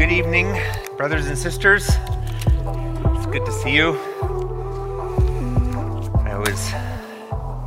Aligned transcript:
good 0.00 0.12
evening, 0.12 0.58
brothers 0.96 1.26
and 1.26 1.36
sisters. 1.36 1.86
It's 1.86 3.26
good 3.26 3.44
to 3.44 3.52
see 3.52 3.76
you. 3.76 3.92
I 6.24 6.32
always 6.32 6.72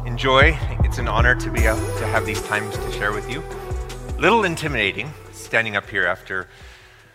enjoy, 0.07 0.57
it's 0.83 0.97
an 0.97 1.07
honor 1.07 1.35
to 1.35 1.51
be 1.51 1.65
able 1.65 1.77
to 1.77 2.07
have 2.07 2.25
these 2.25 2.41
times 2.41 2.75
to 2.75 2.91
share 2.93 3.11
with 3.11 3.29
you. 3.29 3.43
Little 4.17 4.45
intimidating 4.45 5.13
standing 5.31 5.75
up 5.75 5.87
here 5.87 6.07
after 6.07 6.47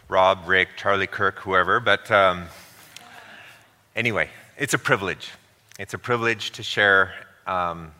Rob, 0.08 0.46
Rick, 0.46 0.68
Charlie 0.76 1.08
Kirk, 1.08 1.40
whoever, 1.40 1.80
but 1.80 2.08
um, 2.12 2.46
anyway, 3.96 4.30
it's 4.56 4.74
a 4.74 4.78
privilege. 4.78 5.32
It's 5.80 5.94
a 5.94 5.98
privilege 5.98 6.52
to 6.52 6.62
share 6.62 7.12
um, 7.44 7.90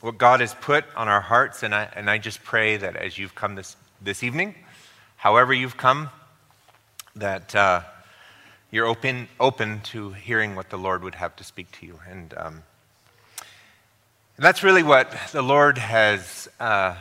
what 0.00 0.16
God 0.16 0.40
has 0.40 0.54
put 0.54 0.86
on 0.96 1.08
our 1.08 1.20
hearts, 1.20 1.62
and 1.62 1.74
I, 1.74 1.90
and 1.94 2.08
I 2.08 2.16
just 2.16 2.42
pray 2.42 2.78
that 2.78 2.96
as 2.96 3.18
you've 3.18 3.34
come 3.34 3.54
this, 3.54 3.76
this 4.00 4.22
evening, 4.22 4.54
however 5.16 5.52
you've 5.52 5.76
come, 5.76 6.08
that 7.16 7.54
uh, 7.54 7.82
you're 8.70 8.86
open, 8.86 9.28
open 9.38 9.80
to 9.82 10.10
hearing 10.10 10.56
what 10.56 10.70
the 10.70 10.76
Lord 10.76 11.04
would 11.04 11.14
have 11.14 11.36
to 11.36 11.44
speak 11.44 11.70
to 11.78 11.86
you. 11.86 12.00
And, 12.08 12.34
um, 12.36 12.62
and 14.36 14.44
that's 14.44 14.64
really 14.64 14.82
what 14.82 15.14
the 15.32 15.42
Lord 15.42 15.78
has 15.78 16.48
uh, 16.58 16.96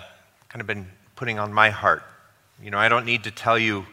kind 0.49 0.61
of 0.61 0.67
been 0.67 0.87
putting 1.15 1.39
on 1.39 1.51
my 1.51 1.71
heart. 1.71 2.03
You 2.61 2.69
know, 2.69 2.77
I 2.77 2.89
don't 2.89 3.05
need 3.05 3.23
to 3.23 3.31
tell 3.31 3.57
you 3.57 3.85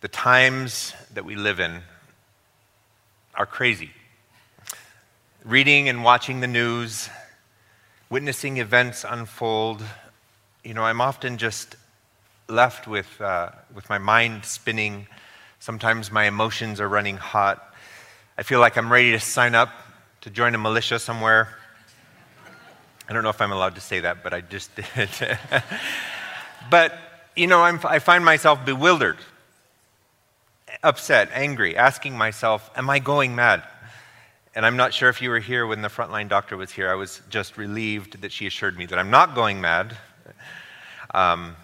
the 0.00 0.08
times 0.08 0.94
that 1.14 1.24
we 1.24 1.36
live 1.36 1.60
in 1.60 1.80
are 3.34 3.46
crazy. 3.46 3.90
Reading 5.44 5.88
and 5.88 6.02
watching 6.02 6.40
the 6.40 6.48
news, 6.48 7.08
witnessing 8.10 8.56
events 8.56 9.04
unfold, 9.08 9.82
you 10.64 10.74
know, 10.74 10.82
I'm 10.82 11.00
often 11.00 11.38
just 11.38 11.76
left 12.48 12.88
with, 12.88 13.20
uh, 13.20 13.50
with 13.72 13.88
my 13.88 13.98
mind 13.98 14.44
spinning 14.44 15.06
Sometimes 15.66 16.12
my 16.12 16.26
emotions 16.26 16.80
are 16.80 16.88
running 16.88 17.16
hot. 17.16 17.74
I 18.38 18.44
feel 18.44 18.60
like 18.60 18.78
I'm 18.78 18.92
ready 18.92 19.10
to 19.10 19.18
sign 19.18 19.56
up 19.56 19.70
to 20.20 20.30
join 20.30 20.54
a 20.54 20.58
militia 20.58 21.00
somewhere. 21.00 21.48
I 23.08 23.12
don't 23.12 23.24
know 23.24 23.30
if 23.30 23.40
I'm 23.40 23.50
allowed 23.50 23.74
to 23.74 23.80
say 23.80 23.98
that, 23.98 24.22
but 24.22 24.32
I 24.32 24.42
just 24.42 24.70
did. 24.94 25.08
but, 26.70 26.96
you 27.34 27.48
know, 27.48 27.64
I'm, 27.64 27.80
I 27.82 27.98
find 27.98 28.24
myself 28.24 28.64
bewildered, 28.64 29.16
upset, 30.84 31.30
angry, 31.32 31.76
asking 31.76 32.16
myself, 32.16 32.70
Am 32.76 32.88
I 32.88 33.00
going 33.00 33.34
mad? 33.34 33.64
And 34.54 34.64
I'm 34.64 34.76
not 34.76 34.94
sure 34.94 35.08
if 35.08 35.20
you 35.20 35.30
were 35.30 35.40
here 35.40 35.66
when 35.66 35.82
the 35.82 35.88
frontline 35.88 36.28
doctor 36.28 36.56
was 36.56 36.70
here. 36.70 36.88
I 36.88 36.94
was 36.94 37.20
just 37.28 37.58
relieved 37.58 38.22
that 38.22 38.30
she 38.30 38.46
assured 38.46 38.78
me 38.78 38.86
that 38.86 39.00
I'm 39.00 39.10
not 39.10 39.34
going 39.34 39.60
mad. 39.60 39.96
Um, 41.12 41.56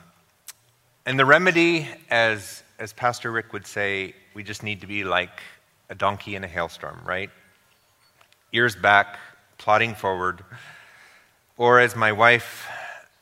and 1.07 1.17
the 1.21 1.25
remedy, 1.25 1.87
as 2.11 2.65
as 2.83 2.93
Pastor 2.93 3.31
Rick 3.31 3.53
would 3.53 3.65
say, 3.65 4.13
we 4.35 4.43
just 4.43 4.65
need 4.65 4.81
to 4.81 4.89
be 4.89 5.05
like 5.05 5.41
a 5.89 5.95
donkey 5.95 6.35
in 6.35 6.43
a 6.43 6.49
hailstorm, 6.49 6.99
right? 7.07 7.31
Ears 8.53 8.75
back, 8.75 9.21
plodding 9.57 9.95
forward. 9.95 10.43
Or 11.57 11.79
as 11.79 11.95
my 11.95 12.11
wife 12.11 12.67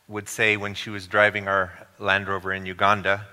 would 0.09 0.31
say 0.31 0.57
when 0.57 0.73
she 0.73 0.89
was 0.89 1.07
driving 1.07 1.47
our 1.47 1.71
Land 1.99 2.27
Rover 2.27 2.55
in 2.55 2.65
Uganda, 2.65 3.27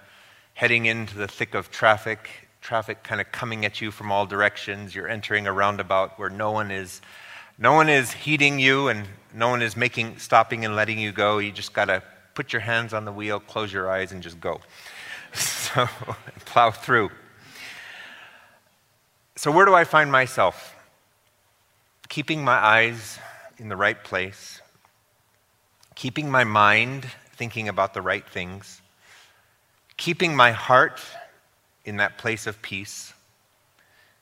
heading 0.54 0.86
into 0.86 1.18
the 1.18 1.30
thick 1.30 1.56
of 1.56 1.72
traffic, 1.72 2.30
traffic 2.60 3.04
kind 3.04 3.22
of 3.22 3.32
coming 3.32 3.64
at 3.64 3.80
you 3.80 3.90
from 3.90 4.12
all 4.12 4.26
directions. 4.26 4.94
You're 4.94 5.08
entering 5.08 5.48
a 5.48 5.54
roundabout 5.54 6.20
where 6.20 6.30
no 6.30 6.52
one 6.52 6.72
is 6.72 7.00
no 7.58 7.72
one 7.72 7.88
is 7.88 8.12
heeding 8.12 8.60
you 8.60 8.90
and 8.90 9.08
no 9.34 9.48
one 9.48 9.62
is 9.62 9.78
making 9.78 10.20
stopping 10.20 10.66
and 10.66 10.76
letting 10.76 11.00
you 11.00 11.14
go. 11.14 11.38
You 11.38 11.54
just 11.54 11.72
got 11.72 11.86
to 11.86 12.04
put 12.36 12.52
your 12.52 12.60
hands 12.60 12.94
on 12.94 13.06
the 13.06 13.14
wheel, 13.14 13.40
close 13.40 13.72
your 13.72 13.90
eyes 13.90 14.12
and 14.12 14.22
just 14.22 14.42
go. 14.42 14.60
so 15.34 15.88
plow 16.46 16.72
through. 16.72 17.12
So, 19.36 19.52
where 19.52 19.66
do 19.66 19.76
I 19.76 19.84
find 19.84 20.12
myself? 20.12 20.76
Keeping 22.10 22.44
my 22.44 22.56
eyes 22.56 23.20
in 23.60 23.70
the 23.70 23.76
right 23.76 24.04
place, 24.04 24.62
keeping 25.96 26.32
my 26.32 26.44
mind 26.44 27.06
thinking 27.34 27.68
about 27.68 27.94
the 27.94 28.02
right 28.02 28.28
things, 28.28 28.82
keeping 29.96 30.36
my 30.36 30.52
heart 30.52 31.02
in 31.86 31.98
that 31.98 32.18
place 32.18 32.48
of 32.48 32.62
peace, 32.62 33.14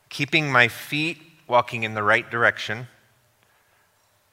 keeping 0.09 0.51
my 0.51 0.67
feet 0.67 1.21
walking 1.47 1.83
in 1.83 1.93
the 1.93 2.03
right 2.03 2.29
direction. 2.29 2.87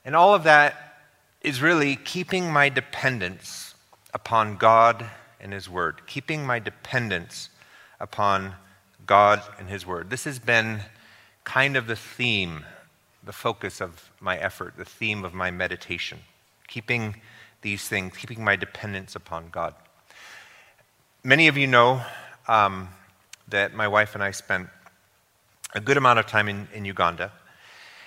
And 0.05 0.17
all 0.17 0.35
of 0.35 0.45
that 0.45 1.05
is 1.43 1.63
really 1.63 1.97
keeping 1.97 2.53
my 2.53 2.69
dependence 2.69 3.75
upon 4.13 4.57
God 4.57 5.09
and 5.43 5.53
His 5.53 5.69
Word, 5.69 6.07
keeping 6.07 6.47
my 6.47 6.59
dependence 6.59 7.51
upon 8.01 8.55
God 9.07 9.43
and 9.59 9.69
His 9.69 9.87
Word. 9.87 10.11
This 10.11 10.25
has 10.25 10.39
been 10.39 10.81
kind 11.45 11.77
of 11.77 11.87
the 11.87 11.97
theme, 11.97 12.65
the 13.25 13.33
focus 13.33 13.81
of 13.81 14.11
my 14.21 14.37
effort, 14.39 14.75
the 14.77 14.85
theme 14.85 15.25
of 15.25 15.35
my 15.35 15.51
meditation, 15.51 16.19
keeping 16.69 17.17
these 17.63 17.89
things, 17.89 18.17
keeping 18.17 18.45
my 18.45 18.57
dependence 18.57 19.17
upon 19.17 19.49
God. 19.51 19.75
Many 21.25 21.49
of 21.49 21.57
you 21.57 21.67
know 21.67 22.03
um, 22.49 22.89
that 23.49 23.75
my 23.75 23.89
wife 23.89 24.15
and 24.15 24.23
I 24.23 24.31
spent 24.33 24.69
a 25.75 25.81
good 25.81 25.97
amount 25.97 26.19
of 26.19 26.27
time 26.27 26.49
in, 26.49 26.69
in 26.75 26.85
Uganda. 26.85 27.33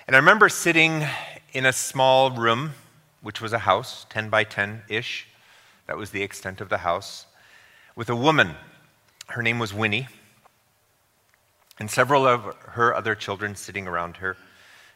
And 0.06 0.14
I 0.14 0.18
remember 0.18 0.48
sitting 0.48 1.04
in 1.52 1.66
a 1.66 1.72
small 1.72 2.30
room, 2.30 2.72
which 3.22 3.40
was 3.40 3.52
a 3.52 3.58
house, 3.58 4.06
10 4.10 4.28
by 4.28 4.44
10 4.44 4.82
ish, 4.88 5.26
that 5.86 5.96
was 5.96 6.10
the 6.10 6.22
extent 6.22 6.60
of 6.60 6.68
the 6.68 6.78
house. 6.78 7.26
With 7.94 8.10
a 8.10 8.16
woman. 8.16 8.54
Her 9.28 9.42
name 9.42 9.58
was 9.58 9.72
Winnie. 9.72 10.08
And 11.78 11.90
several 11.90 12.26
of 12.26 12.42
her 12.70 12.94
other 12.94 13.14
children 13.14 13.54
sitting 13.54 13.86
around 13.86 14.18
her. 14.18 14.36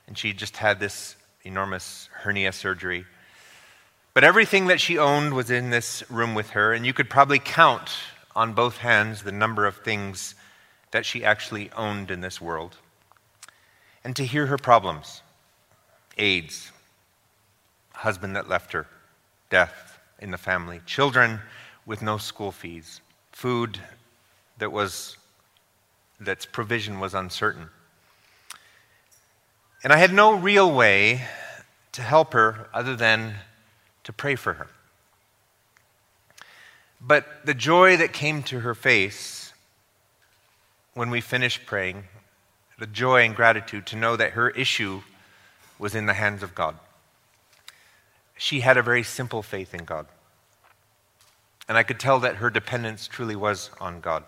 And 0.06 0.16
she 0.16 0.32
just 0.32 0.56
had 0.56 0.80
this 0.80 1.16
enormous 1.44 2.08
hernia 2.12 2.52
surgery. 2.52 3.04
But 4.14 4.24
everything 4.24 4.66
that 4.66 4.80
she 4.80 4.98
owned 4.98 5.34
was 5.34 5.50
in 5.50 5.70
this 5.70 6.08
room 6.10 6.34
with 6.34 6.50
her. 6.50 6.72
And 6.72 6.84
you 6.84 6.92
could 6.92 7.08
probably 7.08 7.38
count 7.38 7.90
on 8.34 8.52
both 8.54 8.78
hands 8.78 9.22
the 9.22 9.32
number 9.32 9.66
of 9.66 9.76
things 9.76 10.34
that 10.90 11.06
she 11.06 11.24
actually 11.24 11.70
owned 11.72 12.10
in 12.10 12.20
this 12.20 12.40
world. 12.40 12.76
And 14.02 14.16
to 14.16 14.24
hear 14.24 14.46
her 14.46 14.58
problems 14.58 15.22
AIDS, 16.18 16.72
husband 17.92 18.36
that 18.36 18.48
left 18.48 18.72
her, 18.72 18.86
death, 19.48 19.89
in 20.20 20.30
the 20.30 20.38
family, 20.38 20.80
children 20.86 21.40
with 21.86 22.02
no 22.02 22.18
school 22.18 22.52
fees, 22.52 23.00
food 23.32 23.78
that 24.58 24.70
was 24.70 25.16
that's 26.20 26.44
provision 26.44 27.00
was 27.00 27.14
uncertain. 27.14 27.70
And 29.82 29.92
I 29.92 29.96
had 29.96 30.12
no 30.12 30.34
real 30.34 30.70
way 30.70 31.22
to 31.92 32.02
help 32.02 32.34
her 32.34 32.68
other 32.74 32.94
than 32.94 33.34
to 34.04 34.12
pray 34.12 34.36
for 34.36 34.52
her. 34.54 34.68
But 37.00 37.46
the 37.46 37.54
joy 37.54 37.96
that 37.96 38.12
came 38.12 38.42
to 38.44 38.60
her 38.60 38.74
face 38.74 39.54
when 40.92 41.08
we 41.08 41.22
finished 41.22 41.64
praying, 41.64 42.04
the 42.78 42.86
joy 42.86 43.24
and 43.24 43.34
gratitude 43.34 43.86
to 43.86 43.96
know 43.96 44.16
that 44.16 44.32
her 44.32 44.50
issue 44.50 45.00
was 45.78 45.94
in 45.94 46.04
the 46.04 46.12
hands 46.12 46.42
of 46.42 46.54
God 46.54 46.76
she 48.40 48.60
had 48.60 48.78
a 48.78 48.82
very 48.82 49.02
simple 49.02 49.42
faith 49.42 49.74
in 49.74 49.84
God. 49.84 50.06
And 51.68 51.76
I 51.76 51.82
could 51.82 52.00
tell 52.00 52.20
that 52.20 52.36
her 52.36 52.48
dependence 52.48 53.06
truly 53.06 53.36
was 53.36 53.70
on 53.78 54.00
God. 54.00 54.24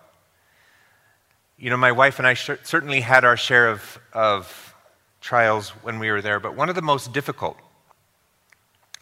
You 1.57 1.71
know, 1.71 1.77
my 1.77 1.91
wife 1.91 2.19
and 2.19 2.27
I 2.27 2.35
sh- 2.35 2.61
certainly 2.61 3.01
had 3.01 3.25
our 3.25 3.35
share 3.35 3.69
of, 3.69 3.99
of 4.13 4.75
trials 5.19 5.71
when 5.81 5.97
we 5.97 6.11
were 6.11 6.21
there, 6.21 6.39
but 6.39 6.55
one 6.55 6.69
of 6.69 6.75
the 6.75 6.81
most 6.83 7.11
difficult 7.11 7.57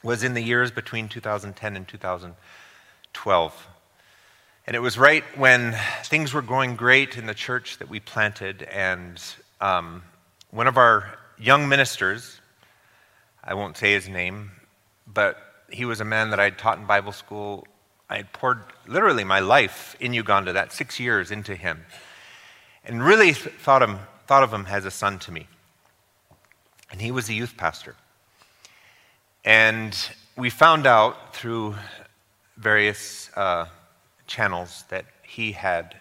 was 0.02 0.24
in 0.24 0.34
the 0.34 0.42
years 0.42 0.72
between 0.72 1.10
2010 1.10 1.76
and 1.76 1.86
2012. 1.86 3.68
And 4.66 4.76
it 4.78 4.80
was 4.80 4.98
right 4.98 5.26
when 5.38 5.76
things 6.06 6.34
were 6.34 6.42
going 6.42 6.78
great 6.78 7.18
in 7.18 7.26
the 7.26 7.34
church 7.34 7.80
that 7.80 7.90
we 7.90 8.00
planted, 8.00 8.64
and 8.64 9.22
um, 9.60 10.04
one 10.52 10.68
of 10.68 10.78
our 10.78 11.20
young 11.38 11.68
ministers, 11.68 12.40
I 13.44 13.56
won't 13.56 13.76
say 13.76 13.92
his 13.92 14.08
name, 14.08 14.52
but 15.14 15.38
he 15.70 15.86
was 15.86 16.02
a 16.02 16.06
man 16.06 16.30
that 16.32 16.40
I 16.40 16.46
had 16.46 16.58
taught 16.58 16.78
in 16.78 16.86
Bible 16.86 17.12
school. 17.12 17.68
I 18.10 18.18
had 18.18 18.34
poured 18.34 18.64
literally 18.88 19.24
my 19.24 19.40
life 19.40 19.96
in 20.00 20.14
Uganda, 20.14 20.54
that 20.54 20.74
six 20.74 21.00
years 21.00 21.32
into 21.32 21.56
him, 21.56 21.86
and 22.84 23.04
really 23.04 23.34
thought, 23.34 23.82
him, 23.82 24.00
thought 24.28 24.44
of 24.44 24.54
him 24.54 24.66
as 24.68 24.86
a 24.86 24.92
son 24.92 25.20
to 25.20 25.32
me. 25.32 25.48
And 26.92 27.02
he 27.02 27.12
was 27.12 27.30
a 27.30 27.34
youth 27.34 27.56
pastor. 27.56 27.96
And 29.46 29.98
we 30.36 30.50
found 30.50 30.86
out 30.86 31.36
through 31.36 31.76
various 32.58 33.30
uh, 33.36 33.68
channels 34.28 34.84
that 34.90 35.06
he 35.24 35.54
had 35.54 35.96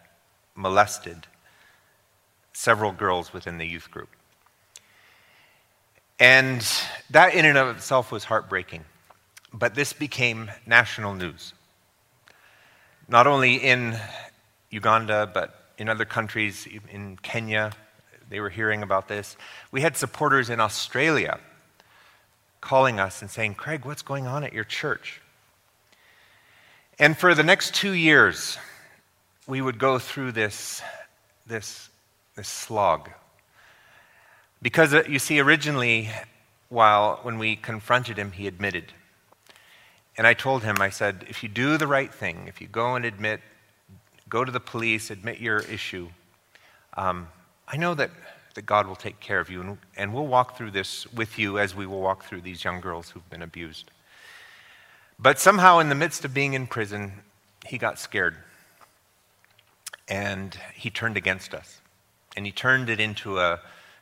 molested 0.54 1.26
several 2.52 2.92
girls 2.92 3.32
within 3.32 3.58
the 3.58 3.66
youth 3.66 3.90
group. 3.90 4.08
And 6.18 6.66
that 7.08 7.34
in 7.34 7.46
and 7.46 7.56
of 7.56 7.74
itself 7.76 8.12
was 8.12 8.24
heartbreaking. 8.24 8.84
But 9.52 9.74
this 9.74 9.92
became 9.92 10.50
national 10.66 11.14
news. 11.14 11.54
Not 13.08 13.26
only 13.26 13.56
in 13.56 13.98
Uganda, 14.70 15.30
but 15.32 15.72
in 15.78 15.88
other 15.88 16.04
countries, 16.04 16.68
in 16.90 17.16
Kenya, 17.22 17.72
they 18.28 18.38
were 18.38 18.50
hearing 18.50 18.82
about 18.82 19.08
this. 19.08 19.36
We 19.72 19.80
had 19.80 19.96
supporters 19.96 20.50
in 20.50 20.60
Australia 20.60 21.40
calling 22.60 23.00
us 23.00 23.22
and 23.22 23.30
saying, 23.30 23.54
Craig, 23.54 23.84
what's 23.84 24.02
going 24.02 24.26
on 24.26 24.44
at 24.44 24.52
your 24.52 24.64
church? 24.64 25.20
And 26.98 27.16
for 27.16 27.34
the 27.34 27.42
next 27.42 27.74
two 27.74 27.92
years, 27.92 28.58
we 29.46 29.60
would 29.60 29.78
go 29.78 29.98
through 29.98 30.32
this, 30.32 30.82
this, 31.46 31.88
this 32.36 32.48
slog. 32.48 33.10
Because 34.62 34.92
uh, 34.92 35.02
you 35.08 35.18
see, 35.18 35.40
originally, 35.40 36.10
while 36.68 37.18
when 37.22 37.38
we 37.38 37.56
confronted 37.56 38.18
him, 38.18 38.32
he 38.32 38.46
admitted. 38.46 38.92
And 40.20 40.26
I 40.26 40.34
told 40.34 40.62
him, 40.64 40.82
I 40.82 40.90
said, 40.90 41.24
if 41.30 41.42
you 41.42 41.48
do 41.48 41.78
the 41.78 41.86
right 41.86 42.12
thing, 42.12 42.44
if 42.46 42.60
you 42.60 42.66
go 42.66 42.94
and 42.94 43.06
admit, 43.06 43.40
go 44.28 44.44
to 44.44 44.52
the 44.52 44.60
police, 44.60 45.10
admit 45.10 45.40
your 45.40 45.60
issue, 45.60 46.10
um, 46.98 47.28
I 47.66 47.78
know 47.78 47.94
that, 47.94 48.10
that 48.54 48.66
God 48.66 48.86
will 48.86 48.96
take 48.96 49.18
care 49.20 49.40
of 49.40 49.48
you, 49.48 49.62
and, 49.62 49.78
and 49.96 50.12
we'll 50.12 50.26
walk 50.26 50.58
through 50.58 50.72
this 50.72 51.10
with 51.14 51.38
you 51.38 51.58
as 51.58 51.74
we 51.74 51.86
will 51.86 52.02
walk 52.02 52.24
through 52.24 52.42
these 52.42 52.62
young 52.62 52.82
girls 52.82 53.08
who've 53.08 53.30
been 53.30 53.40
abused. 53.40 53.90
But 55.18 55.38
somehow, 55.38 55.78
in 55.78 55.88
the 55.88 55.94
midst 55.94 56.22
of 56.26 56.34
being 56.34 56.52
in 56.52 56.66
prison, 56.66 57.12
he 57.64 57.78
got 57.78 57.98
scared. 57.98 58.36
And 60.06 60.54
he 60.74 60.90
turned 60.90 61.16
against 61.16 61.54
us. 61.54 61.80
And 62.36 62.44
he 62.44 62.52
turned 62.52 62.90
it 62.90 63.00
into 63.00 63.38
a 63.38 63.60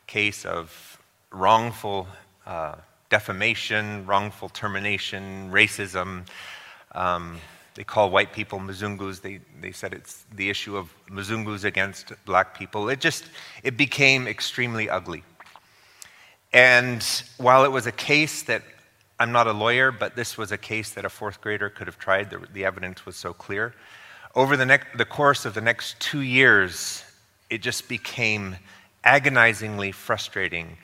case 0.09 0.44
of 0.44 1.00
wrongful 1.31 2.09
uh, 2.44 2.75
defamation, 3.10 4.06
wrongful 4.06 4.49
termination, 4.49 5.50
racism. 5.50 6.26
Um, 6.93 7.38
they 7.75 7.84
call 7.84 8.10
white 8.10 8.32
people 8.32 8.58
Mzungus. 8.58 9.20
They, 9.20 9.40
they 9.60 9.72
said 9.72 9.93
it's 9.93 10.25
the 10.34 10.50
issue 10.50 10.76
of 10.76 10.93
Mzungus 11.08 11.64
against 11.64 12.12
black 12.25 12.58
people. 12.58 12.88
It 12.88 13.00
just, 13.00 13.25
it 13.62 13.76
became 13.76 14.26
extremely 14.26 14.90
ugly. 14.90 15.22
And 16.52 17.05
while 17.37 17.64
it 17.64 17.70
was 17.70 17.87
a 17.87 17.93
case 17.93 18.43
that, 18.44 18.62
I'm 19.20 19.32
not 19.32 19.46
a 19.46 19.52
lawyer, 19.52 19.90
but 19.90 20.16
this 20.16 20.38
was 20.38 20.52
a 20.52 20.58
case 20.58 20.90
that 20.90 21.04
a 21.04 21.08
fourth 21.08 21.40
grader 21.40 21.70
could 21.70 21.87
have 21.87 21.99
tried, 21.99 22.31
the, 22.31 22.46
the 22.52 22.64
evidence 22.64 23.04
was 23.04 23.16
so 23.16 23.32
clear. 23.32 23.75
Over 24.34 24.56
the, 24.56 24.66
next, 24.66 24.96
the 24.96 25.04
course 25.04 25.44
of 25.44 25.54
the 25.54 25.61
next 25.61 25.99
two 26.00 26.20
years, 26.20 27.04
it 27.50 27.62
just 27.62 27.88
became 27.88 28.56
agonizingly 29.04 29.93
frustrating 29.93 30.78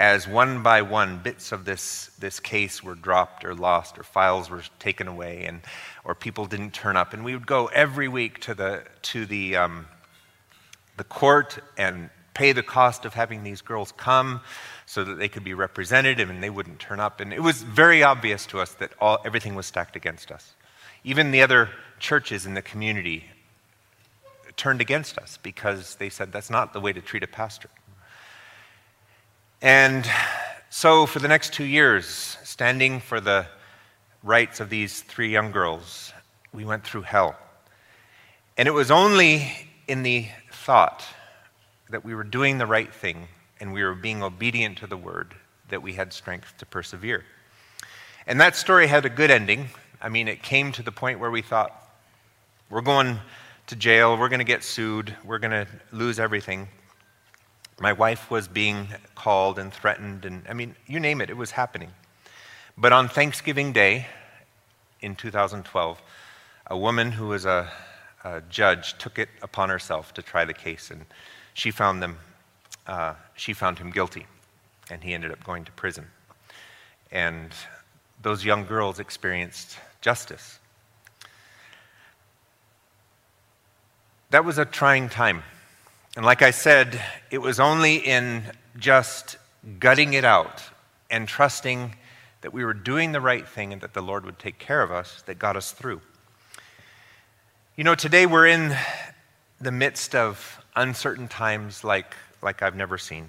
as 0.00 0.26
one 0.26 0.62
by 0.62 0.80
one 0.80 1.18
bits 1.18 1.52
of 1.52 1.66
this, 1.66 2.10
this 2.18 2.40
case 2.40 2.82
were 2.82 2.94
dropped 2.94 3.44
or 3.44 3.54
lost 3.54 3.98
or 3.98 4.02
files 4.02 4.48
were 4.48 4.62
taken 4.78 5.06
away 5.06 5.44
and, 5.44 5.60
or 6.04 6.14
people 6.14 6.46
didn't 6.46 6.72
turn 6.72 6.96
up. 6.96 7.12
And 7.12 7.22
we 7.22 7.34
would 7.34 7.46
go 7.46 7.66
every 7.66 8.08
week 8.08 8.40
to 8.40 8.54
the, 8.54 8.82
to 9.02 9.26
the, 9.26 9.56
um, 9.56 9.86
the 10.96 11.04
court 11.04 11.58
and 11.76 12.08
pay 12.32 12.52
the 12.52 12.62
cost 12.62 13.04
of 13.04 13.12
having 13.12 13.42
these 13.42 13.60
girls 13.60 13.92
come 13.92 14.40
so 14.86 15.04
that 15.04 15.18
they 15.18 15.28
could 15.28 15.44
be 15.44 15.52
represented 15.52 16.18
and 16.18 16.42
they 16.42 16.48
wouldn't 16.48 16.78
turn 16.78 16.98
up. 16.98 17.20
And 17.20 17.30
it 17.34 17.42
was 17.42 17.62
very 17.62 18.02
obvious 18.02 18.46
to 18.46 18.58
us 18.58 18.72
that 18.74 18.92
all, 19.02 19.18
everything 19.26 19.54
was 19.54 19.66
stacked 19.66 19.96
against 19.96 20.32
us. 20.32 20.54
Even 21.04 21.30
the 21.30 21.42
other 21.42 21.68
churches 21.98 22.46
in 22.46 22.54
the 22.54 22.62
community 22.62 23.26
turned 24.56 24.80
against 24.80 25.18
us 25.18 25.38
because 25.42 25.96
they 25.96 26.08
said 26.08 26.32
that's 26.32 26.48
not 26.48 26.72
the 26.72 26.80
way 26.80 26.94
to 26.94 27.02
treat 27.02 27.22
a 27.22 27.26
pastor. 27.26 27.68
And 29.62 30.08
so, 30.70 31.04
for 31.04 31.18
the 31.18 31.28
next 31.28 31.52
two 31.52 31.64
years, 31.64 32.06
standing 32.44 33.00
for 33.00 33.20
the 33.20 33.46
rights 34.22 34.58
of 34.58 34.70
these 34.70 35.02
three 35.02 35.30
young 35.30 35.50
girls, 35.50 36.14
we 36.54 36.64
went 36.64 36.82
through 36.82 37.02
hell. 37.02 37.36
And 38.56 38.66
it 38.66 38.70
was 38.70 38.90
only 38.90 39.52
in 39.86 40.02
the 40.02 40.28
thought 40.50 41.04
that 41.90 42.06
we 42.06 42.14
were 42.14 42.24
doing 42.24 42.56
the 42.56 42.66
right 42.66 42.92
thing 42.92 43.28
and 43.60 43.74
we 43.74 43.84
were 43.84 43.94
being 43.94 44.22
obedient 44.22 44.78
to 44.78 44.86
the 44.86 44.96
word 44.96 45.34
that 45.68 45.82
we 45.82 45.92
had 45.92 46.14
strength 46.14 46.56
to 46.58 46.64
persevere. 46.64 47.24
And 48.26 48.40
that 48.40 48.56
story 48.56 48.86
had 48.86 49.04
a 49.04 49.10
good 49.10 49.30
ending. 49.30 49.68
I 50.00 50.08
mean, 50.08 50.26
it 50.26 50.42
came 50.42 50.72
to 50.72 50.82
the 50.82 50.92
point 50.92 51.20
where 51.20 51.30
we 51.30 51.42
thought, 51.42 51.76
we're 52.70 52.80
going 52.80 53.18
to 53.66 53.76
jail, 53.76 54.16
we're 54.16 54.30
going 54.30 54.38
to 54.38 54.44
get 54.44 54.64
sued, 54.64 55.14
we're 55.22 55.38
going 55.38 55.50
to 55.50 55.66
lose 55.92 56.18
everything. 56.18 56.68
My 57.82 57.94
wife 57.94 58.30
was 58.30 58.46
being 58.46 58.88
called 59.14 59.58
and 59.58 59.72
threatened, 59.72 60.26
and 60.26 60.42
I 60.46 60.52
mean, 60.52 60.76
you 60.86 61.00
name 61.00 61.22
it, 61.22 61.30
it 61.30 61.36
was 61.38 61.52
happening. 61.52 61.92
But 62.76 62.92
on 62.92 63.08
Thanksgiving 63.08 63.72
Day 63.72 64.06
in 65.00 65.16
2012, 65.16 66.02
a 66.66 66.76
woman 66.76 67.12
who 67.12 67.28
was 67.28 67.46
a, 67.46 67.72
a 68.22 68.42
judge 68.50 68.98
took 68.98 69.18
it 69.18 69.30
upon 69.40 69.70
herself 69.70 70.12
to 70.12 70.20
try 70.20 70.44
the 70.44 70.52
case, 70.52 70.90
and 70.90 71.06
she 71.54 71.70
found 71.70 72.02
them. 72.02 72.18
Uh, 72.86 73.14
she 73.34 73.54
found 73.54 73.78
him 73.78 73.90
guilty, 73.90 74.26
and 74.90 75.02
he 75.02 75.14
ended 75.14 75.32
up 75.32 75.42
going 75.42 75.64
to 75.64 75.72
prison. 75.72 76.06
And 77.10 77.50
those 78.20 78.44
young 78.44 78.66
girls 78.66 78.98
experienced 78.98 79.78
justice. 80.02 80.58
That 84.28 84.44
was 84.44 84.58
a 84.58 84.66
trying 84.66 85.08
time. 85.08 85.44
And 86.16 86.24
like 86.26 86.42
I 86.42 86.50
said, 86.50 87.00
it 87.30 87.38
was 87.38 87.60
only 87.60 87.96
in 87.96 88.42
just 88.76 89.36
gutting 89.78 90.14
it 90.14 90.24
out 90.24 90.62
and 91.08 91.28
trusting 91.28 91.94
that 92.40 92.52
we 92.52 92.64
were 92.64 92.74
doing 92.74 93.12
the 93.12 93.20
right 93.20 93.46
thing 93.46 93.72
and 93.72 93.80
that 93.82 93.94
the 93.94 94.00
Lord 94.02 94.24
would 94.24 94.38
take 94.38 94.58
care 94.58 94.82
of 94.82 94.90
us 94.90 95.22
that 95.26 95.38
got 95.38 95.56
us 95.56 95.70
through. 95.70 96.00
You 97.76 97.84
know, 97.84 97.94
today 97.94 98.26
we're 98.26 98.48
in 98.48 98.76
the 99.60 99.70
midst 99.70 100.16
of 100.16 100.64
uncertain 100.74 101.28
times 101.28 101.84
like, 101.84 102.16
like 102.42 102.60
I've 102.60 102.74
never 102.76 102.98
seen. 102.98 103.28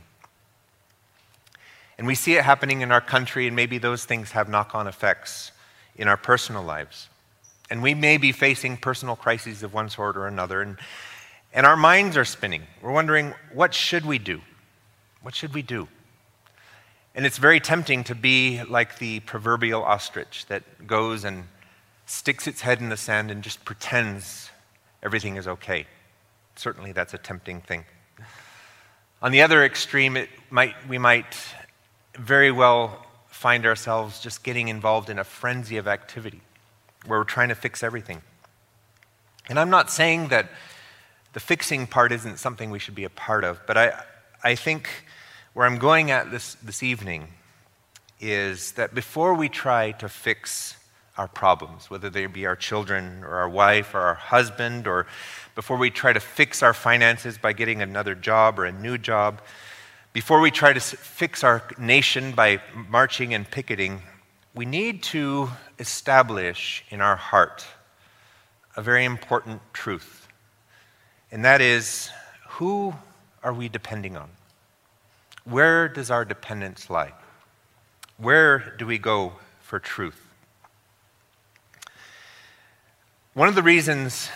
And 1.99 2.07
we 2.07 2.15
see 2.15 2.33
it 2.33 2.43
happening 2.43 2.81
in 2.81 2.91
our 2.91 3.01
country, 3.01 3.45
and 3.45 3.55
maybe 3.55 3.77
those 3.77 4.05
things 4.05 4.31
have 4.31 4.49
knock 4.49 4.73
on 4.73 4.87
effects 4.87 5.51
in 5.95 6.07
our 6.07 6.17
personal 6.17 6.63
lives. 6.63 7.09
And 7.69 7.83
we 7.83 7.93
may 7.93 8.17
be 8.17 8.31
facing 8.31 8.77
personal 8.77 9.15
crises 9.15 9.61
of 9.61 9.71
one 9.71 9.89
sort 9.89 10.17
or 10.17 10.25
another. 10.25 10.63
And 10.63 10.77
and 11.53 11.65
our 11.65 11.75
minds 11.75 12.17
are 12.17 12.25
spinning. 12.25 12.63
We're 12.81 12.91
wondering, 12.91 13.33
what 13.53 13.73
should 13.73 14.05
we 14.05 14.19
do? 14.19 14.41
What 15.21 15.35
should 15.35 15.53
we 15.53 15.61
do? 15.61 15.87
And 17.13 17.25
it's 17.25 17.37
very 17.37 17.59
tempting 17.59 18.05
to 18.05 18.15
be 18.15 18.63
like 18.63 18.99
the 18.99 19.19
proverbial 19.21 19.83
ostrich 19.83 20.45
that 20.47 20.87
goes 20.87 21.25
and 21.25 21.43
sticks 22.05 22.47
its 22.47 22.61
head 22.61 22.79
in 22.79 22.89
the 22.89 22.97
sand 22.97 23.31
and 23.31 23.43
just 23.43 23.65
pretends 23.65 24.49
everything 25.03 25.35
is 25.35 25.47
okay. 25.47 25.87
Certainly, 26.55 26.93
that's 26.93 27.13
a 27.13 27.17
tempting 27.17 27.61
thing. 27.61 27.85
On 29.21 29.31
the 29.31 29.41
other 29.41 29.63
extreme, 29.63 30.17
might, 30.49 30.75
we 30.87 30.97
might 30.97 31.37
very 32.15 32.51
well 32.51 33.05
find 33.27 33.65
ourselves 33.65 34.19
just 34.19 34.43
getting 34.43 34.67
involved 34.67 35.09
in 35.09 35.19
a 35.19 35.23
frenzy 35.23 35.77
of 35.77 35.87
activity 35.87 36.41
where 37.05 37.19
we're 37.19 37.25
trying 37.25 37.49
to 37.49 37.55
fix 37.55 37.83
everything. 37.83 38.21
And 39.49 39.59
I'm 39.59 39.69
not 39.69 39.89
saying 39.89 40.29
that 40.29 40.49
the 41.33 41.39
fixing 41.39 41.87
part 41.87 42.11
isn't 42.11 42.37
something 42.37 42.71
we 42.71 42.79
should 42.79 42.95
be 42.95 43.05
a 43.05 43.09
part 43.09 43.43
of. 43.43 43.61
But 43.65 43.77
I, 43.77 44.03
I 44.43 44.55
think 44.55 44.89
where 45.53 45.65
I'm 45.65 45.77
going 45.77 46.11
at 46.11 46.31
this, 46.31 46.55
this 46.55 46.83
evening 46.83 47.27
is 48.19 48.73
that 48.73 48.93
before 48.93 49.33
we 49.33 49.49
try 49.49 49.91
to 49.93 50.09
fix 50.09 50.75
our 51.17 51.27
problems, 51.27 51.89
whether 51.89 52.09
they 52.09 52.25
be 52.25 52.45
our 52.45 52.55
children 52.55 53.23
or 53.23 53.35
our 53.35 53.49
wife 53.49 53.93
or 53.93 53.99
our 53.99 54.15
husband, 54.15 54.87
or 54.87 55.07
before 55.55 55.77
we 55.77 55.89
try 55.89 56.13
to 56.13 56.19
fix 56.19 56.63
our 56.63 56.73
finances 56.73 57.37
by 57.37 57.53
getting 57.53 57.81
another 57.81 58.15
job 58.15 58.59
or 58.59 58.65
a 58.65 58.71
new 58.71 58.97
job, 58.97 59.41
before 60.13 60.39
we 60.41 60.51
try 60.51 60.73
to 60.73 60.79
fix 60.79 61.43
our 61.43 61.63
nation 61.77 62.31
by 62.33 62.61
marching 62.89 63.33
and 63.33 63.49
picketing, 63.49 64.01
we 64.53 64.65
need 64.65 65.01
to 65.03 65.49
establish 65.79 66.83
in 66.89 67.01
our 67.01 67.15
heart 67.15 67.65
a 68.75 68.81
very 68.81 69.05
important 69.05 69.61
truth 69.73 70.20
and 71.31 71.45
that 71.45 71.61
is 71.61 72.09
who 72.49 72.93
are 73.43 73.53
we 73.53 73.69
depending 73.69 74.17
on? 74.17 74.29
Where 75.45 75.87
does 75.87 76.11
our 76.11 76.25
dependence 76.25 76.89
lie? 76.89 77.13
Where 78.17 78.75
do 78.77 78.85
we 78.85 78.97
go 78.97 79.33
for 79.61 79.79
truth? 79.79 80.27
One 83.33 83.47
of 83.47 83.55
the 83.55 83.63
reasons 83.63 84.29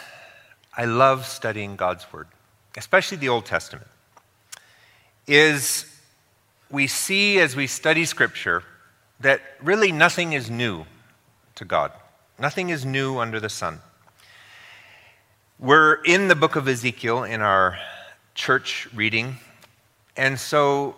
I 0.75 0.85
love 0.85 1.25
studying 1.25 1.75
God's 1.75 2.11
Word, 2.11 2.27
especially 2.77 3.17
the 3.17 3.29
Old 3.29 3.45
Testament, 3.45 3.87
is 5.27 5.85
we 6.69 6.87
see 6.87 7.39
as 7.39 7.55
we 7.55 7.67
study 7.67 8.05
Scripture 8.05 8.63
that 9.19 9.41
really 9.61 9.91
nothing 9.91 10.33
is 10.33 10.49
new 10.49 10.85
to 11.55 11.65
God. 11.65 11.91
Nothing 12.39 12.69
is 12.69 12.85
new 12.85 13.19
under 13.19 13.39
the 13.39 13.49
sun. 13.49 13.79
We're 15.57 15.93
in 16.03 16.27
the 16.27 16.35
book 16.35 16.57
of 16.57 16.67
Ezekiel 16.67 17.23
in 17.23 17.39
our 17.39 17.77
church 18.33 18.89
reading, 18.93 19.37
and 20.17 20.37
so 20.37 20.95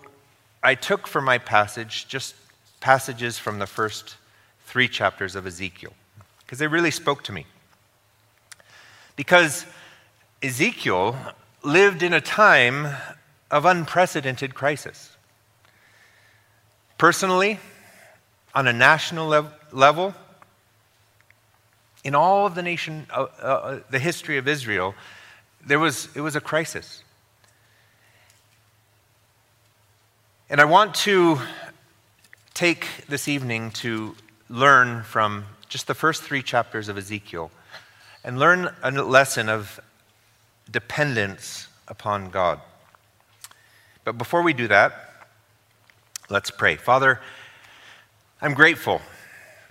I 0.64 0.74
took 0.74 1.06
for 1.06 1.22
my 1.22 1.38
passage 1.38 2.08
just 2.08 2.34
passages 2.80 3.38
from 3.38 3.60
the 3.60 3.68
first 3.68 4.16
three 4.66 4.88
chapters 4.88 5.36
of 5.36 5.46
Ezekiel, 5.46 5.94
because 6.40 6.58
they 6.58 6.66
really 6.66 6.90
spoke 6.90 7.24
to 7.26 7.32
me. 7.32 7.46
Because 9.16 9.68
Ezekiel 10.42 11.16
lived 11.62 12.02
in 12.02 12.12
a 12.14 12.22
time 12.22 12.88
of 13.52 13.66
unprecedented 13.66 14.56
crisis. 14.56 15.16
Personally, 16.98 17.60
on 18.56 18.66
a 18.66 18.74
national 18.74 19.52
level, 19.72 20.16
in 22.08 22.16
all 22.16 22.46
of 22.46 22.56
the 22.56 22.64
nation, 22.64 23.06
uh, 23.10 23.24
uh, 23.42 23.80
the 23.90 24.00
history 24.00 24.38
of 24.38 24.48
Israel, 24.48 24.96
there 25.66 25.78
was, 25.78 26.08
it 26.16 26.22
was 26.22 26.38
a 26.38 26.40
crisis. 26.40 27.04
And 30.50 30.62
I 30.62 30.64
want 30.64 30.96
to 30.96 31.38
take 32.54 32.88
this 33.10 33.28
evening 33.28 33.72
to 33.72 34.16
learn 34.50 35.04
from 35.04 35.48
just 35.68 35.88
the 35.88 35.94
first 35.94 36.24
three 36.24 36.42
chapters 36.42 36.88
of 36.88 36.98
Ezekiel 36.98 37.52
and 38.24 38.40
learn 38.40 38.74
a 38.82 38.92
lesson 38.92 39.50
of 39.50 39.78
dependence 40.72 41.68
upon 41.90 42.30
God. 42.30 42.62
But 44.06 44.18
before 44.18 44.44
we 44.44 44.54
do 44.54 44.70
that, 44.70 45.28
let's 46.30 46.52
pray. 46.52 46.78
Father, 46.78 47.20
I'm 48.42 48.54
grateful. 48.54 49.02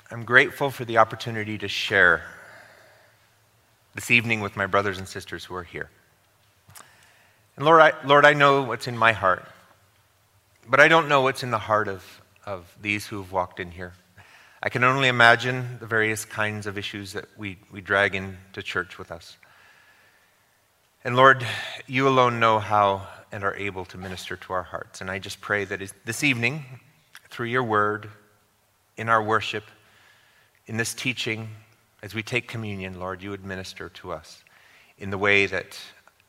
I'm 0.08 0.24
grateful 0.24 0.70
for 0.70 0.84
the 0.84 0.98
opportunity 0.98 1.58
to 1.58 1.66
share 1.66 2.22
this 3.96 4.12
evening 4.12 4.40
with 4.40 4.56
my 4.56 4.66
brothers 4.66 4.98
and 4.98 5.08
sisters 5.08 5.44
who 5.44 5.56
are 5.56 5.64
here. 5.64 5.90
And 7.56 7.64
Lord, 7.64 7.80
I, 7.80 7.92
Lord, 8.06 8.24
I 8.24 8.32
know 8.32 8.62
what's 8.62 8.86
in 8.86 8.96
my 8.96 9.10
heart, 9.10 9.44
but 10.68 10.78
I 10.78 10.86
don't 10.86 11.08
know 11.08 11.22
what's 11.22 11.42
in 11.42 11.50
the 11.50 11.58
heart 11.58 11.88
of, 11.88 12.22
of 12.44 12.72
these 12.80 13.04
who 13.04 13.20
have 13.20 13.32
walked 13.32 13.58
in 13.58 13.72
here. 13.72 13.94
I 14.62 14.68
can 14.68 14.84
only 14.84 15.08
imagine 15.08 15.78
the 15.80 15.86
various 15.86 16.24
kinds 16.24 16.68
of 16.68 16.78
issues 16.78 17.12
that 17.14 17.24
we, 17.36 17.58
we 17.72 17.80
drag 17.80 18.14
into 18.14 18.62
church 18.62 18.98
with 18.98 19.10
us. 19.10 19.36
And 21.02 21.16
Lord, 21.16 21.44
you 21.88 22.06
alone 22.06 22.38
know 22.38 22.60
how 22.60 23.08
and 23.32 23.42
are 23.42 23.56
able 23.56 23.84
to 23.86 23.98
minister 23.98 24.36
to 24.36 24.52
our 24.52 24.62
hearts. 24.62 25.00
And 25.00 25.10
I 25.10 25.18
just 25.18 25.40
pray 25.40 25.64
that 25.64 25.80
this 26.04 26.22
evening, 26.22 26.64
through 27.28 27.46
your 27.46 27.64
word, 27.64 28.08
in 28.96 29.08
our 29.08 29.22
worship, 29.22 29.64
in 30.66 30.76
this 30.76 30.94
teaching, 30.94 31.48
as 32.02 32.14
we 32.14 32.22
take 32.22 32.48
communion, 32.48 32.98
Lord, 32.98 33.22
you 33.22 33.30
would 33.30 33.44
minister 33.44 33.88
to 33.88 34.12
us 34.12 34.42
in 34.98 35.10
the 35.10 35.18
way 35.18 35.46
that 35.46 35.78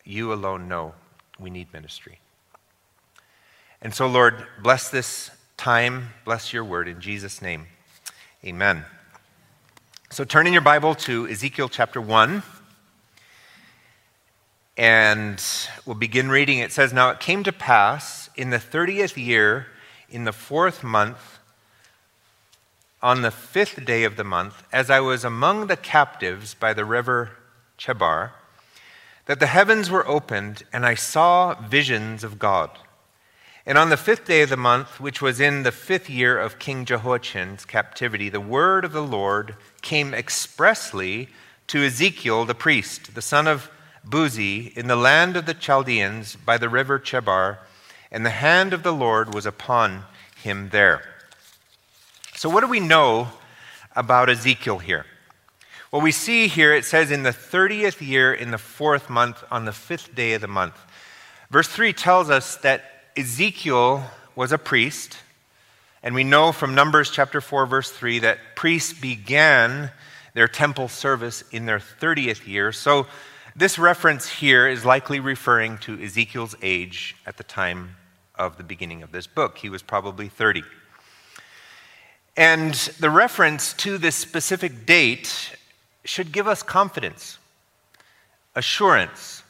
you 0.04 0.32
alone 0.32 0.68
know 0.68 0.94
we 1.40 1.50
need 1.50 1.72
ministry. 1.74 2.20
And 3.82 3.94
so, 3.94 4.08
Lord, 4.08 4.46
bless 4.62 4.90
this 4.90 5.32
time, 5.56 6.10
bless 6.26 6.54
your 6.54 6.64
word 6.64 6.88
in 6.88 7.02
Jesus' 7.02 7.42
name. 7.42 7.68
Amen. 8.44 8.86
So, 10.10 10.24
turn 10.24 10.48
in 10.48 10.54
your 10.54 10.62
Bible 10.62 10.96
to 10.96 11.28
Ezekiel 11.28 11.70
chapter 11.70 12.00
1. 12.00 12.44
And 14.78 15.44
we'll 15.88 15.96
begin 15.96 16.30
reading. 16.30 16.60
It 16.60 16.72
says, 16.72 16.94
Now 16.94 17.10
it 17.10 17.20
came 17.20 17.44
to 17.44 17.52
pass 17.52 18.30
in 18.36 18.52
the 18.52 18.58
30th 18.58 19.18
year, 19.18 19.68
in 20.08 20.24
the 20.24 20.32
fourth 20.32 20.84
month, 20.84 21.37
on 23.02 23.22
the 23.22 23.32
fifth 23.32 23.86
day 23.86 24.04
of 24.04 24.16
the 24.16 24.24
month, 24.24 24.64
as 24.72 24.90
I 24.90 25.00
was 25.00 25.24
among 25.24 25.68
the 25.68 25.78
captives 25.78 26.54
by 26.54 26.74
the 26.74 26.86
river 26.86 27.32
Chebar, 27.78 28.32
that 29.28 29.40
the 29.40 29.48
heavens 29.48 29.90
were 29.90 30.08
opened, 30.08 30.64
and 30.74 30.86
I 30.86 30.96
saw 30.96 31.54
visions 31.62 32.24
of 32.24 32.40
God. 32.40 32.72
And 33.66 33.78
on 33.78 33.90
the 33.90 33.98
fifth 33.98 34.26
day 34.26 34.42
of 34.42 34.50
the 34.50 34.58
month, 34.58 35.00
which 35.00 35.22
was 35.22 35.42
in 35.42 35.64
the 35.64 35.74
fifth 35.74 36.10
year 36.10 36.40
of 36.40 36.58
King 36.58 36.86
Jehoiachin's 36.86 37.66
captivity, 37.66 38.30
the 38.30 38.40
word 38.40 38.86
of 38.86 38.94
the 38.94 39.04
Lord 39.04 39.58
came 39.82 40.14
expressly 40.14 41.28
to 41.68 41.84
Ezekiel 41.84 42.46
the 42.46 42.56
priest, 42.56 43.14
the 43.14 43.22
son 43.22 43.46
of 43.46 43.70
Buzi, 44.08 44.76
in 44.78 44.88
the 44.88 44.96
land 44.96 45.36
of 45.36 45.46
the 45.46 45.54
Chaldeans 45.54 46.38
by 46.38 46.58
the 46.58 46.70
river 46.70 46.98
Chebar, 46.98 47.60
and 48.10 48.26
the 48.26 48.30
hand 48.30 48.72
of 48.72 48.84
the 48.84 48.94
Lord 48.94 49.34
was 49.34 49.46
upon 49.46 50.06
him 50.42 50.70
there. 50.70 51.17
So, 52.38 52.50
what 52.50 52.62
do 52.62 52.68
we 52.68 52.80
know 52.80 53.30
about 53.96 54.30
Ezekiel 54.30 54.78
here? 54.78 55.08
Well, 55.92 56.04
we 56.04 56.12
see 56.12 56.48
here 56.48 56.72
it 56.72 56.86
says 56.86 57.10
in 57.10 57.24
the 57.24 57.32
30th 57.32 58.00
year, 58.08 58.32
in 58.32 58.52
the 58.52 58.60
fourth 58.60 59.10
month, 59.10 59.44
on 59.50 59.66
the 59.66 59.72
fifth 59.72 60.14
day 60.14 60.34
of 60.34 60.42
the 60.42 60.48
month. 60.48 60.76
Verse 61.50 61.68
3 61.68 61.94
tells 61.94 62.30
us 62.30 62.58
that 62.58 62.84
Ezekiel 63.18 64.04
was 64.36 64.52
a 64.52 64.60
priest, 64.60 65.18
and 66.04 66.14
we 66.14 66.24
know 66.24 66.52
from 66.52 66.76
Numbers 66.76 67.10
chapter 67.10 67.42
4, 67.42 67.66
verse 67.66 67.90
3, 67.90 68.20
that 68.20 68.38
priests 68.56 68.94
began 68.94 69.90
their 70.36 70.48
temple 70.48 70.90
service 70.90 71.44
in 71.52 71.66
their 71.66 71.80
30th 71.80 72.46
year. 72.46 72.72
So, 72.72 73.08
this 73.56 73.80
reference 73.80 74.30
here 74.30 74.68
is 74.68 74.86
likely 74.86 75.20
referring 75.20 75.80
to 75.80 76.00
Ezekiel's 76.00 76.56
age 76.62 77.16
at 77.26 77.38
the 77.38 77.44
time 77.44 77.96
of 78.36 78.58
the 78.58 78.64
beginning 78.64 79.02
of 79.02 79.12
this 79.12 79.26
book. 79.26 79.58
He 79.58 79.72
was 79.72 79.82
probably 79.82 80.30
30. 80.30 80.62
And 82.38 82.76
the 83.00 83.10
reference 83.10 83.74
to 83.74 83.98
this 83.98 84.16
specific 84.16 84.86
date 84.86 85.58
should 86.06 86.32
give 86.32 86.48
us 86.48 86.62
confidence, 86.62 87.40
assurance 88.56 89.42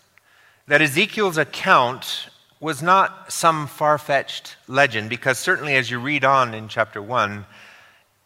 that 0.68 0.82
Ezekiel's 0.82 1.38
account 1.38 2.30
was 2.62 2.82
not 2.82 3.32
some 3.32 3.68
far 3.68 3.98
fetched 3.98 4.56
legend, 4.68 5.10
because 5.10 5.38
certainly 5.38 5.76
as 5.76 5.92
you 5.92 6.00
read 6.00 6.24
on 6.24 6.54
in 6.54 6.70
chapter 6.70 7.02
1, 7.02 7.46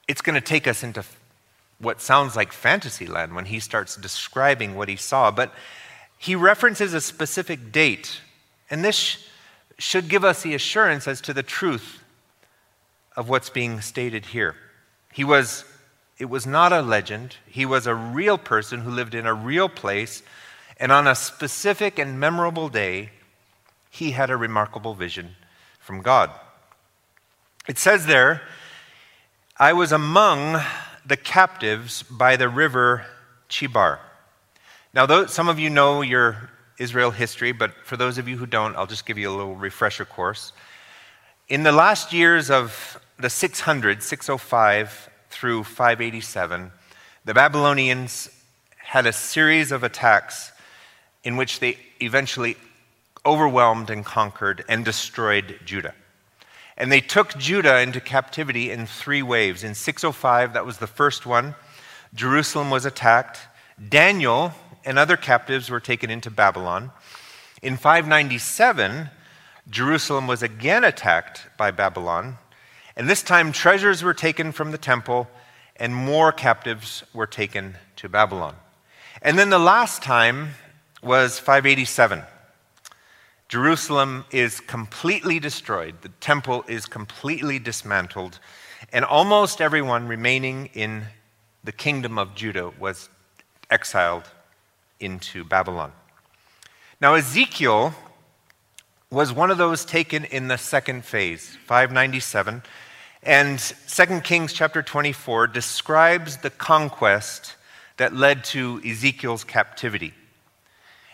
it's 0.08 0.22
going 0.22 0.36
to 0.36 0.42
take 0.42 0.68
us 0.68 0.84
into 0.84 1.04
what 1.80 2.00
sounds 2.00 2.36
like 2.36 2.54
fantasy 2.54 3.08
land 3.08 3.36
when 3.36 3.46
he 3.46 3.60
starts 3.60 3.96
describing 3.96 4.76
what 4.76 4.90
he 4.90 4.96
saw. 4.96 5.32
But 5.32 5.52
he 6.18 6.36
references 6.36 6.94
a 6.94 7.02
specific 7.02 7.72
date, 7.72 8.22
and 8.70 8.86
this 8.86 9.28
should 9.80 10.08
give 10.08 10.24
us 10.24 10.44
the 10.44 10.54
assurance 10.54 11.08
as 11.08 11.20
to 11.22 11.34
the 11.34 11.44
truth 11.44 12.01
of 13.16 13.30
what's 13.30 13.50
being 13.50 13.82
stated 13.82 14.28
here. 14.28 14.56
He 15.12 15.24
was, 15.24 15.66
it 16.18 16.26
was 16.26 16.46
not 16.46 16.72
a 16.72 16.82
legend, 16.82 17.36
he 17.46 17.66
was 17.66 17.88
a 17.88 17.96
real 17.96 18.38
person 18.38 18.82
who 18.82 18.92
lived 18.92 19.14
in 19.14 19.26
a 19.26 19.34
real 19.34 19.70
place, 19.70 20.24
and 20.78 20.92
on 20.92 21.08
a 21.08 21.16
specific 21.16 22.00
and 22.00 22.20
memorable 22.20 22.70
day, 22.70 23.10
he 23.90 24.12
had 24.12 24.30
a 24.30 24.38
remarkable 24.38 24.94
vision 24.94 25.36
from 25.80 26.02
God. 26.02 26.32
It 27.68 27.78
says 27.78 28.06
there, 28.06 28.42
I 29.58 29.74
was 29.74 29.92
among 29.92 30.62
the 31.06 31.18
captives 31.18 32.04
by 32.04 32.36
the 32.36 32.50
river 32.50 33.06
Chebar. 33.50 34.00
Now, 34.94 35.06
though 35.06 35.26
some 35.26 35.50
of 35.50 35.60
you 35.60 35.70
know 35.70 36.02
your 36.02 36.50
Israel 36.80 37.12
history, 37.12 37.52
but 37.52 37.74
for 37.86 37.98
those 37.98 38.18
of 38.18 38.28
you 38.28 38.38
who 38.38 38.46
don't, 38.46 38.76
I'll 38.76 38.88
just 38.88 39.06
give 39.06 39.18
you 39.18 39.30
a 39.30 39.36
little 39.36 39.56
refresher 39.56 40.06
course. 40.06 40.54
In 41.52 41.64
the 41.64 41.74
last 41.74 42.14
years 42.14 42.50
of 42.50 42.98
the 43.20 43.30
600, 43.30 44.02
605 44.02 45.10
through 45.30 45.66
587, 45.66 46.72
the 47.26 47.34
Babylonians 47.34 48.30
had 48.78 49.06
a 49.06 49.12
series 49.12 49.74
of 49.74 49.84
attacks 49.84 50.54
in 51.26 51.36
which 51.36 51.60
they 51.60 51.78
eventually 52.00 52.56
overwhelmed 53.26 53.90
and 53.90 54.06
conquered 54.06 54.64
and 54.70 54.86
destroyed 54.86 55.60
Judah. 55.66 55.94
And 56.78 56.90
they 56.90 57.02
took 57.02 57.38
Judah 57.38 57.82
into 57.82 58.00
captivity 58.00 58.72
in 58.72 58.86
three 58.86 59.22
waves. 59.22 59.66
In 59.66 59.76
605, 59.76 60.54
that 60.54 60.66
was 60.66 60.78
the 60.78 60.88
first 60.88 61.26
one, 61.26 61.56
Jerusalem 62.14 62.70
was 62.70 62.86
attacked. 62.86 63.40
Daniel 63.90 64.54
and 64.86 64.98
other 64.98 65.18
captives 65.18 65.70
were 65.70 65.82
taken 65.82 66.10
into 66.10 66.32
Babylon. 66.32 66.92
In 67.62 67.76
597, 67.76 69.10
Jerusalem 69.70 70.28
was 70.28 70.42
again 70.42 70.84
attacked 70.84 71.48
by 71.58 71.72
Babylon. 71.72 72.38
And 72.96 73.10
this 73.10 73.24
time, 73.24 73.52
treasures 73.52 74.04
were 74.04 74.14
taken 74.14 74.52
from 74.52 74.72
the 74.72 74.78
temple, 74.78 75.30
and 75.76 75.96
more 75.96 76.32
captives 76.32 77.04
were 77.14 77.28
taken 77.28 77.78
to 77.98 78.10
Babylon. 78.10 78.56
And 79.22 79.38
then 79.38 79.50
the 79.50 79.60
last 79.60 80.02
time 80.02 80.52
was 81.02 81.40
587. 81.40 82.24
Jerusalem 83.48 84.26
is 84.32 84.62
completely 84.62 85.40
destroyed, 85.40 85.96
the 86.02 86.10
temple 86.22 86.64
is 86.68 86.86
completely 86.86 87.60
dismantled, 87.60 88.40
and 88.94 89.04
almost 89.04 89.60
everyone 89.60 90.08
remaining 90.08 90.70
in 90.74 91.04
the 91.64 91.74
kingdom 91.74 92.18
of 92.18 92.34
Judah 92.34 92.72
was 92.80 93.10
exiled 93.70 94.30
into 95.00 95.44
Babylon. 95.44 95.92
Now, 97.02 97.16
Ezekiel 97.16 97.94
was 99.12 99.34
one 99.34 99.52
of 99.52 99.58
those 99.58 99.84
taken 99.84 100.24
in 100.24 100.48
the 100.48 100.58
second 100.58 101.04
phase, 101.04 101.58
597. 101.66 102.64
And 103.24 103.60
2 103.60 104.22
Kings 104.22 104.54
chapter 104.54 104.82
24 104.82 105.48
describes 105.48 106.38
the 106.38 106.50
conquest 106.50 107.56
that 107.98 108.16
led 108.16 108.46
to 108.46 108.82
Ezekiel's 108.86 109.44
captivity. 109.44 110.14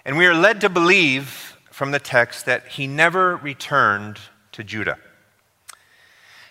And 0.06 0.16
we 0.16 0.27
are 0.27 0.36
led 0.36 0.62
to 0.62 0.70
believe 0.70 1.58
from 1.72 1.89
the 1.89 2.00
text 2.00 2.46
that 2.46 2.68
he 2.68 2.86
never 2.86 3.36
returned 3.38 4.20
to 4.51 4.63
Judah. 4.63 5.00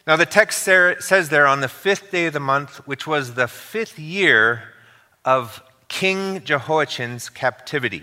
Now, 0.04 0.16
the 0.16 0.26
text 0.26 0.62
says 0.62 1.28
there 1.28 1.46
on 1.46 1.60
the 1.60 1.68
fifth 1.68 2.10
day 2.10 2.26
of 2.26 2.32
the 2.32 2.40
month, 2.40 2.86
which 2.88 3.06
was 3.06 3.34
the 3.34 3.48
fifth 3.48 3.98
year 4.00 4.62
of 5.24 5.62
King 5.88 6.42
Jehoiachin's 6.42 7.28
captivity. 7.28 8.02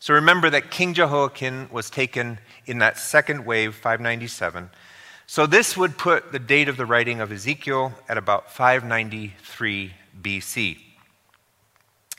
So 0.00 0.14
remember 0.14 0.48
that 0.48 0.70
King 0.70 0.94
Jehoiakim 0.94 1.68
was 1.70 1.90
taken 1.90 2.38
in 2.64 2.78
that 2.78 2.98
second 2.98 3.44
wave, 3.44 3.74
597. 3.74 4.70
So 5.26 5.46
this 5.46 5.76
would 5.76 5.98
put 5.98 6.32
the 6.32 6.38
date 6.38 6.68
of 6.70 6.78
the 6.78 6.86
writing 6.86 7.20
of 7.20 7.30
Ezekiel 7.30 7.92
at 8.08 8.16
about 8.16 8.50
593 8.50 9.92
BC. 10.20 10.78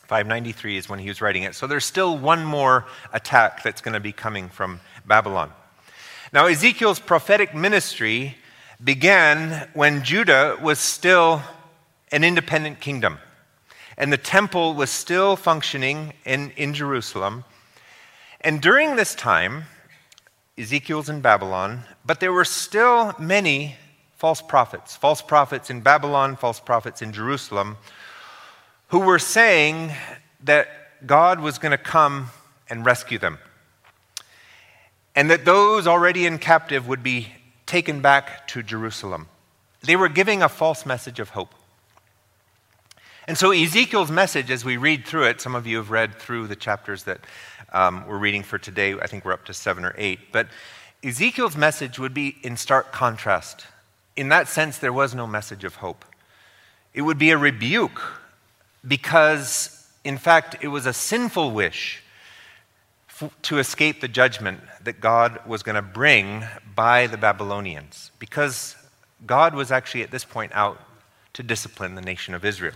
593 0.03 0.77
is 0.77 0.89
when 0.89 0.99
he 0.99 1.07
was 1.07 1.21
writing 1.21 1.41
it. 1.41 1.55
So 1.55 1.65
there's 1.65 1.83
still 1.83 2.15
one 2.15 2.45
more 2.45 2.85
attack 3.13 3.63
that's 3.63 3.81
going 3.81 3.95
to 3.95 3.99
be 3.99 4.11
coming 4.11 4.47
from 4.49 4.79
Babylon. 5.05 5.51
Now, 6.31 6.45
Ezekiel's 6.45 6.99
prophetic 6.99 7.55
ministry 7.55 8.37
began 8.83 9.67
when 9.73 10.03
Judah 10.03 10.57
was 10.61 10.77
still 10.77 11.41
an 12.11 12.23
independent 12.23 12.79
kingdom 12.79 13.17
and 13.97 14.13
the 14.13 14.17
temple 14.17 14.75
was 14.75 14.89
still 14.89 15.35
functioning 15.35 16.13
in, 16.25 16.51
in 16.51 16.73
Jerusalem. 16.73 17.43
And 18.43 18.59
during 18.59 18.95
this 18.95 19.13
time, 19.13 19.65
Ezekiel's 20.57 21.09
in 21.09 21.21
Babylon, 21.21 21.83
but 22.03 22.19
there 22.19 22.33
were 22.33 22.45
still 22.45 23.13
many 23.19 23.75
false 24.17 24.41
prophets, 24.41 24.95
false 24.95 25.21
prophets 25.21 25.69
in 25.69 25.81
Babylon, 25.81 26.35
false 26.35 26.59
prophets 26.59 27.01
in 27.01 27.13
Jerusalem, 27.13 27.77
who 28.87 28.99
were 28.99 29.19
saying 29.19 29.91
that 30.43 30.67
God 31.05 31.39
was 31.39 31.59
going 31.59 31.71
to 31.71 31.77
come 31.77 32.29
and 32.69 32.85
rescue 32.85 33.19
them. 33.19 33.37
And 35.15 35.29
that 35.29 35.45
those 35.45 35.87
already 35.87 36.25
in 36.25 36.39
captive 36.39 36.87
would 36.87 37.03
be 37.03 37.27
taken 37.65 38.01
back 38.01 38.47
to 38.49 38.63
Jerusalem. 38.63 39.27
They 39.81 39.95
were 39.95 40.09
giving 40.09 40.41
a 40.41 40.49
false 40.49 40.85
message 40.85 41.19
of 41.19 41.29
hope. 41.29 41.53
And 43.27 43.37
so, 43.37 43.51
Ezekiel's 43.51 44.11
message, 44.11 44.49
as 44.49 44.65
we 44.65 44.77
read 44.77 45.05
through 45.05 45.25
it, 45.25 45.41
some 45.41 45.55
of 45.55 45.67
you 45.67 45.77
have 45.77 45.91
read 45.91 46.15
through 46.15 46.47
the 46.47 46.55
chapters 46.55 47.03
that 47.03 47.21
um, 47.71 48.05
we're 48.07 48.17
reading 48.17 48.43
for 48.43 48.57
today. 48.57 48.93
I 48.93 49.07
think 49.07 49.25
we're 49.25 49.33
up 49.33 49.45
to 49.45 49.53
seven 49.53 49.85
or 49.85 49.95
eight. 49.97 50.19
But 50.31 50.47
Ezekiel's 51.03 51.55
message 51.55 51.97
would 51.97 52.13
be 52.13 52.37
in 52.43 52.57
stark 52.57 52.91
contrast. 52.91 53.65
In 54.15 54.29
that 54.29 54.47
sense, 54.47 54.77
there 54.77 54.93
was 54.93 55.15
no 55.15 55.25
message 55.25 55.63
of 55.63 55.75
hope. 55.75 56.05
It 56.93 57.01
would 57.01 57.17
be 57.17 57.31
a 57.31 57.37
rebuke 57.37 58.01
because, 58.85 59.87
in 60.03 60.17
fact, 60.17 60.57
it 60.61 60.67
was 60.67 60.85
a 60.85 60.93
sinful 60.93 61.51
wish 61.51 62.03
to 63.43 63.59
escape 63.59 64.01
the 64.01 64.07
judgment 64.07 64.59
that 64.83 64.99
God 64.99 65.39
was 65.45 65.63
going 65.63 65.75
to 65.75 65.81
bring 65.81 66.43
by 66.75 67.07
the 67.07 67.17
Babylonians 67.17 68.11
because 68.19 68.75
God 69.25 69.53
was 69.53 69.71
actually 69.71 70.03
at 70.03 70.11
this 70.11 70.25
point 70.25 70.51
out 70.53 70.79
to 71.33 71.43
discipline 71.43 71.95
the 71.95 72.01
nation 72.01 72.33
of 72.33 72.43
Israel. 72.43 72.73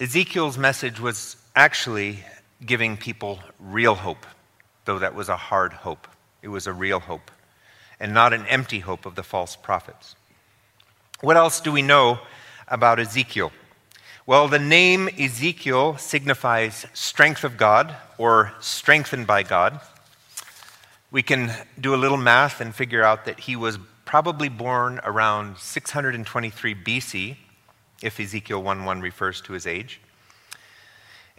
Ezekiel's 0.00 0.58
message 0.58 1.00
was 1.00 1.36
actually 1.56 2.22
giving 2.64 2.98
people 2.98 3.40
real 3.58 3.94
hope, 3.94 4.26
though 4.84 4.98
that 4.98 5.14
was 5.14 5.30
a 5.30 5.36
hard 5.36 5.72
hope. 5.72 6.06
It 6.42 6.48
was 6.48 6.66
a 6.66 6.72
real 6.72 7.00
hope, 7.00 7.30
and 7.98 8.12
not 8.12 8.32
an 8.34 8.46
empty 8.46 8.80
hope 8.80 9.06
of 9.06 9.14
the 9.14 9.22
false 9.22 9.56
prophets. 9.56 10.14
What 11.22 11.38
else 11.38 11.60
do 11.60 11.72
we 11.72 11.80
know 11.82 12.20
about 12.68 13.00
Ezekiel? 13.00 13.50
Well, 14.26 14.48
the 14.48 14.58
name 14.58 15.08
Ezekiel 15.18 15.96
signifies 15.96 16.84
strength 16.92 17.42
of 17.42 17.56
God 17.56 17.96
or 18.18 18.52
strengthened 18.60 19.26
by 19.26 19.42
God. 19.42 19.80
We 21.10 21.22
can 21.22 21.52
do 21.80 21.94
a 21.94 21.96
little 21.96 22.16
math 22.18 22.60
and 22.60 22.74
figure 22.74 23.02
out 23.02 23.24
that 23.24 23.40
he 23.40 23.56
was 23.56 23.78
probably 24.04 24.48
born 24.48 25.00
around 25.04 25.56
623 25.58 26.74
BC 26.74 27.36
if 28.02 28.20
Ezekiel 28.20 28.62
1:1 28.62 29.00
refers 29.00 29.40
to 29.42 29.52
his 29.54 29.66
age. 29.66 30.00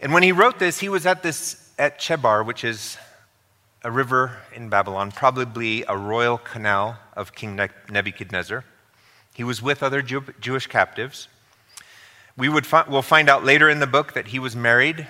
And 0.00 0.12
when 0.12 0.22
he 0.22 0.32
wrote 0.32 0.58
this, 0.58 0.78
he 0.78 0.88
was 0.88 1.06
at 1.06 1.22
this 1.22 1.70
at 1.78 1.98
Chebar, 1.98 2.44
which 2.44 2.64
is 2.64 2.96
a 3.82 3.90
river 3.90 4.38
in 4.54 4.68
Babylon, 4.68 5.12
probably 5.12 5.84
a 5.88 5.96
royal 5.96 6.38
canal 6.38 6.98
of 7.14 7.34
King 7.34 7.60
Nebuchadnezzar. 7.88 8.64
He 9.34 9.44
was 9.44 9.62
with 9.62 9.82
other 9.82 10.02
Jew- 10.02 10.34
Jewish 10.40 10.66
captives. 10.66 11.28
We 12.36 12.48
would 12.48 12.66
fi- 12.66 12.84
we'll 12.88 13.02
find 13.02 13.28
out 13.28 13.44
later 13.44 13.68
in 13.68 13.80
the 13.80 13.86
book 13.86 14.12
that 14.14 14.28
he 14.28 14.38
was 14.38 14.54
married 14.54 15.06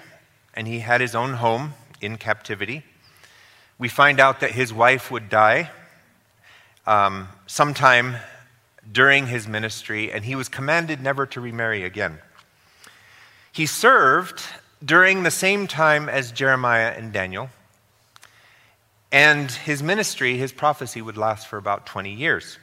and 0.55 0.67
he 0.67 0.81
had 0.81 1.01
his 1.01 1.15
own 1.15 1.35
home 1.35 1.75
in 2.01 2.17
captivity. 2.17 2.85
We 3.79 3.89
find 3.89 4.19
out 4.19 4.41
that 4.41 4.53
his 4.53 4.73
wife 4.73 5.11
would 5.11 5.29
die 5.29 5.71
um, 6.87 7.29
sometime 7.47 8.17
during 8.91 9.27
his 9.27 9.47
ministry, 9.47 10.11
and 10.11 10.25
he 10.25 10.35
was 10.35 10.49
commanded 10.49 11.01
never 11.03 11.27
to 11.27 11.41
remarry 11.41 11.85
again. 11.85 12.19
He 13.53 13.67
served 13.67 14.43
during 14.85 15.23
the 15.23 15.31
same 15.31 15.67
time 15.67 16.09
as 16.09 16.33
Jeremiah 16.33 16.95
and 16.97 17.13
Daniel, 17.13 17.51
and 19.11 19.51
his 19.51 19.83
ministry, 19.83 20.37
his 20.37 20.53
prophecy, 20.53 21.03
would 21.03 21.17
last 21.17 21.47
for 21.49 21.57
about 21.57 21.87
20 21.87 22.13
years. 22.13 22.59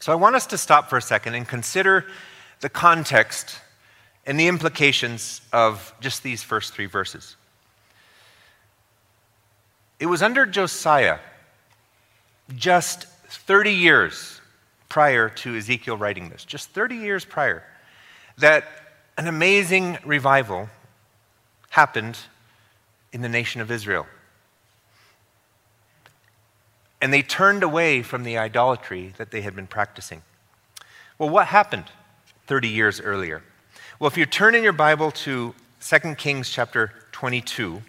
So 0.00 0.12
I 0.12 0.16
want 0.16 0.34
us 0.34 0.46
to 0.46 0.58
stop 0.58 0.90
for 0.90 0.96
a 0.96 1.02
second 1.02 1.34
and 1.34 1.46
consider 1.46 2.06
the 2.60 2.68
context 2.68 3.58
and 4.26 4.38
the 4.38 4.48
implications 4.48 5.40
of 5.52 5.94
just 6.00 6.22
these 6.22 6.42
first 6.42 6.72
three 6.72 6.86
verses. 6.86 7.36
It 9.98 10.06
was 10.06 10.22
under 10.22 10.46
Josiah, 10.46 11.18
just 12.56 13.04
30 13.04 13.72
years 13.72 14.40
prior 14.88 15.28
to 15.28 15.56
Ezekiel 15.56 15.96
writing 15.96 16.30
this, 16.30 16.44
just 16.44 16.70
30 16.70 16.96
years 16.96 17.24
prior, 17.24 17.62
that 18.38 18.64
an 19.16 19.28
amazing 19.28 19.98
revival 20.04 20.68
happened 21.70 22.18
in 23.12 23.22
the 23.22 23.28
nation 23.28 23.60
of 23.60 23.70
Israel. 23.70 24.06
And 27.00 27.12
they 27.12 27.22
turned 27.22 27.62
away 27.62 28.02
from 28.02 28.24
the 28.24 28.36
idolatry 28.36 29.14
that 29.16 29.30
they 29.30 29.40
had 29.40 29.56
been 29.56 29.66
practicing. 29.66 30.22
Well, 31.18 31.30
what 31.30 31.46
happened 31.46 31.84
30 32.46 32.68
years 32.68 33.00
earlier? 33.00 33.42
Well, 33.98 34.08
if 34.08 34.16
you 34.16 34.26
turn 34.26 34.54
in 34.54 34.62
your 34.62 34.72
Bible 34.72 35.10
to 35.10 35.54
2 35.80 36.14
Kings 36.16 36.50
chapter 36.50 36.92
22, 37.12 37.82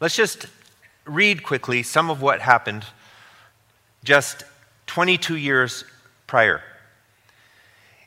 let's 0.00 0.16
just 0.16 0.46
read 1.04 1.42
quickly 1.42 1.82
some 1.82 2.10
of 2.10 2.22
what 2.22 2.40
happened 2.40 2.84
just 4.02 4.44
22 4.86 5.36
years 5.36 5.84
prior. 6.26 6.62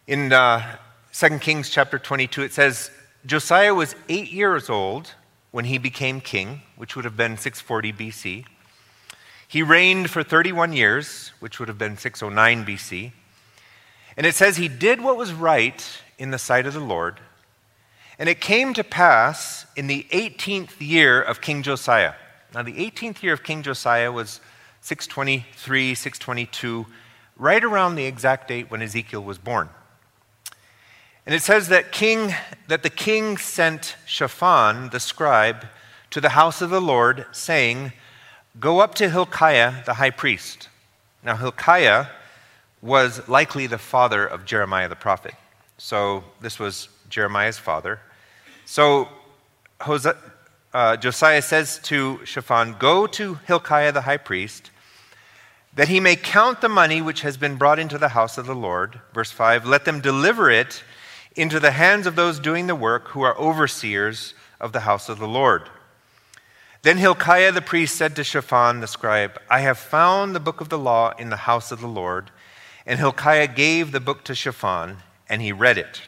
In 0.07 0.33
uh, 0.33 0.77
2 1.13 1.39
Kings 1.39 1.69
chapter 1.69 1.99
22, 1.99 2.43
it 2.43 2.53
says, 2.53 2.91
Josiah 3.29 3.75
was 3.75 3.95
eight 4.09 4.31
years 4.31 4.71
old 4.71 5.13
when 5.51 5.65
he 5.65 5.77
became 5.77 6.19
king, 6.19 6.63
which 6.77 6.95
would 6.95 7.05
have 7.05 7.15
been 7.15 7.37
640 7.37 7.93
BC. 7.93 8.45
He 9.47 9.61
reigned 9.61 10.09
for 10.09 10.23
31 10.23 10.73
years, 10.73 11.31
which 11.39 11.59
would 11.59 11.67
have 11.67 11.77
been 11.77 11.95
609 11.95 12.65
BC. 12.65 13.11
And 14.17 14.25
it 14.25 14.33
says 14.33 14.57
he 14.57 14.67
did 14.67 14.99
what 15.01 15.15
was 15.15 15.31
right 15.31 15.87
in 16.17 16.31
the 16.31 16.39
sight 16.39 16.65
of 16.65 16.73
the 16.73 16.79
Lord. 16.79 17.19
And 18.17 18.27
it 18.27 18.41
came 18.41 18.73
to 18.73 18.83
pass 18.83 19.67
in 19.75 19.85
the 19.85 20.07
18th 20.09 20.79
year 20.79 21.21
of 21.21 21.39
King 21.39 21.61
Josiah. 21.61 22.15
Now, 22.55 22.63
the 22.63 22.73
18th 22.73 23.21
year 23.21 23.33
of 23.33 23.43
King 23.43 23.61
Josiah 23.61 24.11
was 24.11 24.41
623, 24.81 25.93
622, 25.93 26.87
right 27.37 27.63
around 27.63 27.93
the 27.93 28.05
exact 28.05 28.47
date 28.47 28.71
when 28.71 28.81
Ezekiel 28.81 29.23
was 29.23 29.37
born. 29.37 29.69
And 31.29 31.35
it 31.35 31.43
says 31.43 31.67
that 31.67 31.91
king 31.91 32.33
that 32.69 32.81
the 32.81 32.89
king 32.89 33.37
sent 33.37 33.97
Shaphan 34.07 34.89
the 34.89 34.99
scribe 34.99 35.67
to 36.09 36.19
the 36.19 36.29
house 36.29 36.59
of 36.59 36.71
the 36.71 36.81
Lord 36.81 37.27
saying, 37.31 37.93
"Go 38.59 38.79
up 38.79 38.95
to 38.95 39.11
Hilkiah 39.11 39.83
the 39.85 39.93
high 39.93 40.09
priest." 40.09 40.69
Now 41.21 41.35
Hilkiah 41.35 42.07
was 42.81 43.27
likely 43.27 43.67
the 43.67 43.77
father 43.77 44.25
of 44.25 44.43
Jeremiah 44.43 44.89
the 44.89 44.95
prophet. 44.95 45.35
So 45.77 46.23
this 46.41 46.57
was 46.57 46.89
Jeremiah's 47.09 47.59
father. 47.59 47.99
So 48.65 49.07
Hosea, 49.81 50.15
uh, 50.73 50.97
Josiah 50.97 51.43
says 51.43 51.77
to 51.83 52.25
Shaphan, 52.25 52.73
Go 52.79 53.05
to 53.05 53.35
Hilkiah 53.45 53.91
the 53.91 54.01
high 54.01 54.17
priest, 54.17 54.71
that 55.75 55.89
he 55.89 55.99
may 55.99 56.15
count 56.15 56.61
the 56.61 56.69
money 56.69 57.03
which 57.03 57.21
has 57.21 57.37
been 57.37 57.55
brought 57.55 57.77
into 57.77 57.99
the 57.99 58.09
house 58.09 58.39
of 58.39 58.47
the 58.47 58.55
Lord. 58.55 58.99
Verse 59.13 59.29
5 59.29 59.67
Let 59.67 59.85
them 59.85 60.01
deliver 60.01 60.49
it 60.49 60.83
into 61.39 61.59
the 61.59 61.71
hands 61.71 62.05
of 62.05 62.17
those 62.17 62.37
doing 62.37 62.67
the 62.67 62.75
work 62.75 63.07
who 63.09 63.21
are 63.21 63.37
overseers 63.37 64.33
of 64.59 64.73
the 64.73 64.81
house 64.81 65.07
of 65.07 65.19
the 65.19 65.27
Lord. 65.27 65.69
Then 66.81 66.97
Hilkiah 66.97 67.53
the 67.53 67.61
priest 67.61 67.95
said 67.95 68.13
to 68.17 68.25
Shaphan 68.25 68.81
the 68.81 68.87
scribe, 68.87 69.39
I 69.49 69.61
have 69.61 69.77
found 69.77 70.35
the 70.35 70.41
book 70.41 70.59
of 70.59 70.67
the 70.67 70.77
law 70.77 71.13
in 71.17 71.29
the 71.29 71.37
house 71.37 71.71
of 71.71 71.79
the 71.79 71.87
Lord. 71.87 72.29
And 72.85 72.99
Hilkiah 72.99 73.47
gave 73.47 73.93
the 73.93 74.01
book 74.01 74.25
to 74.25 74.35
Shaphan, 74.35 74.97
and 75.29 75.41
he 75.41 75.53
read 75.53 75.77
it. 75.77 76.01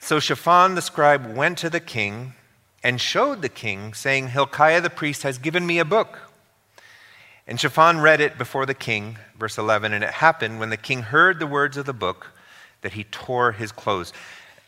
So 0.00 0.18
Shaphan 0.18 0.74
the 0.74 0.82
scribe 0.82 1.36
went 1.36 1.56
to 1.58 1.70
the 1.70 1.78
king 1.78 2.34
and 2.82 3.00
showed 3.00 3.40
the 3.40 3.48
king, 3.48 3.94
saying, 3.94 4.28
Hilkiah 4.28 4.80
the 4.80 4.90
priest 4.90 5.22
has 5.22 5.38
given 5.38 5.64
me 5.64 5.78
a 5.78 5.84
book. 5.84 6.18
And 7.46 7.60
Shaphan 7.60 8.00
read 8.00 8.20
it 8.20 8.36
before 8.36 8.66
the 8.66 8.74
king, 8.74 9.18
verse 9.38 9.58
11, 9.58 9.92
and 9.92 10.02
it 10.02 10.10
happened 10.10 10.58
when 10.58 10.70
the 10.70 10.76
king 10.76 11.02
heard 11.02 11.38
the 11.38 11.46
words 11.46 11.76
of 11.76 11.86
the 11.86 11.92
book 11.92 12.32
that 12.82 12.92
he 12.92 13.04
tore 13.04 13.52
his 13.52 13.72
clothes. 13.72 14.12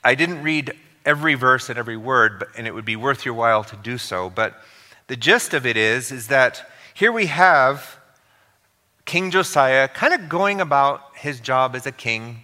I 0.05 0.15
didn't 0.15 0.43
read 0.43 0.73
every 1.05 1.35
verse 1.35 1.69
and 1.69 1.79
every 1.79 1.97
word, 1.97 2.39
but, 2.39 2.49
and 2.57 2.67
it 2.67 2.75
would 2.75 2.85
be 2.85 2.97
worth 2.97 3.25
your 3.25 3.35
while 3.35 3.65
to 3.65 3.77
do 3.77 3.99
so. 3.99 4.31
But 4.31 4.55
the 5.07 5.17
gist 5.17 5.55
of 5.55 5.67
it 5.67 5.77
is, 5.77 6.13
is 6.13 6.29
that 6.29 6.69
here 6.95 7.13
we 7.13 7.27
have 7.27 7.99
King 9.05 9.31
Josiah 9.31 9.89
kind 9.89 10.15
of 10.15 10.29
going 10.29 10.61
about 10.61 11.17
his 11.17 11.41
job 11.41 11.75
as 11.75 11.87
a 11.87 11.93
king, 11.93 12.43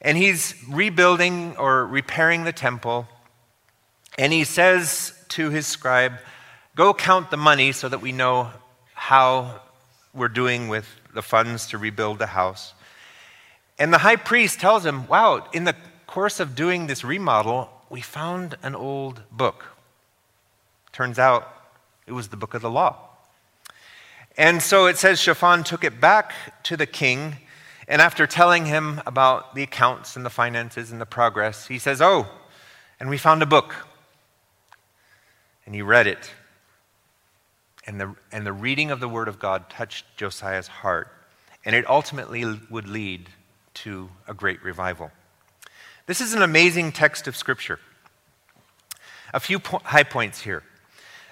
and 0.00 0.18
he's 0.18 0.54
rebuilding 0.68 1.56
or 1.56 1.86
repairing 1.86 2.44
the 2.44 2.52
temple. 2.52 3.06
And 4.18 4.32
he 4.32 4.44
says 4.44 5.12
to 5.30 5.50
his 5.50 5.66
scribe, 5.66 6.14
Go 6.74 6.92
count 6.92 7.30
the 7.30 7.36
money 7.36 7.72
so 7.72 7.88
that 7.88 8.02
we 8.02 8.12
know 8.12 8.50
how 8.92 9.60
we're 10.12 10.28
doing 10.28 10.68
with 10.68 10.86
the 11.14 11.22
funds 11.22 11.68
to 11.68 11.78
rebuild 11.78 12.18
the 12.18 12.26
house. 12.26 12.74
And 13.78 13.92
the 13.92 13.98
high 13.98 14.16
priest 14.16 14.60
tells 14.60 14.86
him, 14.86 15.06
Wow, 15.06 15.46
in 15.52 15.64
the 15.64 15.76
course 16.06 16.40
of 16.40 16.54
doing 16.54 16.86
this 16.86 17.04
remodel, 17.04 17.70
we 17.90 18.00
found 18.00 18.56
an 18.62 18.74
old 18.74 19.22
book. 19.30 19.64
Turns 20.92 21.18
out 21.18 21.52
it 22.06 22.12
was 22.12 22.28
the 22.28 22.36
book 22.36 22.54
of 22.54 22.62
the 22.62 22.70
law. 22.70 22.96
And 24.38 24.62
so 24.62 24.86
it 24.86 24.96
says 24.96 25.20
Shaphan 25.20 25.64
took 25.64 25.84
it 25.84 26.00
back 26.00 26.32
to 26.64 26.76
the 26.76 26.86
king, 26.86 27.36
and 27.88 28.02
after 28.02 28.26
telling 28.26 28.66
him 28.66 29.00
about 29.06 29.54
the 29.54 29.62
accounts 29.62 30.16
and 30.16 30.26
the 30.26 30.30
finances 30.30 30.90
and 30.90 31.00
the 31.00 31.06
progress, 31.06 31.66
he 31.66 31.78
says, 31.78 32.02
Oh, 32.02 32.26
and 32.98 33.08
we 33.08 33.18
found 33.18 33.42
a 33.42 33.46
book. 33.46 33.74
And 35.64 35.74
he 35.74 35.82
read 35.82 36.06
it. 36.06 36.30
And 37.86 38.00
the, 38.00 38.14
and 38.32 38.46
the 38.46 38.52
reading 38.52 38.90
of 38.90 39.00
the 39.00 39.08
Word 39.08 39.28
of 39.28 39.38
God 39.38 39.70
touched 39.70 40.04
Josiah's 40.16 40.66
heart, 40.66 41.08
and 41.64 41.76
it 41.76 41.88
ultimately 41.88 42.44
would 42.70 42.88
lead 42.88 43.28
to 43.76 44.08
a 44.26 44.34
great 44.34 44.62
revival. 44.62 45.10
This 46.06 46.20
is 46.20 46.34
an 46.34 46.42
amazing 46.42 46.92
text 46.92 47.26
of 47.28 47.36
Scripture. 47.36 47.78
A 49.34 49.40
few 49.40 49.58
po- 49.58 49.80
high 49.84 50.02
points 50.02 50.40
here. 50.40 50.62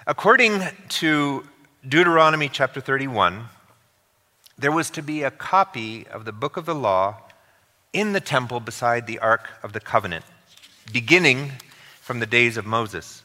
According 0.05 0.61
to 0.89 1.43
Deuteronomy 1.87 2.49
chapter 2.49 2.79
31, 2.79 3.45
there 4.57 4.71
was 4.71 4.89
to 4.91 5.01
be 5.01 5.23
a 5.23 5.31
copy 5.31 6.05
of 6.07 6.25
the 6.25 6.31
book 6.31 6.55
of 6.55 6.65
the 6.65 6.75
law 6.75 7.17
in 7.93 8.13
the 8.13 8.19
temple 8.19 8.59
beside 8.59 9.07
the 9.07 9.19
Ark 9.19 9.49
of 9.63 9.73
the 9.73 9.79
Covenant, 9.79 10.25
beginning 10.91 11.51
from 12.01 12.19
the 12.19 12.25
days 12.25 12.57
of 12.57 12.65
Moses. 12.65 13.23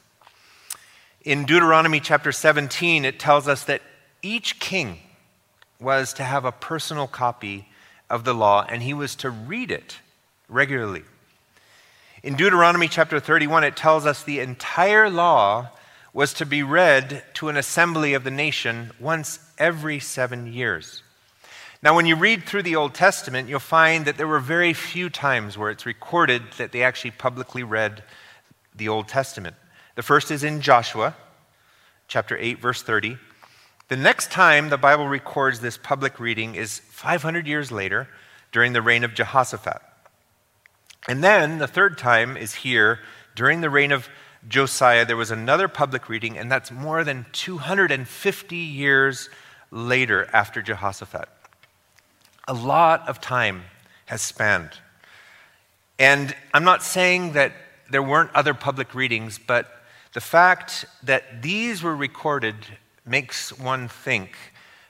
In 1.22 1.44
Deuteronomy 1.44 2.00
chapter 2.00 2.32
17, 2.32 3.04
it 3.04 3.18
tells 3.18 3.46
us 3.46 3.64
that 3.64 3.82
each 4.22 4.58
king 4.58 4.98
was 5.78 6.14
to 6.14 6.24
have 6.24 6.44
a 6.44 6.52
personal 6.52 7.06
copy 7.06 7.66
of 8.10 8.24
the 8.24 8.34
law 8.34 8.66
and 8.68 8.82
he 8.82 8.92
was 8.92 9.14
to 9.16 9.30
read 9.30 9.70
it 9.70 10.00
regularly. 10.48 11.04
In 12.22 12.34
Deuteronomy 12.36 12.88
chapter 12.88 13.18
31, 13.18 13.64
it 13.64 13.76
tells 13.76 14.04
us 14.04 14.22
the 14.22 14.40
entire 14.40 15.08
law 15.08 15.70
was 16.12 16.34
to 16.34 16.44
be 16.44 16.62
read 16.62 17.22
to 17.34 17.48
an 17.48 17.56
assembly 17.56 18.12
of 18.12 18.24
the 18.24 18.30
nation 18.30 18.90
once 18.98 19.38
every 19.56 20.00
seven 20.00 20.52
years. 20.52 21.02
Now, 21.82 21.96
when 21.96 22.04
you 22.04 22.16
read 22.16 22.44
through 22.44 22.64
the 22.64 22.76
Old 22.76 22.92
Testament, 22.92 23.48
you'll 23.48 23.58
find 23.58 24.04
that 24.04 24.18
there 24.18 24.28
were 24.28 24.40
very 24.40 24.74
few 24.74 25.08
times 25.08 25.56
where 25.56 25.70
it's 25.70 25.86
recorded 25.86 26.42
that 26.58 26.72
they 26.72 26.82
actually 26.82 27.12
publicly 27.12 27.62
read 27.62 28.02
the 28.74 28.88
Old 28.88 29.08
Testament. 29.08 29.56
The 29.94 30.02
first 30.02 30.30
is 30.30 30.44
in 30.44 30.60
Joshua, 30.60 31.16
chapter 32.06 32.36
8, 32.36 32.60
verse 32.60 32.82
30. 32.82 33.16
The 33.90 33.96
next 33.96 34.30
time 34.30 34.68
the 34.68 34.78
Bible 34.78 35.08
records 35.08 35.58
this 35.58 35.76
public 35.76 36.20
reading 36.20 36.54
is 36.54 36.78
500 36.78 37.48
years 37.48 37.72
later, 37.72 38.06
during 38.52 38.72
the 38.72 38.80
reign 38.80 39.02
of 39.02 39.14
Jehoshaphat. 39.14 39.82
And 41.08 41.24
then 41.24 41.58
the 41.58 41.66
third 41.66 41.98
time 41.98 42.36
is 42.36 42.54
here, 42.54 43.00
during 43.34 43.62
the 43.62 43.68
reign 43.68 43.90
of 43.90 44.08
Josiah, 44.48 45.04
there 45.04 45.16
was 45.16 45.32
another 45.32 45.66
public 45.66 46.08
reading, 46.08 46.38
and 46.38 46.48
that's 46.48 46.70
more 46.70 47.02
than 47.02 47.26
250 47.32 48.56
years 48.56 49.28
later 49.72 50.30
after 50.32 50.62
Jehoshaphat. 50.62 51.28
A 52.46 52.54
lot 52.54 53.08
of 53.08 53.20
time 53.20 53.64
has 54.06 54.22
spanned. 54.22 54.70
And 55.98 56.36
I'm 56.54 56.62
not 56.62 56.84
saying 56.84 57.32
that 57.32 57.54
there 57.90 58.04
weren't 58.04 58.30
other 58.36 58.54
public 58.54 58.94
readings, 58.94 59.40
but 59.44 59.66
the 60.12 60.20
fact 60.20 60.84
that 61.02 61.42
these 61.42 61.82
were 61.82 61.96
recorded 61.96 62.54
makes 63.06 63.56
one 63.58 63.88
think 63.88 64.36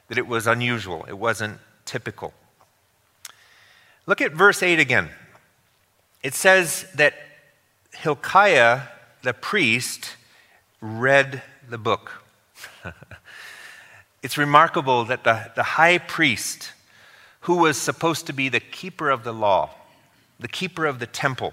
that 0.08 0.18
it 0.18 0.26
was 0.26 0.46
unusual, 0.46 1.04
it 1.08 1.18
wasn't 1.18 1.58
typical. 1.84 2.32
Look 4.06 4.20
at 4.20 4.32
verse 4.32 4.62
8 4.62 4.78
again. 4.80 5.10
It 6.22 6.34
says 6.34 6.86
that 6.94 7.14
Hilkiah 7.94 8.82
the 9.22 9.34
priest 9.34 10.16
read 10.80 11.42
the 11.68 11.78
book. 11.78 12.24
it's 14.22 14.38
remarkable 14.38 15.04
that 15.04 15.24
the, 15.24 15.50
the 15.54 15.62
high 15.62 15.98
priest, 15.98 16.72
who 17.40 17.56
was 17.56 17.76
supposed 17.76 18.26
to 18.26 18.32
be 18.32 18.48
the 18.48 18.60
keeper 18.60 19.10
of 19.10 19.24
the 19.24 19.32
law, 19.32 19.70
the 20.38 20.48
keeper 20.48 20.86
of 20.86 20.98
the 20.98 21.06
temple, 21.06 21.52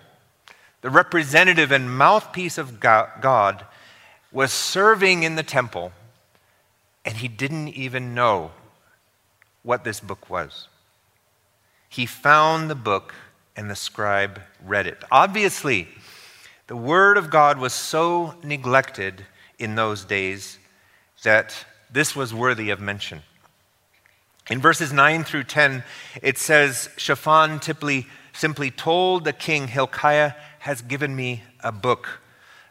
the 0.81 0.89
representative 0.89 1.71
and 1.71 1.97
mouthpiece 1.97 2.57
of 2.57 2.79
God, 2.79 3.65
was 4.31 4.51
serving 4.53 5.23
in 5.23 5.35
the 5.35 5.43
temple, 5.43 5.91
and 7.07 7.15
he 7.15 7.29
didn't 7.29 7.69
even 7.69 8.13
know 8.13 8.51
what 9.63 9.85
this 9.85 10.01
book 10.01 10.29
was. 10.29 10.67
He 11.87 12.05
found 12.05 12.69
the 12.69 12.75
book, 12.75 13.15
and 13.55 13.69
the 13.69 13.77
scribe 13.77 14.41
read 14.61 14.85
it. 14.85 15.01
Obviously, 15.09 15.87
the 16.67 16.75
Word 16.75 17.15
of 17.15 17.29
God 17.29 17.59
was 17.59 17.71
so 17.71 18.35
neglected 18.43 19.25
in 19.57 19.75
those 19.75 20.03
days 20.03 20.59
that 21.23 21.55
this 21.89 22.13
was 22.13 22.33
worthy 22.33 22.71
of 22.71 22.81
mention. 22.81 23.21
In 24.49 24.59
verses 24.59 24.91
9 24.91 25.23
through 25.23 25.45
10, 25.45 25.85
it 26.21 26.37
says, 26.37 26.89
Shaphan 26.97 27.61
simply, 27.61 28.05
simply 28.33 28.69
told 28.69 29.23
the 29.23 29.31
king, 29.31 29.69
Hilkiah 29.69 30.33
has 30.59 30.81
given 30.81 31.15
me 31.15 31.43
a 31.61 31.71
book. 31.71 32.19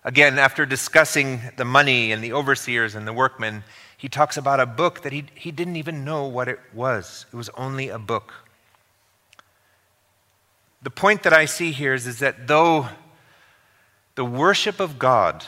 Again, 0.04 0.38
after 0.38 0.66
discussing 0.66 1.40
the 1.56 1.64
money 1.64 2.12
and 2.12 2.22
the 2.22 2.34
overseers 2.34 2.94
and 2.94 3.08
the 3.08 3.14
workmen, 3.14 3.64
he 3.96 4.08
talks 4.08 4.36
about 4.36 4.60
a 4.60 4.66
book 4.66 5.02
that 5.02 5.12
he, 5.12 5.24
he 5.34 5.50
didn't 5.50 5.76
even 5.76 6.04
know 6.04 6.26
what 6.26 6.48
it 6.48 6.60
was. 6.74 7.26
It 7.32 7.36
was 7.36 7.48
only 7.50 7.88
a 7.88 7.98
book. 7.98 8.34
The 10.82 10.90
point 10.90 11.22
that 11.22 11.32
I 11.32 11.46
see 11.46 11.72
here 11.72 11.94
is, 11.94 12.06
is 12.06 12.18
that 12.18 12.46
though 12.46 12.88
the 14.14 14.24
worship 14.24 14.80
of 14.80 14.98
God 14.98 15.44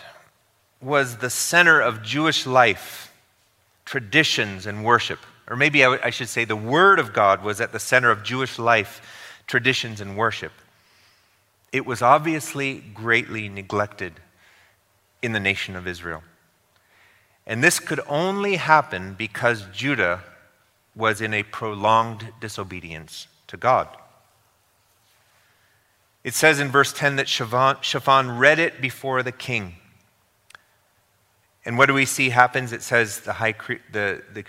was 0.80 1.18
the 1.18 1.30
center 1.30 1.80
of 1.80 2.02
Jewish 2.02 2.46
life, 2.46 3.12
traditions, 3.84 4.66
and 4.66 4.84
worship. 4.84 5.18
Or 5.48 5.56
maybe 5.56 5.82
I, 5.82 5.86
w- 5.86 6.02
I 6.04 6.10
should 6.10 6.28
say 6.28 6.44
the 6.44 6.56
Word 6.56 6.98
of 6.98 7.12
God 7.12 7.42
was 7.42 7.60
at 7.60 7.72
the 7.72 7.78
center 7.78 8.10
of 8.10 8.22
Jewish 8.22 8.58
life, 8.58 9.00
traditions, 9.46 10.00
and 10.00 10.16
worship. 10.16 10.52
It 11.72 11.86
was 11.86 12.02
obviously 12.02 12.82
greatly 12.94 13.48
neglected 13.48 14.14
in 15.22 15.32
the 15.32 15.40
nation 15.40 15.74
of 15.74 15.86
Israel. 15.86 16.22
And 17.48 17.64
this 17.64 17.80
could 17.80 18.00
only 18.06 18.56
happen 18.56 19.14
because 19.14 19.64
Judah 19.72 20.22
was 20.94 21.22
in 21.22 21.32
a 21.32 21.42
prolonged 21.42 22.28
disobedience 22.40 23.26
to 23.46 23.56
God. 23.56 23.88
It 26.22 26.34
says 26.34 26.60
in 26.60 26.68
verse 26.68 26.92
10 26.92 27.16
that 27.16 27.26
Shaphan 27.26 28.38
read 28.38 28.58
it 28.58 28.82
before 28.82 29.22
the 29.22 29.32
king. 29.32 29.76
And 31.64 31.78
what 31.78 31.86
do 31.86 31.94
we 31.94 32.04
see 32.04 32.28
happens? 32.28 32.72
It 32.72 32.82
says 32.82 33.20
the, 33.20 33.34
high, 33.34 33.54
the, 33.92 34.22
the 34.34 34.44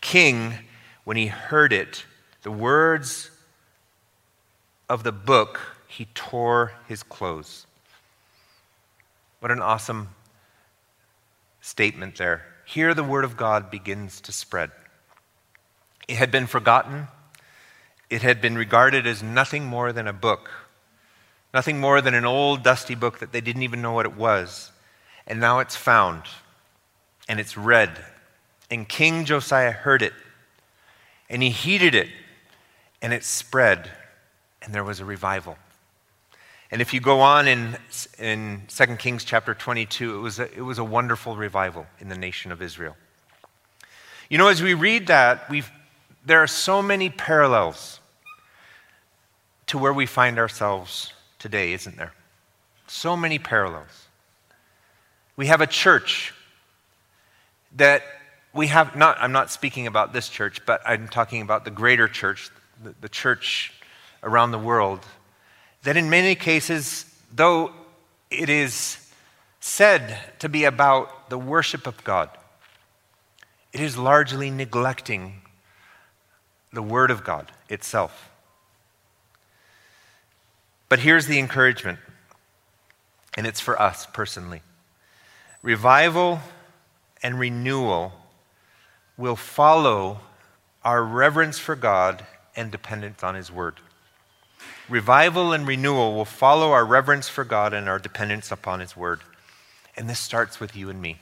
king, 0.00 0.54
when 1.02 1.16
he 1.16 1.26
heard 1.26 1.72
it, 1.72 2.04
the 2.42 2.52
words 2.52 3.30
of 4.88 5.02
the 5.02 5.12
book, 5.12 5.60
he 5.88 6.06
tore 6.14 6.72
his 6.86 7.02
clothes. 7.02 7.66
What 9.40 9.50
an 9.50 9.60
awesome 9.60 10.10
statement 11.64 12.16
there. 12.16 12.44
Here, 12.64 12.94
the 12.94 13.04
word 13.04 13.24
of 13.24 13.36
God 13.36 13.70
begins 13.70 14.20
to 14.22 14.32
spread. 14.32 14.70
It 16.06 16.16
had 16.16 16.30
been 16.30 16.46
forgotten, 16.46 17.08
it 18.10 18.22
had 18.22 18.40
been 18.40 18.56
regarded 18.56 19.06
as 19.06 19.22
nothing 19.22 19.64
more 19.64 19.92
than 19.92 20.06
a 20.06 20.12
book 20.12 20.50
Nothing 21.54 21.78
more 21.78 22.00
than 22.00 22.14
an 22.14 22.24
old, 22.24 22.64
dusty 22.64 22.96
book 22.96 23.20
that 23.20 23.30
they 23.30 23.40
didn't 23.40 23.62
even 23.62 23.80
know 23.80 23.92
what 23.92 24.06
it 24.06 24.16
was. 24.16 24.72
And 25.24 25.38
now 25.38 25.60
it's 25.60 25.76
found 25.76 26.24
and 27.28 27.38
it's 27.38 27.56
read. 27.56 28.04
And 28.72 28.88
King 28.88 29.24
Josiah 29.24 29.70
heard 29.70 30.02
it 30.02 30.12
and 31.30 31.44
he 31.44 31.50
heeded 31.50 31.94
it 31.94 32.08
and 33.00 33.12
it 33.12 33.22
spread 33.22 33.88
and 34.60 34.74
there 34.74 34.82
was 34.82 34.98
a 34.98 35.04
revival. 35.04 35.56
And 36.74 36.82
if 36.82 36.92
you 36.92 36.98
go 36.98 37.20
on 37.20 37.46
in, 37.46 37.76
in 38.18 38.62
2 38.66 38.96
Kings 38.96 39.22
chapter 39.22 39.54
22, 39.54 40.16
it 40.16 40.18
was, 40.18 40.40
a, 40.40 40.52
it 40.52 40.60
was 40.60 40.78
a 40.78 40.84
wonderful 40.84 41.36
revival 41.36 41.86
in 42.00 42.08
the 42.08 42.18
nation 42.18 42.50
of 42.50 42.60
Israel. 42.60 42.96
You 44.28 44.38
know, 44.38 44.48
as 44.48 44.60
we 44.60 44.74
read 44.74 45.06
that, 45.06 45.48
we 45.48 45.62
there 46.26 46.42
are 46.42 46.48
so 46.48 46.82
many 46.82 47.10
parallels 47.10 48.00
to 49.68 49.78
where 49.78 49.92
we 49.92 50.04
find 50.04 50.36
ourselves 50.36 51.12
today, 51.38 51.74
isn't 51.74 51.96
there? 51.96 52.12
So 52.88 53.16
many 53.16 53.38
parallels. 53.38 54.08
We 55.36 55.46
have 55.46 55.60
a 55.60 55.68
church 55.68 56.34
that 57.76 58.02
we 58.52 58.66
have 58.66 58.96
not, 58.96 59.16
I'm 59.20 59.30
not 59.30 59.52
speaking 59.52 59.86
about 59.86 60.12
this 60.12 60.28
church, 60.28 60.66
but 60.66 60.82
I'm 60.84 61.06
talking 61.06 61.40
about 61.40 61.64
the 61.64 61.70
greater 61.70 62.08
church, 62.08 62.50
the, 62.82 62.96
the 63.00 63.08
church 63.08 63.72
around 64.24 64.50
the 64.50 64.58
world, 64.58 65.06
that 65.84 65.96
in 65.96 66.10
many 66.10 66.34
cases, 66.34 67.04
though 67.32 67.70
it 68.30 68.48
is 68.48 68.98
said 69.60 70.18
to 70.40 70.48
be 70.48 70.64
about 70.64 71.30
the 71.30 71.38
worship 71.38 71.86
of 71.86 72.02
God, 72.04 72.30
it 73.72 73.80
is 73.80 73.96
largely 73.96 74.50
neglecting 74.50 75.42
the 76.72 76.82
Word 76.82 77.10
of 77.10 77.22
God 77.22 77.52
itself. 77.68 78.30
But 80.88 81.00
here's 81.00 81.26
the 81.26 81.38
encouragement, 81.38 81.98
and 83.36 83.46
it's 83.46 83.60
for 83.60 83.80
us 83.80 84.06
personally 84.06 84.62
revival 85.62 86.40
and 87.22 87.38
renewal 87.38 88.12
will 89.16 89.36
follow 89.36 90.20
our 90.84 91.02
reverence 91.02 91.58
for 91.58 91.74
God 91.74 92.24
and 92.54 92.70
dependence 92.70 93.22
on 93.22 93.34
His 93.34 93.50
Word. 93.50 93.80
Revival 94.88 95.52
and 95.52 95.66
renewal 95.66 96.14
will 96.14 96.24
follow 96.24 96.72
our 96.72 96.84
reverence 96.84 97.28
for 97.28 97.44
God 97.44 97.72
and 97.72 97.88
our 97.88 97.98
dependence 97.98 98.50
upon 98.50 98.80
His 98.80 98.96
Word. 98.96 99.20
And 99.96 100.08
this 100.10 100.18
starts 100.18 100.60
with 100.60 100.76
you 100.76 100.90
and 100.90 101.00
me. 101.00 101.18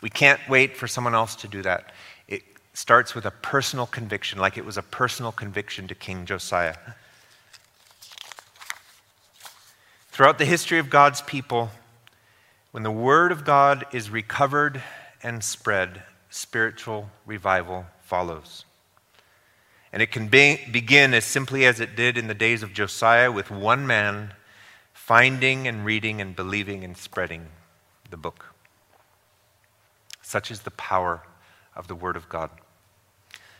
We 0.00 0.10
can't 0.10 0.40
wait 0.48 0.76
for 0.76 0.86
someone 0.86 1.14
else 1.14 1.34
to 1.36 1.48
do 1.48 1.62
that. 1.62 1.92
It 2.28 2.42
starts 2.74 3.14
with 3.14 3.24
a 3.24 3.30
personal 3.30 3.86
conviction, 3.86 4.38
like 4.38 4.56
it 4.56 4.64
was 4.64 4.76
a 4.76 4.82
personal 4.82 5.32
conviction 5.32 5.88
to 5.88 5.94
King 5.94 6.26
Josiah. 6.26 6.76
Throughout 10.10 10.38
the 10.38 10.44
history 10.44 10.78
of 10.78 10.90
God's 10.90 11.22
people, 11.22 11.70
when 12.70 12.82
the 12.82 12.90
Word 12.90 13.32
of 13.32 13.44
God 13.44 13.86
is 13.92 14.10
recovered 14.10 14.82
and 15.22 15.42
spread, 15.42 16.02
spiritual 16.30 17.10
revival 17.26 17.86
follows. 18.02 18.64
And 19.92 20.02
it 20.02 20.10
can 20.10 20.28
be, 20.28 20.60
begin 20.70 21.12
as 21.12 21.24
simply 21.24 21.66
as 21.66 21.80
it 21.80 21.94
did 21.94 22.16
in 22.16 22.26
the 22.26 22.34
days 22.34 22.62
of 22.62 22.72
Josiah 22.72 23.30
with 23.30 23.50
one 23.50 23.86
man 23.86 24.32
finding 24.92 25.68
and 25.68 25.84
reading 25.84 26.20
and 26.20 26.34
believing 26.34 26.82
and 26.84 26.96
spreading 26.96 27.48
the 28.10 28.16
book. 28.16 28.46
Such 30.22 30.50
is 30.50 30.60
the 30.60 30.70
power 30.70 31.22
of 31.76 31.88
the 31.88 31.94
Word 31.94 32.16
of 32.16 32.28
God. 32.28 32.50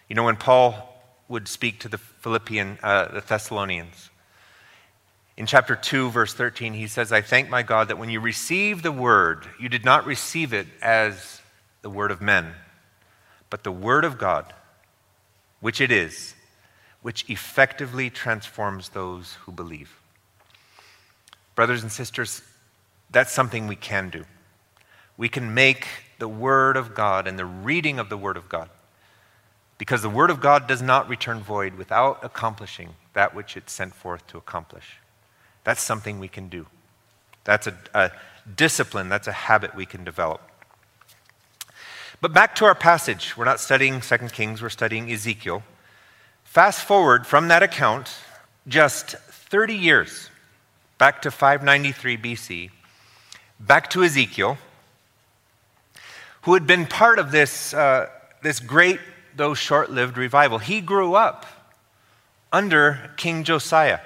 You 0.09 0.17
know, 0.17 0.25
when 0.25 0.37
Paul 0.37 0.89
would 1.29 1.49
speak 1.49 1.81
to 1.81 1.89
the 1.89 1.99
Philippian, 1.99 2.79
uh, 2.83 3.09
the 3.09 3.21
Thessalonians, 3.21 4.11
in 5.37 5.47
chapter 5.47 5.75
2, 5.75 6.11
verse 6.11 6.35
13, 6.35 6.75
he 6.75 6.87
says, 6.87 7.11
I 7.11 7.23
thank 7.23 7.49
my 7.49 7.63
God 7.63 7.89
that 7.89 7.99
when 7.99 8.11
you 8.11 8.21
received 8.21 8.83
the 8.83 8.93
word, 8.93 9.47
you 9.59 9.69
did 9.69 9.85
not 9.85 10.07
receive 10.07 10.53
it 10.53 10.67
as 10.83 11.41
the 11.81 11.91
word 11.91 12.11
of 12.11 12.21
men, 12.21 12.53
but 13.49 13.65
the 13.65 13.73
word 13.73 14.05
of 14.05 14.19
God, 14.19 14.53
which 15.63 15.81
it 15.81 15.91
is, 15.91 16.35
which 17.01 17.25
effectively 17.31 18.11
transforms 18.11 18.91
those 18.91 19.35
who 19.45 19.53
believe. 19.53 19.97
Brothers 21.55 21.83
and 21.83 21.91
sisters, 21.91 22.43
that's 23.11 23.33
something 23.33 23.67
we 23.67 23.77
can 23.77 24.11
do. 24.11 24.25
We 25.17 25.29
can 25.29 25.55
make 25.55 25.87
the 26.19 26.29
Word 26.29 26.77
of 26.77 26.95
God 26.95 27.27
and 27.27 27.39
the 27.39 27.47
reading 27.47 27.99
of 27.99 28.09
the 28.09 28.17
Word 28.19 28.37
of 28.37 28.49
God, 28.49 28.69
because 29.79 30.03
the 30.03 30.11
Word 30.11 30.31
of 30.31 30.41
God 30.41 30.67
does 30.67 30.83
not 30.83 31.09
return 31.09 31.41
void 31.41 31.75
without 31.75 32.25
accomplishing 32.25 32.91
that 33.13 33.35
which 33.35 33.57
it 33.57 33.71
sent 33.71 33.95
forth 33.95 34.27
to 34.27 34.39
accomplish. 34.39 34.99
That's 35.65 35.81
something 35.81 36.19
we 36.19 36.29
can 36.29 36.49
do. 36.49 36.67
That's 37.45 37.69
a, 37.69 37.77
a 37.95 38.11
discipline, 38.57 39.09
that's 39.09 39.29
a 39.29 39.33
habit 39.33 39.77
we 39.77 39.87
can 39.87 40.03
develop. 40.03 40.41
But 42.23 42.33
back 42.33 42.55
to 42.57 42.67
our 42.67 42.77
passage. 42.77 43.37
We're 43.37 43.47
not 43.47 43.59
studying 43.59 44.01
2 44.01 44.17
Kings, 44.29 44.63
we're 44.63 44.69
studying 44.69 45.11
Ezekiel. 45.11 45.65
Fast 46.45 46.85
forward 46.85 47.27
from 47.27 47.49
that 47.49 47.65
account 47.65 48.15
just 48.69 49.17
30 49.17 49.75
years, 49.75 50.31
back 50.99 51.23
to 51.23 51.33
593 51.33 52.17
BC, 52.17 52.71
back 53.59 53.91
to 53.91 54.05
Ezekiel, 54.05 54.57
who 56.43 56.55
had 56.55 56.65
been 56.65 56.87
part 56.87 57.19
of 57.19 57.33
this, 57.33 57.75
uh, 57.75 58.09
this 58.41 58.61
great, 58.61 59.01
though 59.35 59.55
short 59.55 59.91
lived 59.91 60.17
revival. 60.17 60.59
He 60.59 60.81
grew 60.81 61.15
up 61.15 61.45
under 62.53 63.11
King 63.17 63.43
Josiah. 63.43 63.99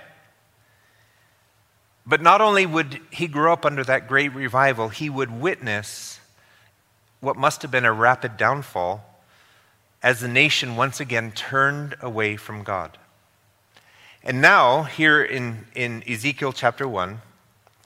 But 2.07 2.23
not 2.23 2.41
only 2.41 2.65
would 2.65 2.99
he 3.11 3.27
grow 3.27 3.53
up 3.53 3.67
under 3.67 3.85
that 3.85 4.09
great 4.09 4.33
revival, 4.33 4.89
he 4.89 5.11
would 5.11 5.31
witness 5.31 6.19
what 7.21 7.37
must 7.37 7.63
have 7.63 7.71
been 7.71 7.85
a 7.85 7.93
rapid 7.93 8.37
downfall 8.37 9.05
as 10.03 10.21
the 10.21 10.29
nation 10.29 10.77
once 10.77 11.01
again 11.01 11.33
turned 11.33 11.97
away 12.01 12.37
from 12.37 12.63
God. 12.63 12.99
And 14.23 14.41
now, 14.41 14.83
here 14.83 15.23
in, 15.23 15.67
in 15.75 16.03
Ezekiel 16.09 16.53
chapter 16.53 16.87
1, 16.87 17.21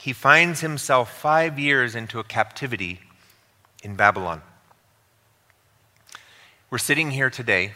he 0.00 0.12
finds 0.12 0.60
himself 0.60 1.18
five 1.18 1.58
years 1.58 1.94
into 1.94 2.18
a 2.18 2.24
captivity 2.24 3.00
in 3.82 3.94
Babylon. 3.94 4.42
We're 6.70 6.78
sitting 6.78 7.10
here 7.10 7.30
today. 7.30 7.72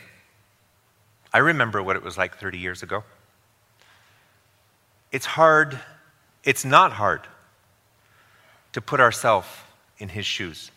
I 1.33 1.39
remember 1.39 1.83
what 1.83 1.97
it 1.97 2.03
was 2.03 2.17
like 2.17 2.39
30 2.39 2.59
years 2.59 2.83
ago. 2.83 3.05
It's 5.13 5.27
hard, 5.27 5.79
it's 6.45 6.65
not 6.65 6.93
hard 6.93 7.27
to 8.73 8.81
put 8.81 9.01
ourselves 9.01 9.49
in 9.99 10.09
his 10.09 10.27
shoes. 10.27 10.71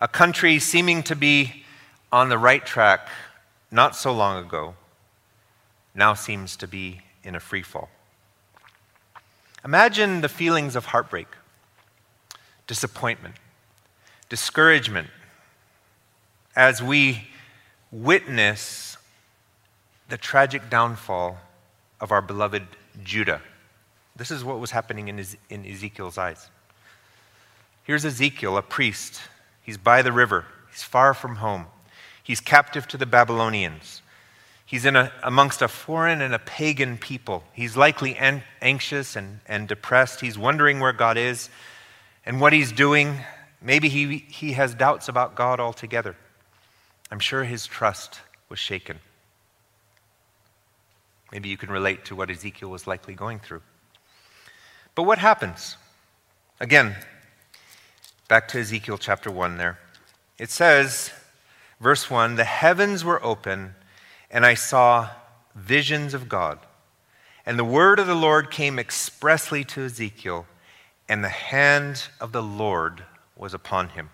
A 0.00 0.08
country 0.08 0.58
seeming 0.58 1.02
to 1.04 1.16
be 1.16 1.64
on 2.12 2.28
the 2.28 2.36
right 2.36 2.64
track 2.64 3.08
not 3.70 3.96
so 3.96 4.12
long 4.12 4.44
ago 4.44 4.74
now 5.94 6.12
seems 6.12 6.56
to 6.56 6.68
be 6.68 7.00
in 7.24 7.34
a 7.34 7.40
free 7.40 7.62
fall. 7.62 7.88
Imagine 9.64 10.20
the 10.20 10.28
feelings 10.28 10.76
of 10.76 10.86
heartbreak, 10.86 11.28
disappointment, 12.66 13.36
discouragement 14.28 15.08
as 16.54 16.82
we 16.82 17.28
witness 17.90 18.98
the 20.08 20.18
tragic 20.18 20.68
downfall 20.68 21.38
of 22.00 22.12
our 22.12 22.22
beloved 22.22 22.62
Judah. 23.02 23.40
This 24.14 24.30
is 24.30 24.44
what 24.44 24.60
was 24.60 24.70
happening 24.70 25.08
in, 25.08 25.24
in 25.48 25.66
Ezekiel's 25.66 26.18
eyes. 26.18 26.48
Here's 27.84 28.04
Ezekiel, 28.04 28.56
a 28.56 28.62
priest 28.62 29.20
He's 29.66 29.76
by 29.76 30.00
the 30.02 30.12
river. 30.12 30.44
He's 30.70 30.84
far 30.84 31.12
from 31.12 31.36
home. 31.36 31.66
He's 32.22 32.40
captive 32.40 32.86
to 32.88 32.96
the 32.96 33.04
Babylonians. 33.04 34.00
He's 34.64 34.84
in 34.84 34.94
a, 34.94 35.12
amongst 35.24 35.60
a 35.60 35.66
foreign 35.66 36.20
and 36.20 36.32
a 36.32 36.38
pagan 36.38 36.98
people. 36.98 37.42
He's 37.52 37.76
likely 37.76 38.14
an, 38.14 38.44
anxious 38.62 39.16
and, 39.16 39.40
and 39.46 39.66
depressed. 39.66 40.20
He's 40.20 40.38
wondering 40.38 40.78
where 40.78 40.92
God 40.92 41.16
is 41.16 41.50
and 42.24 42.40
what 42.40 42.52
he's 42.52 42.70
doing. 42.70 43.18
Maybe 43.60 43.88
he, 43.88 44.18
he 44.28 44.52
has 44.52 44.72
doubts 44.72 45.08
about 45.08 45.34
God 45.34 45.58
altogether. 45.58 46.14
I'm 47.10 47.20
sure 47.20 47.42
his 47.42 47.66
trust 47.66 48.20
was 48.48 48.60
shaken. 48.60 49.00
Maybe 51.32 51.48
you 51.48 51.56
can 51.56 51.70
relate 51.70 52.04
to 52.04 52.14
what 52.14 52.30
Ezekiel 52.30 52.70
was 52.70 52.86
likely 52.86 53.14
going 53.14 53.40
through. 53.40 53.62
But 54.94 55.02
what 55.04 55.18
happens? 55.18 55.76
Again, 56.60 56.94
Back 58.28 58.48
to 58.48 58.58
Ezekiel 58.58 58.98
chapter 58.98 59.30
1 59.30 59.56
there. 59.56 59.78
It 60.36 60.50
says, 60.50 61.12
verse 61.80 62.10
1 62.10 62.34
The 62.34 62.42
heavens 62.42 63.04
were 63.04 63.24
open, 63.24 63.76
and 64.32 64.44
I 64.44 64.54
saw 64.54 65.10
visions 65.54 66.12
of 66.12 66.28
God. 66.28 66.58
And 67.44 67.56
the 67.56 67.64
word 67.64 68.00
of 68.00 68.08
the 68.08 68.16
Lord 68.16 68.50
came 68.50 68.80
expressly 68.80 69.62
to 69.66 69.84
Ezekiel, 69.84 70.46
and 71.08 71.22
the 71.22 71.28
hand 71.28 72.08
of 72.20 72.32
the 72.32 72.42
Lord 72.42 73.04
was 73.36 73.54
upon 73.54 73.90
him. 73.90 74.10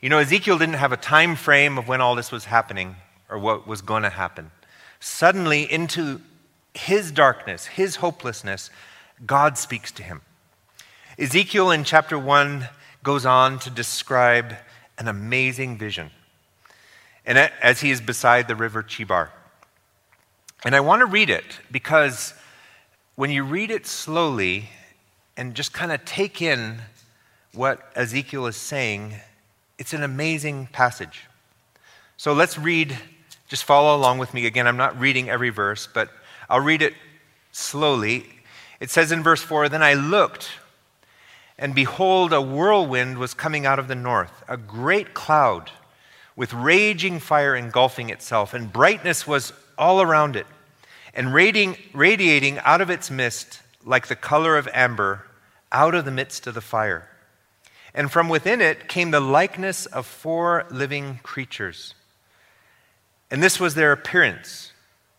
You 0.00 0.08
know, 0.08 0.18
Ezekiel 0.18 0.58
didn't 0.58 0.74
have 0.74 0.92
a 0.92 0.96
time 0.96 1.36
frame 1.36 1.78
of 1.78 1.86
when 1.86 2.00
all 2.00 2.16
this 2.16 2.32
was 2.32 2.46
happening 2.46 2.96
or 3.28 3.38
what 3.38 3.64
was 3.64 3.80
going 3.80 4.02
to 4.02 4.10
happen. 4.10 4.50
Suddenly, 4.98 5.72
into 5.72 6.20
his 6.74 7.12
darkness, 7.12 7.66
his 7.66 7.96
hopelessness, 7.96 8.70
God 9.24 9.56
speaks 9.56 9.92
to 9.92 10.02
him. 10.02 10.22
Ezekiel 11.16 11.70
in 11.70 11.84
chapter 11.84 12.18
1 12.18 12.68
goes 13.02 13.24
on 13.24 13.58
to 13.60 13.70
describe 13.70 14.54
an 14.98 15.08
amazing 15.08 15.78
vision. 15.78 16.10
And 17.24 17.38
as 17.38 17.80
he 17.80 17.90
is 17.90 18.00
beside 18.00 18.48
the 18.48 18.56
river 18.56 18.82
Chebar. 18.82 19.30
And 20.64 20.74
I 20.74 20.80
want 20.80 21.00
to 21.00 21.06
read 21.06 21.30
it 21.30 21.44
because 21.70 22.34
when 23.14 23.30
you 23.30 23.44
read 23.44 23.70
it 23.70 23.86
slowly 23.86 24.70
and 25.36 25.54
just 25.54 25.72
kind 25.72 25.92
of 25.92 26.04
take 26.04 26.42
in 26.42 26.78
what 27.52 27.92
Ezekiel 27.94 28.46
is 28.46 28.56
saying, 28.56 29.14
it's 29.78 29.92
an 29.92 30.02
amazing 30.02 30.68
passage. 30.72 31.24
So 32.16 32.32
let's 32.32 32.58
read, 32.58 32.98
just 33.48 33.64
follow 33.64 33.96
along 33.96 34.18
with 34.18 34.34
me 34.34 34.46
again. 34.46 34.66
I'm 34.66 34.76
not 34.76 34.98
reading 34.98 35.30
every 35.30 35.50
verse, 35.50 35.86
but 35.92 36.10
I'll 36.50 36.60
read 36.60 36.82
it 36.82 36.94
slowly. 37.52 38.26
It 38.80 38.90
says 38.90 39.12
in 39.12 39.22
verse 39.22 39.42
4 39.42 39.68
Then 39.68 39.82
I 39.82 39.94
looked, 39.94 40.50
and 41.58 41.74
behold, 41.74 42.32
a 42.32 42.40
whirlwind 42.40 43.18
was 43.18 43.34
coming 43.34 43.66
out 43.66 43.78
of 43.78 43.88
the 43.88 43.94
north, 43.94 44.44
a 44.48 44.56
great 44.56 45.12
cloud 45.12 45.70
with 46.36 46.54
raging 46.54 47.18
fire 47.18 47.56
engulfing 47.56 48.10
itself, 48.10 48.54
and 48.54 48.72
brightness 48.72 49.26
was 49.26 49.52
all 49.76 50.00
around 50.00 50.36
it, 50.36 50.46
and 51.12 51.34
radiating 51.34 52.58
out 52.60 52.80
of 52.80 52.90
its 52.90 53.10
midst 53.10 53.60
like 53.84 54.06
the 54.06 54.14
color 54.16 54.56
of 54.56 54.68
amber 54.72 55.26
out 55.72 55.94
of 55.94 56.04
the 56.04 56.10
midst 56.10 56.46
of 56.46 56.54
the 56.54 56.60
fire. 56.60 57.08
And 57.92 58.10
from 58.12 58.28
within 58.28 58.60
it 58.60 58.88
came 58.88 59.10
the 59.10 59.20
likeness 59.20 59.86
of 59.86 60.06
four 60.06 60.64
living 60.70 61.18
creatures. 61.22 61.94
And 63.30 63.42
this 63.42 63.58
was 63.58 63.74
their 63.74 63.92
appearance. 63.92 64.72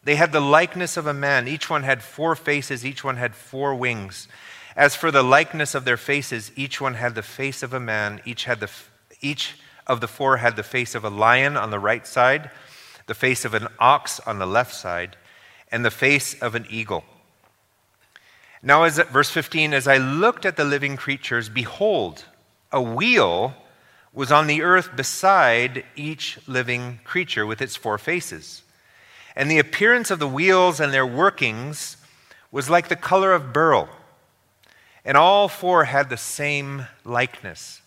They 0.03 0.15
had 0.15 0.31
the 0.31 0.39
likeness 0.39 0.95
of 0.95 1.05
a 1.05 1.13
man. 1.13 1.47
Each 1.47 1.69
one 1.69 1.83
had 1.83 2.01
four 2.01 2.35
faces, 2.35 2.85
each 2.85 3.03
one 3.03 3.17
had 3.17 3.35
four 3.35 3.75
wings. 3.75 4.27
As 4.79 4.95
for 4.95 5.11
the 5.11 5.23
likeness 5.23 5.75
of 5.75 5.83
their 5.83 5.97
faces, 5.97 6.53
each 6.55 6.79
one 6.79 6.93
had 6.93 7.13
the 7.13 7.21
face 7.21 7.63
of 7.63 7.73
a 7.73 7.81
man, 7.81 8.21
each, 8.23 8.45
had 8.45 8.61
the, 8.61 8.69
each 9.19 9.55
of 9.85 9.99
the 9.99 10.07
four 10.07 10.37
had 10.37 10.55
the 10.55 10.63
face 10.63 10.95
of 10.95 11.03
a 11.03 11.09
lion 11.09 11.57
on 11.57 11.69
the 11.69 11.77
right 11.77 12.07
side, 12.07 12.49
the 13.05 13.13
face 13.13 13.43
of 13.43 13.53
an 13.53 13.67
ox 13.77 14.21
on 14.21 14.39
the 14.39 14.47
left 14.47 14.73
side, 14.73 15.17
and 15.69 15.83
the 15.83 15.91
face 15.91 16.33
of 16.41 16.55
an 16.55 16.65
eagle. 16.69 17.03
Now, 18.63 18.83
as 18.83 18.99
verse 18.99 19.29
15, 19.29 19.73
as 19.73 19.85
I 19.85 19.97
looked 19.97 20.45
at 20.45 20.55
the 20.55 20.63
living 20.63 20.95
creatures, 20.95 21.49
behold, 21.49 22.23
a 22.71 22.81
wheel 22.81 23.55
was 24.13 24.31
on 24.31 24.47
the 24.47 24.61
earth 24.61 24.95
beside 24.95 25.83
each 25.97 26.39
living 26.47 27.01
creature 27.03 27.45
with 27.45 27.61
its 27.61 27.75
four 27.75 27.97
faces. 27.97 28.63
And 29.35 29.51
the 29.51 29.59
appearance 29.59 30.09
of 30.09 30.19
the 30.19 30.27
wheels 30.27 30.79
and 30.79 30.93
their 30.93 31.05
workings 31.05 31.97
was 32.49 32.69
like 32.69 32.87
the 32.87 32.95
color 32.95 33.33
of 33.33 33.51
beryl. 33.51 33.89
And 35.05 35.15
all 35.17 35.47
four 35.47 35.85
had 35.85 36.09
the 36.09 36.17
same 36.17 36.87
likeness. 37.05 37.81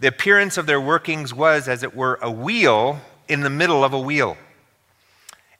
The 0.00 0.08
appearance 0.08 0.56
of 0.56 0.66
their 0.66 0.80
workings 0.80 1.34
was, 1.34 1.68
as 1.68 1.82
it 1.82 1.94
were, 1.94 2.18
a 2.22 2.30
wheel 2.30 3.00
in 3.28 3.40
the 3.40 3.50
middle 3.50 3.84
of 3.84 3.92
a 3.92 4.00
wheel. 4.00 4.36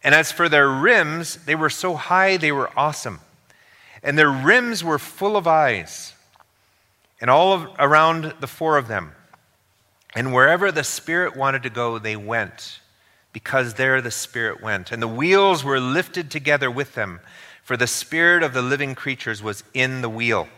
And 0.02 0.14
as 0.14 0.30
for 0.30 0.48
their 0.48 0.68
rims, 0.68 1.44
they 1.44 1.54
were 1.54 1.70
so 1.70 1.94
high 1.94 2.36
they 2.36 2.52
were 2.52 2.70
awesome. 2.76 3.20
And 4.02 4.16
their 4.16 4.30
rims 4.30 4.84
were 4.84 4.98
full 4.98 5.36
of 5.36 5.48
eyes, 5.48 6.14
and 7.20 7.28
all 7.28 7.52
of, 7.52 7.68
around 7.78 8.34
the 8.38 8.46
four 8.46 8.76
of 8.78 8.86
them. 8.86 9.12
And 10.14 10.32
wherever 10.32 10.70
the 10.70 10.84
Spirit 10.84 11.36
wanted 11.36 11.64
to 11.64 11.70
go, 11.70 11.98
they 11.98 12.16
went, 12.16 12.80
because 13.32 13.74
there 13.74 14.00
the 14.00 14.12
Spirit 14.12 14.62
went. 14.62 14.92
And 14.92 15.02
the 15.02 15.08
wheels 15.08 15.64
were 15.64 15.80
lifted 15.80 16.30
together 16.30 16.70
with 16.70 16.94
them, 16.94 17.20
for 17.64 17.76
the 17.76 17.88
Spirit 17.88 18.44
of 18.44 18.54
the 18.54 18.62
living 18.62 18.94
creatures 18.94 19.42
was 19.42 19.64
in 19.74 20.00
the 20.00 20.08
wheel. 20.08 20.48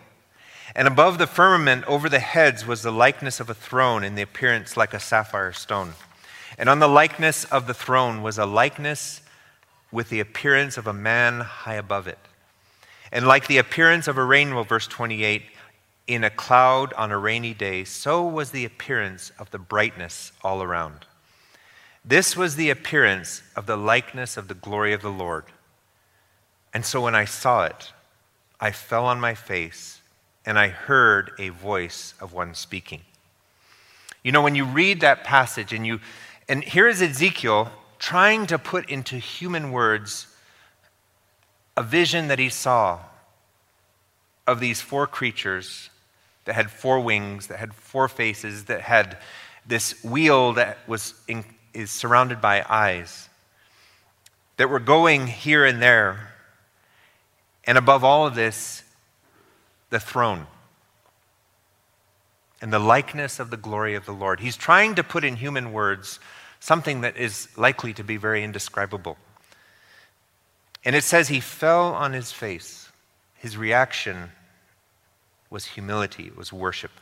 And 0.74 0.86
above 0.86 1.18
the 1.18 1.26
firmament, 1.26 1.84
over 1.86 2.08
the 2.08 2.20
heads, 2.20 2.66
was 2.66 2.82
the 2.82 2.92
likeness 2.92 3.40
of 3.40 3.50
a 3.50 3.54
throne 3.54 4.04
in 4.04 4.14
the 4.14 4.22
appearance 4.22 4.76
like 4.76 4.94
a 4.94 5.00
sapphire 5.00 5.52
stone. 5.52 5.94
And 6.58 6.68
on 6.68 6.78
the 6.78 6.88
likeness 6.88 7.44
of 7.44 7.66
the 7.66 7.74
throne 7.74 8.22
was 8.22 8.38
a 8.38 8.46
likeness 8.46 9.22
with 9.90 10.08
the 10.08 10.20
appearance 10.20 10.76
of 10.76 10.86
a 10.86 10.92
man 10.92 11.40
high 11.40 11.74
above 11.74 12.06
it. 12.06 12.18
And 13.10 13.26
like 13.26 13.48
the 13.48 13.58
appearance 13.58 14.06
of 14.06 14.16
a 14.16 14.24
rainbow, 14.24 14.62
verse 14.62 14.86
28, 14.86 15.42
in 16.06 16.24
a 16.24 16.30
cloud 16.30 16.92
on 16.94 17.10
a 17.10 17.18
rainy 17.18 17.54
day, 17.54 17.84
so 17.84 18.24
was 18.24 18.50
the 18.50 18.64
appearance 18.64 19.32
of 19.38 19.50
the 19.50 19.58
brightness 19.58 20.32
all 20.42 20.62
around. 20.62 21.06
This 22.04 22.36
was 22.36 22.56
the 22.56 22.70
appearance 22.70 23.42
of 23.56 23.66
the 23.66 23.76
likeness 23.76 24.36
of 24.36 24.48
the 24.48 24.54
glory 24.54 24.92
of 24.92 25.02
the 25.02 25.10
Lord. 25.10 25.44
And 26.72 26.84
so 26.84 27.00
when 27.02 27.14
I 27.14 27.24
saw 27.24 27.64
it, 27.64 27.92
I 28.60 28.70
fell 28.70 29.06
on 29.06 29.20
my 29.20 29.34
face 29.34 29.99
and 30.46 30.58
I 30.58 30.68
heard 30.68 31.32
a 31.38 31.50
voice 31.50 32.14
of 32.20 32.32
one 32.32 32.54
speaking. 32.54 33.02
You 34.22 34.32
know, 34.32 34.42
when 34.42 34.54
you 34.54 34.64
read 34.64 35.00
that 35.00 35.24
passage 35.24 35.72
and 35.72 35.86
you, 35.86 36.00
and 36.48 36.62
here 36.64 36.88
is 36.88 37.00
Ezekiel 37.00 37.70
trying 37.98 38.46
to 38.46 38.58
put 38.58 38.88
into 38.90 39.16
human 39.16 39.70
words 39.72 40.26
a 41.76 41.82
vision 41.82 42.28
that 42.28 42.38
he 42.38 42.48
saw 42.48 43.00
of 44.46 44.60
these 44.60 44.80
four 44.80 45.06
creatures 45.06 45.90
that 46.44 46.54
had 46.54 46.70
four 46.70 47.00
wings, 47.00 47.46
that 47.46 47.58
had 47.58 47.74
four 47.74 48.08
faces, 48.08 48.64
that 48.64 48.80
had 48.80 49.18
this 49.66 50.02
wheel 50.02 50.54
that 50.54 50.78
was 50.88 51.14
in, 51.28 51.44
is 51.72 51.90
surrounded 51.90 52.40
by 52.40 52.64
eyes, 52.68 53.28
that 54.56 54.68
were 54.68 54.80
going 54.80 55.26
here 55.26 55.64
and 55.64 55.80
there. 55.80 56.32
And 57.64 57.78
above 57.78 58.02
all 58.02 58.26
of 58.26 58.34
this, 58.34 58.82
the 59.90 60.00
throne 60.00 60.46
and 62.62 62.72
the 62.72 62.78
likeness 62.78 63.38
of 63.38 63.50
the 63.50 63.56
glory 63.56 63.94
of 63.94 64.06
the 64.06 64.12
Lord. 64.12 64.40
He's 64.40 64.56
trying 64.56 64.94
to 64.96 65.04
put 65.04 65.24
in 65.24 65.36
human 65.36 65.72
words 65.72 66.20
something 66.60 67.00
that 67.00 67.16
is 67.16 67.48
likely 67.56 67.92
to 67.94 68.04
be 68.04 68.16
very 68.16 68.44
indescribable. 68.44 69.16
And 70.84 70.94
it 70.94 71.04
says 71.04 71.28
he 71.28 71.40
fell 71.40 71.94
on 71.94 72.12
his 72.12 72.32
face. 72.32 72.90
His 73.34 73.56
reaction 73.56 74.30
was 75.48 75.66
humility, 75.66 76.26
it 76.26 76.36
was 76.36 76.52
worship. 76.52 76.92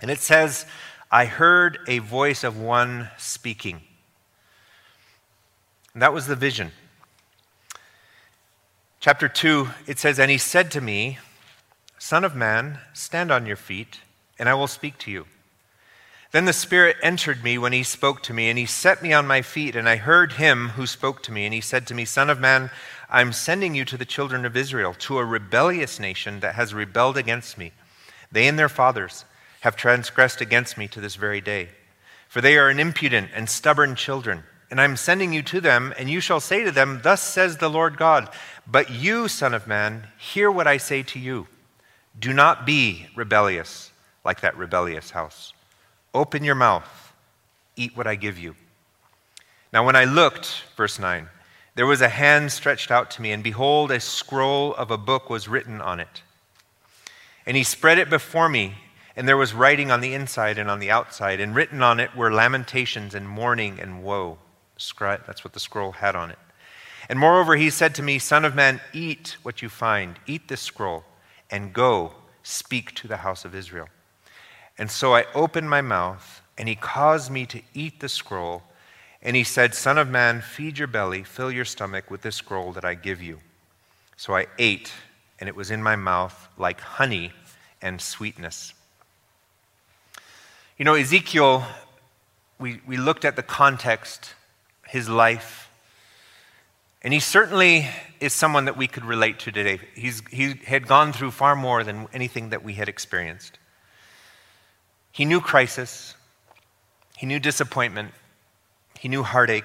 And 0.00 0.10
it 0.10 0.18
says, 0.18 0.66
I 1.10 1.26
heard 1.26 1.78
a 1.86 1.98
voice 1.98 2.42
of 2.42 2.58
one 2.58 3.10
speaking. 3.18 3.80
And 5.92 6.02
that 6.02 6.12
was 6.12 6.26
the 6.26 6.36
vision. 6.36 6.72
Chapter 9.00 9.28
2, 9.28 9.68
it 9.86 9.98
says, 9.98 10.18
And 10.18 10.30
he 10.30 10.38
said 10.38 10.70
to 10.72 10.80
me, 10.80 11.18
Son 12.04 12.22
of 12.22 12.36
man, 12.36 12.80
stand 12.92 13.30
on 13.30 13.46
your 13.46 13.56
feet, 13.56 14.00
and 14.38 14.46
I 14.46 14.52
will 14.52 14.66
speak 14.66 14.98
to 14.98 15.10
you. 15.10 15.24
Then 16.32 16.44
the 16.44 16.52
Spirit 16.52 16.98
entered 17.02 17.42
me 17.42 17.56
when 17.56 17.72
he 17.72 17.82
spoke 17.82 18.22
to 18.24 18.34
me, 18.34 18.50
and 18.50 18.58
he 18.58 18.66
set 18.66 19.02
me 19.02 19.14
on 19.14 19.26
my 19.26 19.40
feet, 19.40 19.74
and 19.74 19.88
I 19.88 19.96
heard 19.96 20.34
him 20.34 20.68
who 20.76 20.86
spoke 20.86 21.22
to 21.22 21.32
me, 21.32 21.46
and 21.46 21.54
he 21.54 21.62
said 21.62 21.86
to 21.86 21.94
me, 21.94 22.04
Son 22.04 22.28
of 22.28 22.38
man, 22.38 22.68
I'm 23.08 23.32
sending 23.32 23.74
you 23.74 23.86
to 23.86 23.96
the 23.96 24.04
children 24.04 24.44
of 24.44 24.54
Israel, 24.54 24.92
to 24.98 25.16
a 25.16 25.24
rebellious 25.24 25.98
nation 25.98 26.40
that 26.40 26.56
has 26.56 26.74
rebelled 26.74 27.16
against 27.16 27.56
me. 27.56 27.72
They 28.30 28.48
and 28.48 28.58
their 28.58 28.68
fathers 28.68 29.24
have 29.62 29.74
transgressed 29.74 30.42
against 30.42 30.76
me 30.76 30.86
to 30.88 31.00
this 31.00 31.14
very 31.14 31.40
day. 31.40 31.70
For 32.28 32.42
they 32.42 32.58
are 32.58 32.68
an 32.68 32.80
impudent 32.80 33.30
and 33.34 33.48
stubborn 33.48 33.96
children. 33.96 34.44
And 34.70 34.78
I'm 34.78 34.96
sending 34.96 35.32
you 35.32 35.42
to 35.44 35.58
them, 35.62 35.94
and 35.96 36.10
you 36.10 36.20
shall 36.20 36.40
say 36.40 36.64
to 36.64 36.70
them, 36.70 37.00
Thus 37.02 37.22
says 37.22 37.56
the 37.56 37.70
Lord 37.70 37.96
God, 37.96 38.28
But 38.66 38.90
you, 38.90 39.26
Son 39.26 39.54
of 39.54 39.66
Man, 39.66 40.08
hear 40.18 40.50
what 40.50 40.66
I 40.66 40.76
say 40.76 41.02
to 41.02 41.18
you. 41.18 41.46
Do 42.18 42.32
not 42.32 42.64
be 42.64 43.06
rebellious 43.16 43.90
like 44.24 44.40
that 44.40 44.56
rebellious 44.56 45.10
house. 45.10 45.52
Open 46.14 46.44
your 46.44 46.54
mouth, 46.54 47.12
eat 47.76 47.96
what 47.96 48.06
I 48.06 48.14
give 48.14 48.38
you. 48.38 48.54
Now, 49.72 49.84
when 49.84 49.96
I 49.96 50.04
looked, 50.04 50.62
verse 50.76 50.98
9, 50.98 51.28
there 51.74 51.86
was 51.86 52.00
a 52.00 52.08
hand 52.08 52.52
stretched 52.52 52.92
out 52.92 53.10
to 53.12 53.22
me, 53.22 53.32
and 53.32 53.42
behold, 53.42 53.90
a 53.90 53.98
scroll 53.98 54.74
of 54.74 54.92
a 54.92 54.96
book 54.96 55.28
was 55.28 55.48
written 55.48 55.80
on 55.80 55.98
it. 55.98 56.22
And 57.44 57.56
he 57.56 57.64
spread 57.64 57.98
it 57.98 58.08
before 58.08 58.48
me, 58.48 58.74
and 59.16 59.26
there 59.26 59.36
was 59.36 59.52
writing 59.52 59.90
on 59.90 60.00
the 60.00 60.14
inside 60.14 60.56
and 60.56 60.70
on 60.70 60.78
the 60.78 60.92
outside, 60.92 61.40
and 61.40 61.54
written 61.54 61.82
on 61.82 61.98
it 61.98 62.14
were 62.14 62.32
lamentations 62.32 63.14
and 63.14 63.28
mourning 63.28 63.80
and 63.80 64.04
woe. 64.04 64.38
That's 64.76 65.44
what 65.44 65.52
the 65.52 65.60
scroll 65.60 65.92
had 65.92 66.14
on 66.14 66.30
it. 66.30 66.38
And 67.08 67.18
moreover, 67.18 67.56
he 67.56 67.70
said 67.70 67.94
to 67.96 68.02
me, 68.02 68.18
Son 68.18 68.44
of 68.44 68.54
man, 68.54 68.80
eat 68.92 69.36
what 69.42 69.60
you 69.60 69.68
find, 69.68 70.18
eat 70.26 70.46
this 70.48 70.60
scroll, 70.60 71.04
and 71.50 71.72
go 71.72 72.12
speak 72.42 72.94
to 72.94 73.08
the 73.08 73.18
house 73.18 73.44
of 73.44 73.54
Israel. 73.54 73.88
And 74.76 74.90
so 74.90 75.14
I 75.14 75.26
opened 75.34 75.70
my 75.70 75.80
mouth, 75.80 76.42
and 76.58 76.68
he 76.68 76.74
caused 76.74 77.30
me 77.30 77.46
to 77.46 77.62
eat 77.74 78.00
the 78.00 78.08
scroll. 78.08 78.62
And 79.22 79.36
he 79.36 79.44
said, 79.44 79.74
Son 79.74 79.98
of 79.98 80.08
man, 80.08 80.40
feed 80.40 80.78
your 80.78 80.88
belly, 80.88 81.22
fill 81.22 81.50
your 81.50 81.64
stomach 81.64 82.10
with 82.10 82.22
this 82.22 82.36
scroll 82.36 82.72
that 82.72 82.84
I 82.84 82.94
give 82.94 83.22
you. 83.22 83.40
So 84.16 84.34
I 84.34 84.46
ate, 84.58 84.92
and 85.40 85.48
it 85.48 85.56
was 85.56 85.70
in 85.70 85.82
my 85.82 85.96
mouth 85.96 86.48
like 86.58 86.80
honey 86.80 87.32
and 87.80 88.00
sweetness. 88.00 88.74
You 90.76 90.84
know, 90.84 90.94
Ezekiel, 90.94 91.64
we, 92.58 92.80
we 92.86 92.96
looked 92.96 93.24
at 93.24 93.36
the 93.36 93.42
context, 93.42 94.34
his 94.86 95.08
life, 95.08 95.63
and 97.04 97.12
he 97.12 97.20
certainly 97.20 97.86
is 98.18 98.32
someone 98.32 98.64
that 98.64 98.76
we 98.76 98.88
could 98.88 99.04
relate 99.04 99.38
to 99.40 99.52
today. 99.52 99.78
He's, 99.94 100.22
he 100.30 100.54
had 100.64 100.88
gone 100.88 101.12
through 101.12 101.30
far 101.30 101.54
more 101.54 101.84
than 101.84 102.08
anything 102.12 102.48
that 102.48 102.64
we 102.64 102.72
had 102.72 102.88
experienced. 102.88 103.58
He 105.12 105.24
knew 105.24 105.40
crisis, 105.40 106.16
he 107.16 107.26
knew 107.26 107.38
disappointment, 107.38 108.12
he 108.98 109.08
knew 109.08 109.22
heartache. 109.22 109.64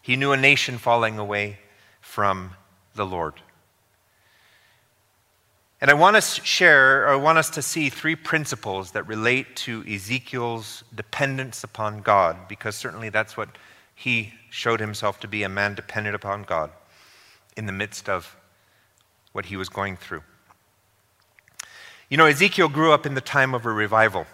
He 0.00 0.16
knew 0.16 0.32
a 0.32 0.36
nation 0.36 0.76
falling 0.76 1.18
away 1.18 1.58
from 2.02 2.52
the 2.94 3.06
Lord. 3.06 3.34
And 5.80 5.90
I 5.90 5.94
want 5.94 6.16
to 6.16 6.22
share, 6.22 7.04
or 7.04 7.08
I 7.08 7.16
want 7.16 7.38
us 7.38 7.50
to 7.50 7.62
see 7.62 7.88
three 7.88 8.16
principles 8.16 8.92
that 8.92 9.06
relate 9.06 9.56
to 9.56 9.82
Ezekiel's 9.86 10.84
dependence 10.94 11.64
upon 11.64 12.00
God, 12.00 12.48
because 12.48 12.76
certainly 12.76 13.08
that's 13.08 13.36
what 13.36 13.50
he 13.94 14.32
showed 14.54 14.78
himself 14.78 15.18
to 15.18 15.26
be 15.26 15.42
a 15.42 15.48
man 15.48 15.74
dependent 15.74 16.14
upon 16.14 16.44
God 16.44 16.70
in 17.56 17.66
the 17.66 17.72
midst 17.72 18.08
of 18.08 18.36
what 19.32 19.46
he 19.46 19.56
was 19.56 19.68
going 19.68 19.96
through. 19.96 20.22
You 22.08 22.16
know, 22.16 22.26
Ezekiel 22.26 22.68
grew 22.68 22.92
up 22.92 23.04
in 23.04 23.14
the 23.14 23.20
time 23.20 23.52
of 23.52 23.66
a 23.66 23.72
revival, 23.72 24.26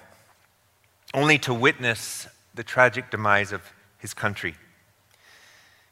only 1.14 1.39
to 1.39 1.55
witness 1.55 2.29
the 2.55 2.62
tragic 2.62 3.11
demise 3.11 3.51
of 3.51 3.62
his 3.99 4.12
country. 4.12 4.57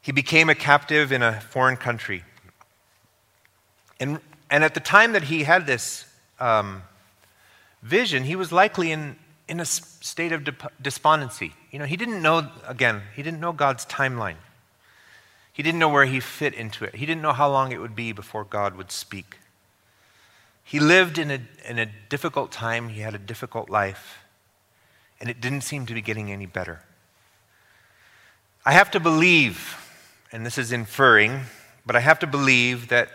He 0.02 0.12
became 0.12 0.50
a 0.50 0.54
captive 0.54 1.10
in 1.10 1.22
a 1.22 1.40
foreign 1.40 1.78
country. 1.78 2.22
And, 3.98 4.20
and 4.50 4.62
at 4.62 4.74
the 4.74 4.80
time 4.80 5.12
that 5.12 5.24
he 5.24 5.44
had 5.44 5.66
this 5.66 6.04
um, 6.38 6.82
vision, 7.82 8.24
he 8.24 8.36
was 8.36 8.52
likely 8.52 8.92
in, 8.92 9.16
in 9.48 9.60
a 9.60 9.64
state 9.64 10.32
of 10.32 10.46
despondency. 10.80 11.54
You 11.70 11.78
know, 11.78 11.86
he 11.86 11.96
didn't 11.96 12.22
know, 12.22 12.50
again, 12.66 13.02
he 13.16 13.22
didn't 13.22 13.40
know 13.40 13.52
God's 13.52 13.86
timeline. 13.86 14.36
He 15.52 15.62
didn't 15.62 15.80
know 15.80 15.88
where 15.88 16.04
he 16.04 16.20
fit 16.20 16.54
into 16.54 16.84
it. 16.84 16.94
He 16.94 17.06
didn't 17.06 17.22
know 17.22 17.32
how 17.32 17.50
long 17.50 17.72
it 17.72 17.80
would 17.80 17.96
be 17.96 18.12
before 18.12 18.44
God 18.44 18.76
would 18.76 18.92
speak. 18.92 19.38
He 20.62 20.78
lived 20.78 21.18
in 21.18 21.30
a, 21.30 21.40
in 21.66 21.78
a 21.78 21.86
difficult 22.08 22.52
time, 22.52 22.90
he 22.90 23.00
had 23.00 23.14
a 23.14 23.18
difficult 23.18 23.70
life, 23.70 24.24
and 25.18 25.30
it 25.30 25.40
didn't 25.40 25.62
seem 25.62 25.86
to 25.86 25.94
be 25.94 26.02
getting 26.02 26.30
any 26.30 26.46
better. 26.46 26.82
I 28.66 28.72
have 28.72 28.90
to 28.90 29.00
believe, 29.00 29.76
and 30.30 30.44
this 30.44 30.58
is 30.58 30.72
inferring, 30.72 31.40
but 31.86 31.96
I 31.96 32.00
have 32.00 32.18
to 32.18 32.26
believe 32.26 32.88
that 32.88 33.08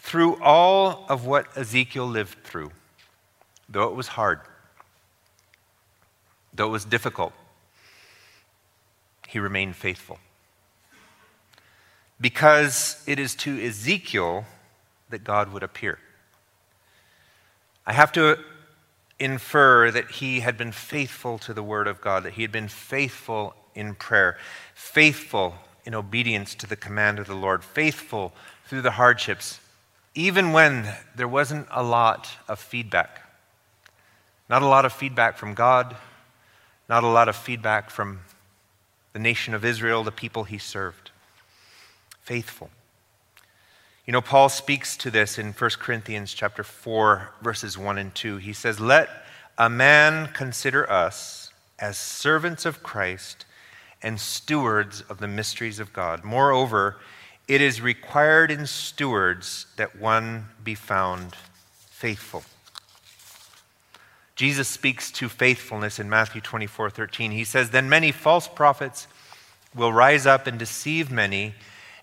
through 0.00 0.42
all 0.42 1.04
of 1.08 1.26
what 1.26 1.54
Ezekiel 1.56 2.06
lived 2.06 2.42
through, 2.44 2.70
though 3.68 3.88
it 3.88 3.94
was 3.94 4.08
hard, 4.08 4.40
though 6.54 6.66
it 6.66 6.70
was 6.70 6.84
difficult, 6.84 7.32
he 9.28 9.38
remained 9.38 9.76
faithful. 9.76 10.18
Because 12.20 13.02
it 13.06 13.18
is 13.18 13.34
to 13.36 13.60
Ezekiel 13.60 14.44
that 15.10 15.24
God 15.24 15.52
would 15.52 15.62
appear. 15.62 15.98
I 17.86 17.92
have 17.92 18.12
to 18.12 18.38
infer 19.18 19.90
that 19.90 20.10
he 20.12 20.40
had 20.40 20.56
been 20.56 20.72
faithful 20.72 21.38
to 21.38 21.52
the 21.52 21.62
Word 21.62 21.86
of 21.86 22.00
God, 22.00 22.22
that 22.22 22.34
he 22.34 22.42
had 22.42 22.52
been 22.52 22.68
faithful 22.68 23.54
in 23.74 23.94
prayer, 23.94 24.38
faithful 24.74 25.54
in 25.84 25.94
obedience 25.94 26.54
to 26.54 26.66
the 26.66 26.76
command 26.76 27.18
of 27.18 27.26
the 27.26 27.34
Lord, 27.34 27.62
faithful 27.62 28.32
through 28.66 28.82
the 28.82 28.92
hardships, 28.92 29.60
even 30.14 30.52
when 30.52 30.88
there 31.14 31.28
wasn't 31.28 31.66
a 31.70 31.82
lot 31.82 32.28
of 32.48 32.58
feedback. 32.58 33.20
Not 34.48 34.62
a 34.62 34.66
lot 34.66 34.84
of 34.84 34.92
feedback 34.92 35.36
from 35.36 35.54
God, 35.54 35.96
not 36.88 37.04
a 37.04 37.08
lot 37.08 37.28
of 37.28 37.36
feedback 37.36 37.90
from 37.90 38.20
the 39.12 39.18
nation 39.18 39.54
of 39.54 39.64
Israel, 39.64 40.02
the 40.02 40.12
people 40.12 40.44
he 40.44 40.58
served. 40.58 41.10
Faithful. 42.22 42.70
You 44.06 44.12
know, 44.12 44.20
Paul 44.20 44.48
speaks 44.48 44.96
to 44.98 45.10
this 45.10 45.38
in 45.38 45.52
1 45.52 45.70
Corinthians 45.78 46.34
chapter 46.34 46.62
4, 46.62 47.30
verses 47.40 47.78
1 47.78 47.96
and 47.96 48.14
2. 48.14 48.36
He 48.36 48.52
says, 48.52 48.78
Let 48.78 49.08
a 49.56 49.70
man 49.70 50.28
consider 50.34 50.90
us 50.90 51.52
as 51.78 51.96
servants 51.96 52.66
of 52.66 52.82
Christ 52.82 53.46
and 54.02 54.20
stewards 54.20 55.02
of 55.08 55.18
the 55.18 55.28
mysteries 55.28 55.78
of 55.78 55.92
God. 55.92 56.22
Moreover, 56.22 56.98
it 57.48 57.60
is 57.60 57.80
required 57.80 58.50
in 58.50 58.66
stewards 58.66 59.66
that 59.76 59.98
one 59.98 60.48
be 60.62 60.74
found 60.74 61.34
faithful. 61.72 62.44
Jesus 64.36 64.66
speaks 64.66 65.12
to 65.12 65.28
faithfulness 65.28 65.98
in 65.98 66.08
Matthew 66.10 66.40
24 66.40 66.90
13. 66.90 67.30
He 67.30 67.44
says, 67.44 67.70
Then 67.70 67.88
many 67.88 68.10
false 68.10 68.48
prophets 68.48 69.06
will 69.74 69.92
rise 69.92 70.26
up 70.26 70.46
and 70.46 70.58
deceive 70.58 71.10
many, 71.10 71.54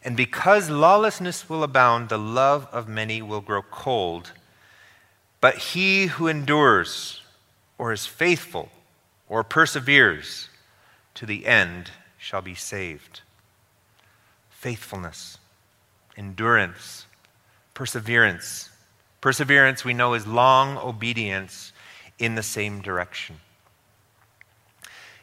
and 0.04 0.16
because 0.16 0.70
lawlessness 0.70 1.50
will 1.50 1.64
abound, 1.64 2.10
the 2.10 2.18
love 2.18 2.68
of 2.72 2.88
many 2.88 3.22
will 3.22 3.42
grow 3.42 3.62
cold. 3.62 4.32
But 5.42 5.58
he 5.58 6.08
who 6.08 6.28
endures, 6.28 7.22
or 7.78 7.92
is 7.92 8.06
faithful, 8.06 8.70
or 9.28 9.44
perseveres 9.44 10.50
to 11.16 11.26
the 11.26 11.46
end 11.46 11.92
shall 12.18 12.42
be 12.42 12.56
saved. 12.56 13.22
Faithfulness, 14.50 15.38
endurance, 16.18 17.06
perseverance. 17.74 18.70
Perseverance, 19.20 19.84
we 19.84 19.94
know, 19.94 20.14
is 20.14 20.26
long 20.26 20.78
obedience 20.78 21.71
in 22.22 22.36
the 22.36 22.44
same 22.44 22.82
direction. 22.82 23.38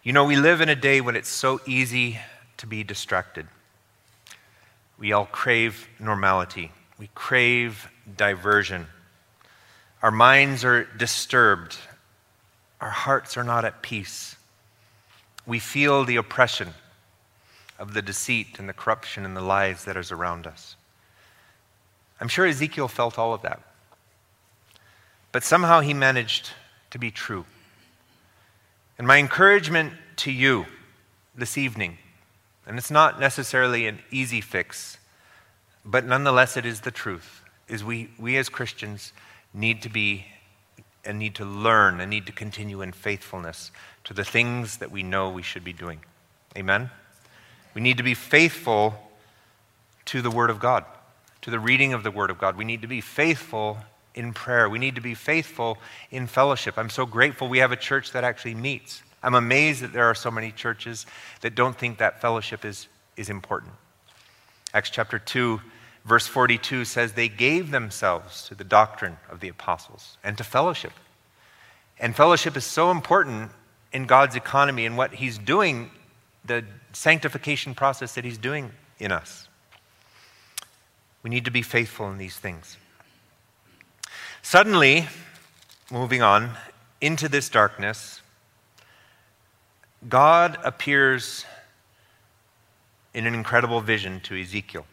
You 0.03 0.13
know, 0.13 0.25
we 0.25 0.35
live 0.35 0.61
in 0.61 0.69
a 0.69 0.75
day 0.75 1.01
when 1.01 1.15
it's 1.15 1.29
so 1.29 1.61
easy 1.65 2.19
to 2.57 2.67
be 2.67 2.83
distracted. 2.83 3.47
We 4.99 5.13
all 5.13 5.27
crave 5.27 5.89
normality, 6.01 6.73
we 6.99 7.09
crave 7.15 7.89
diversion. 8.17 8.87
Our 10.03 10.11
minds 10.11 10.65
are 10.65 10.85
disturbed, 10.85 11.77
our 12.81 12.91
hearts 12.91 13.37
are 13.37 13.45
not 13.45 13.65
at 13.65 13.81
peace. 13.81 14.35
We 15.47 15.61
feel 15.61 16.05
the 16.05 16.17
oppression 16.17 16.75
of 17.79 17.95
the 17.95 18.03
deceit 18.03 18.59
and 18.59 18.69
the 18.69 18.73
corruption 18.73 19.25
and 19.25 19.37
the 19.37 19.41
lies 19.41 19.85
that 19.85 19.97
is 19.97 20.11
around 20.11 20.49
us. 20.49 20.75
I'm 22.21 22.29
sure 22.29 22.45
Ezekiel 22.45 22.89
felt 22.89 23.19
all 23.19 23.33
of 23.33 23.43
that. 23.43 23.61
But 25.31 25.45
somehow 25.45 25.81
he 25.81 25.95
managed 25.95 26.51
to 26.91 26.99
be 26.99 27.11
true. 27.11 27.45
And 28.99 29.07
my 29.07 29.19
encouragement 29.19 29.93
to 30.17 30.33
you 30.33 30.67
this 31.35 31.57
evening, 31.57 31.99
and 32.67 32.79
it's 32.79 32.91
not 32.91 33.21
necessarily 33.21 33.87
an 33.87 34.01
easy 34.11 34.41
fix, 34.41 34.99
but 35.85 36.05
nonetheless 36.05 36.57
it 36.57 36.67
is 36.67 36.81
the 36.81 36.91
truth, 36.91 37.43
is 37.69 37.85
we, 37.85 38.11
we 38.19 38.37
as 38.37 38.49
Christians 38.49 39.13
need 39.55 39.83
to 39.83 39.89
be 39.89 40.27
and 41.05 41.19
need 41.19 41.35
to 41.37 41.45
learn 41.45 42.01
and 42.01 42.11
need 42.11 42.27
to 42.27 42.33
continue 42.33 42.83
in 42.83 42.93
faithfulness 42.93 43.71
to 44.05 44.13
the 44.13 44.25
things 44.25 44.77
that 44.79 44.91
we 44.91 45.03
know 45.03 45.31
we 45.31 45.43
should 45.43 45.65
be 45.65 45.73
doing. 45.73 46.01
Amen? 46.57 46.91
We 47.73 47.81
need 47.81 47.97
to 47.97 48.03
be 48.03 48.15
faithful 48.15 48.95
to 50.07 50.21
the 50.21 50.31
Word 50.31 50.51
of 50.51 50.59
God, 50.59 50.85
to 51.43 51.51
the 51.51 51.59
reading 51.59 51.93
of 51.95 52.03
the 52.03 52.11
Word 52.11 52.31
of 52.31 52.39
God. 52.39 52.57
We 52.57 52.65
need 52.65 52.83
to 52.83 52.89
be 52.89 53.01
faithful 53.01 53.79
in 54.19 54.33
prayer. 54.33 54.69
We 54.69 54.81
need 54.81 54.97
to 54.97 55.01
be 55.01 55.15
faithful 55.15 55.79
in 56.11 56.27
fellowship. 56.27 56.77
I'm 56.77 56.91
so 56.91 57.07
grateful 57.07 57.49
we 57.49 57.59
have 57.59 57.73
a 57.73 57.77
church 57.77 58.13
that 58.13 58.25
actually 58.25 58.55
meets. 58.55 59.03
I'm 59.23 59.35
amazed 59.35 59.83
that 59.83 59.93
there 59.93 60.07
are 60.07 60.15
so 60.15 60.31
many 60.31 60.51
churches 60.51 61.07
that 61.41 61.55
don't 61.55 61.77
think 61.77 61.99
that 61.99 62.21
fellowship 62.21 62.65
is, 62.65 62.89
is 63.17 63.31
important. 63.31 63.73
Acts 64.75 64.91
chapter 64.91 65.19
2, 65.19 65.61
verse 66.05 66.27
42 66.27 66.85
says, 66.85 67.13
They 67.13 67.29
gave 67.29 67.71
themselves 67.71 68.47
to 68.49 68.55
the 68.55 68.65
doctrine 68.65 69.17
of 69.31 69.41
the 69.41 69.49
apostles 69.49 70.19
and 70.25 70.37
to 70.37 70.45
fellowship. 70.45 70.93
And 72.01 72.15
fellowship 72.15 72.57
is 72.57 72.65
so 72.65 72.91
important 72.91 73.53
in 73.93 74.07
God's 74.07 74.37
economy 74.37 74.85
and 74.85 74.97
what 74.97 75.15
He's 75.15 75.39
doing, 75.39 75.91
the 76.45 76.65
sanctification 76.93 77.75
process 77.75 78.15
that 78.15 78.25
He's 78.25 78.39
doing 78.39 78.73
in 78.99 79.13
us. 79.13 79.49
We 81.23 81.31
need 81.31 81.45
to 81.45 81.51
be 81.51 81.63
faithful 81.63 82.11
in 82.11 82.19
these 82.19 82.37
things. 82.37 82.77
Suddenly, 84.43 85.09
moving 85.91 86.23
on 86.23 86.53
into 87.01 87.29
this 87.29 87.49
darkness, 87.49 88.23
God 90.09 90.59
appears 90.65 91.45
in 93.13 93.27
an 93.27 93.35
incredible 93.35 93.81
vision 93.81 94.21
to 94.21 94.41
Ezekiel. 94.41 94.87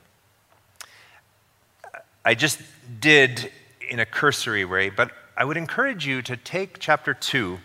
I 2.24 2.34
just 2.34 2.60
did 3.00 3.52
in 3.88 4.00
a 4.00 4.06
cursory 4.06 4.66
way, 4.66 4.89
but 4.89 5.12
I 5.38 5.46
would 5.46 5.58
encourage 5.58 6.08
you 6.08 6.22
to 6.24 6.36
take 6.36 6.80
chapter 6.80 7.14
2 7.14 7.60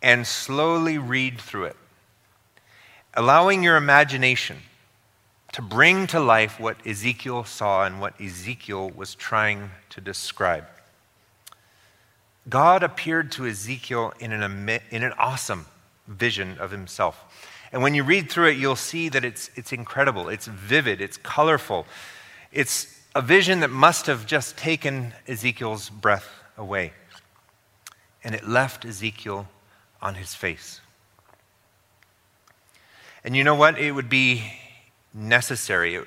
and 0.00 0.26
slowly 0.26 0.96
read 0.96 1.40
through 1.40 1.64
it, 1.64 1.76
allowing 3.14 3.62
your 3.62 3.76
imagination 3.76 4.58
to 5.52 5.62
bring 5.62 6.06
to 6.08 6.20
life 6.20 6.60
what 6.60 6.86
Ezekiel 6.86 7.44
saw 7.44 7.84
and 7.84 8.00
what 8.00 8.20
Ezekiel 8.20 8.90
was 8.90 9.14
trying 9.14 9.70
to 9.90 10.00
describe. 10.00 10.66
God 12.48 12.82
appeared 12.82 13.32
to 13.32 13.46
Ezekiel 13.46 14.12
in 14.20 14.32
an, 14.32 14.80
in 14.90 15.02
an 15.02 15.12
awesome 15.18 15.66
vision 16.06 16.58
of 16.58 16.70
himself. 16.70 17.18
And 17.72 17.82
when 17.82 17.94
you 17.94 18.04
read 18.04 18.30
through 18.30 18.48
it, 18.48 18.58
you'll 18.58 18.76
see 18.76 19.08
that 19.08 19.24
it's, 19.24 19.50
it's 19.56 19.72
incredible, 19.72 20.28
it's 20.28 20.46
vivid, 20.46 21.00
it's 21.00 21.16
colorful. 21.16 21.86
It's 22.52 23.00
a 23.14 23.22
vision 23.22 23.60
that 23.60 23.70
must 23.70 24.06
have 24.06 24.26
just 24.26 24.56
taken 24.56 25.12
Ezekiel's 25.26 25.90
breath 25.90 26.28
away. 26.56 26.92
And 28.22 28.34
it 28.34 28.46
left 28.46 28.84
Ezekiel 28.84 29.48
on 30.00 30.14
his 30.14 30.34
face. 30.34 30.80
And 33.24 33.34
you 33.34 33.42
know 33.42 33.54
what? 33.54 33.78
It 33.78 33.92
would 33.92 34.08
be 34.08 34.52
necessary. 35.12 35.96
It, 35.96 36.06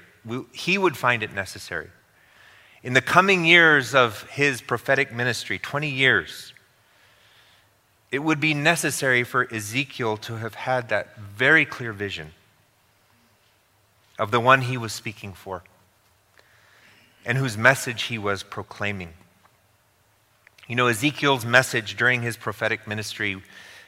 he 0.52 0.78
would 0.78 0.96
find 0.96 1.24
it 1.24 1.34
necessary 1.34 1.90
in 2.88 2.94
the 2.94 3.02
coming 3.02 3.44
years 3.44 3.94
of 3.94 4.24
his 4.30 4.62
prophetic 4.62 5.12
ministry, 5.12 5.60
20 5.60 5.90
years, 5.90 6.54
it 8.14 8.20
would 8.20 8.40
be 8.40 8.54
necessary 8.54 9.26
for 9.26 9.46
Ezekiel 9.54 10.16
to 10.16 10.38
have 10.38 10.54
had 10.54 10.88
that 10.88 11.18
very 11.18 11.66
clear 11.66 11.92
vision 11.92 12.32
of 14.18 14.32
the 14.32 14.40
one 14.40 14.62
he 14.62 14.78
was 14.78 14.94
speaking 14.94 15.34
for. 15.34 15.64
and 17.26 17.38
whose 17.38 17.58
message 17.58 18.04
he 18.04 18.18
was 18.18 18.42
proclaiming. 18.42 19.14
You 20.70 20.78
know, 20.78 20.88
Ezekiel's 20.88 21.46
message 21.46 21.98
during 21.98 22.22
his 22.22 22.38
prophetic 22.38 22.88
ministry 22.88 23.42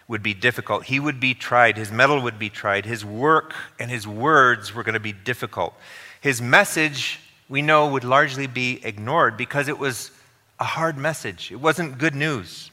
would 0.09 0.21
be 0.21 0.33
difficult. 0.33 0.83
He 0.83 0.99
would 0.99 1.21
be 1.21 1.33
tried, 1.33 1.77
his 1.77 1.89
mettle 1.89 2.21
would 2.21 2.37
be 2.37 2.49
tried, 2.49 2.85
his 2.85 3.05
work 3.05 3.55
and 3.79 3.89
his 3.89 4.05
words 4.05 4.75
were 4.75 4.83
going 4.83 4.91
to 4.91 4.99
be 4.99 5.13
difficult. 5.13 5.73
His 6.19 6.41
message, 6.41 7.21
we 7.49 7.63
know, 7.63 7.87
would 7.87 8.03
largely 8.03 8.45
be 8.45 8.79
ignored 8.83 9.35
because 9.35 9.67
it 9.67 9.79
was 9.79 10.11
a 10.59 10.63
hard 10.63 10.97
message. 10.97 11.51
It 11.51 11.55
wasn't 11.55 11.97
good 11.97 12.13
news. 12.13 12.69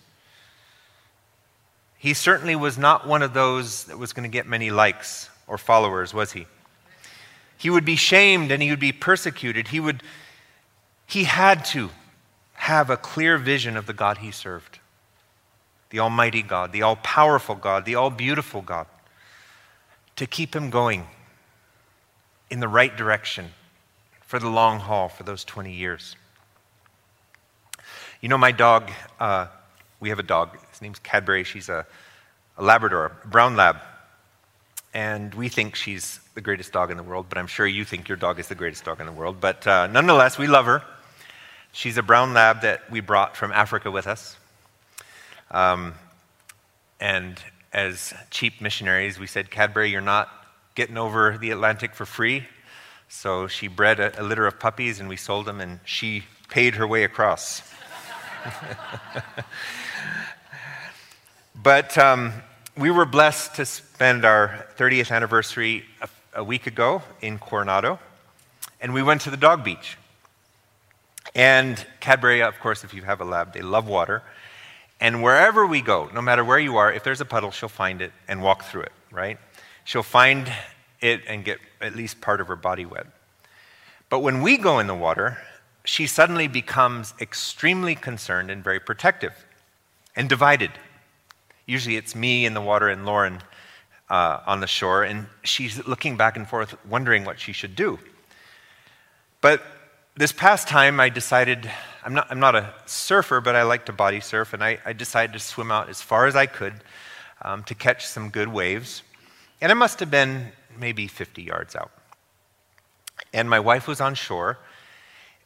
He 1.96 2.12
certainly 2.12 2.54
was 2.54 2.76
not 2.76 3.06
one 3.06 3.22
of 3.22 3.32
those 3.32 3.84
that 3.84 3.98
was 3.98 4.12
going 4.12 4.30
to 4.30 4.32
get 4.32 4.46
many 4.46 4.70
likes 4.70 5.30
or 5.46 5.56
followers, 5.56 6.12
was 6.12 6.32
he? 6.32 6.46
He 7.56 7.70
would 7.70 7.86
be 7.86 7.96
shamed 7.96 8.52
and 8.52 8.62
he 8.62 8.68
would 8.68 8.78
be 8.78 8.92
persecuted. 8.92 9.68
He 9.68 9.80
would 9.80 10.02
he 11.08 11.24
had 11.24 11.64
to 11.66 11.90
have 12.54 12.90
a 12.90 12.96
clear 12.96 13.38
vision 13.38 13.76
of 13.76 13.86
the 13.86 13.92
God 13.92 14.18
he 14.18 14.30
served 14.30 14.80
the 15.90 16.00
Almighty 16.00 16.42
God, 16.42 16.72
the 16.72 16.82
all 16.82 16.96
powerful 16.96 17.54
God, 17.54 17.84
the 17.84 17.94
all 17.94 18.10
beautiful 18.10 18.60
God, 18.60 18.86
to 20.16 20.26
keep 20.26 20.54
him 20.54 20.68
going 20.68 21.06
in 22.50 22.58
the 22.58 22.66
right 22.66 22.94
direction 22.96 23.52
for 24.26 24.38
the 24.38 24.48
long 24.48 24.80
haul 24.80 25.08
for 25.08 25.22
those 25.22 25.44
20 25.44 25.72
years. 25.72 26.16
You 28.20 28.28
know, 28.28 28.38
my 28.38 28.52
dog, 28.52 28.90
uh, 29.20 29.46
we 30.00 30.08
have 30.08 30.18
a 30.18 30.24
dog. 30.24 30.58
His 30.70 30.82
name's 30.82 30.98
Cadbury. 30.98 31.44
She's 31.44 31.68
a, 31.68 31.86
a 32.58 32.62
Labrador, 32.62 33.12
a 33.24 33.28
brown 33.28 33.56
lab. 33.56 33.76
And 34.92 35.32
we 35.34 35.48
think 35.48 35.76
she's 35.76 36.20
the 36.34 36.40
greatest 36.40 36.72
dog 36.72 36.90
in 36.90 36.96
the 36.96 37.02
world, 37.02 37.26
but 37.28 37.38
I'm 37.38 37.46
sure 37.46 37.66
you 37.66 37.84
think 37.84 38.08
your 38.08 38.16
dog 38.16 38.40
is 38.40 38.48
the 38.48 38.54
greatest 38.54 38.84
dog 38.84 38.98
in 39.00 39.06
the 39.06 39.12
world. 39.12 39.40
But 39.40 39.66
uh, 39.66 39.86
nonetheless, 39.86 40.38
we 40.38 40.46
love 40.46 40.66
her. 40.66 40.82
She's 41.72 41.98
a 41.98 42.02
brown 42.02 42.32
lab 42.32 42.62
that 42.62 42.90
we 42.90 43.00
brought 43.00 43.36
from 43.36 43.52
Africa 43.52 43.90
with 43.90 44.06
us. 44.06 44.36
Um, 45.50 45.94
and 46.98 47.38
as 47.72 48.14
cheap 48.30 48.60
missionaries, 48.60 49.18
we 49.18 49.26
said, 49.26 49.50
Cadbury, 49.50 49.90
you're 49.90 50.00
not 50.00 50.30
getting 50.74 50.96
over 50.96 51.36
the 51.38 51.50
Atlantic 51.50 51.94
for 51.94 52.06
free. 52.06 52.44
So 53.08 53.46
she 53.46 53.68
bred 53.68 54.00
a, 54.00 54.20
a 54.20 54.22
litter 54.22 54.46
of 54.46 54.58
puppies 54.58 55.00
and 55.00 55.08
we 55.08 55.16
sold 55.16 55.46
them, 55.46 55.60
and 55.60 55.80
she 55.84 56.24
paid 56.48 56.74
her 56.76 56.86
way 56.86 57.04
across. 57.04 57.62
but 61.62 61.96
um, 61.98 62.32
we 62.76 62.90
were 62.90 63.06
blessed 63.06 63.54
to 63.56 63.64
spend 63.64 64.24
our 64.24 64.66
30th 64.76 65.10
anniversary 65.10 65.84
a, 66.02 66.08
a 66.34 66.44
week 66.44 66.66
ago 66.66 67.02
in 67.20 67.38
Coronado, 67.38 67.98
and 68.80 68.92
we 68.92 69.02
went 69.02 69.22
to 69.22 69.30
the 69.30 69.36
dog 69.36 69.64
beach. 69.64 69.96
And 71.34 71.84
Cadbury, 72.00 72.42
of 72.42 72.58
course, 72.60 72.84
if 72.84 72.94
you 72.94 73.02
have 73.02 73.20
a 73.20 73.24
lab, 73.24 73.52
they 73.52 73.62
love 73.62 73.88
water. 73.88 74.22
And 75.00 75.22
wherever 75.22 75.66
we 75.66 75.82
go, 75.82 76.08
no 76.14 76.22
matter 76.22 76.44
where 76.44 76.58
you 76.58 76.78
are, 76.78 76.92
if 76.92 77.04
there's 77.04 77.20
a 77.20 77.26
puddle, 77.26 77.50
she'll 77.50 77.68
find 77.68 78.00
it 78.00 78.12
and 78.28 78.42
walk 78.42 78.64
through 78.64 78.82
it, 78.82 78.92
right? 79.10 79.38
She'll 79.84 80.02
find 80.02 80.50
it 81.00 81.22
and 81.26 81.44
get 81.44 81.58
at 81.80 81.94
least 81.94 82.20
part 82.20 82.40
of 82.40 82.48
her 82.48 82.56
body 82.56 82.86
wet. 82.86 83.06
But 84.08 84.20
when 84.20 84.42
we 84.42 84.56
go 84.56 84.78
in 84.78 84.86
the 84.86 84.94
water, 84.94 85.38
she 85.84 86.06
suddenly 86.06 86.48
becomes 86.48 87.14
extremely 87.20 87.94
concerned 87.94 88.50
and 88.50 88.62
very 88.62 88.80
protective 88.80 89.44
and 90.14 90.28
divided. 90.28 90.70
Usually 91.66 91.96
it's 91.96 92.14
me 92.14 92.46
in 92.46 92.54
the 92.54 92.60
water 92.60 92.88
and 92.88 93.04
Lauren 93.04 93.40
uh, 94.08 94.40
on 94.46 94.60
the 94.60 94.66
shore, 94.66 95.02
and 95.02 95.26
she's 95.42 95.84
looking 95.86 96.16
back 96.16 96.36
and 96.36 96.48
forth, 96.48 96.76
wondering 96.86 97.24
what 97.24 97.40
she 97.40 97.52
should 97.52 97.74
do. 97.74 97.98
But 99.40 99.62
this 100.16 100.32
past 100.32 100.68
time, 100.68 101.00
I 101.00 101.08
decided 101.08 101.70
I'm 102.04 102.14
not, 102.14 102.28
I'm 102.30 102.40
not 102.40 102.54
a 102.54 102.72
surfer, 102.86 103.40
but 103.40 103.56
I 103.56 103.64
like 103.64 103.86
to 103.86 103.92
body 103.92 104.20
surf, 104.20 104.52
and 104.52 104.62
I, 104.62 104.78
I 104.84 104.92
decided 104.92 105.32
to 105.32 105.40
swim 105.40 105.70
out 105.72 105.88
as 105.88 106.00
far 106.00 106.26
as 106.26 106.36
I 106.36 106.46
could 106.46 106.74
um, 107.42 107.64
to 107.64 107.74
catch 107.74 108.06
some 108.06 108.30
good 108.30 108.48
waves. 108.48 109.02
And 109.60 109.72
it 109.72 109.74
must 109.74 110.00
have 110.00 110.10
been 110.10 110.52
maybe 110.78 111.06
50 111.06 111.42
yards 111.42 111.76
out. 111.76 111.90
And 113.32 113.48
my 113.48 113.60
wife 113.60 113.86
was 113.86 114.00
on 114.00 114.14
shore, 114.14 114.58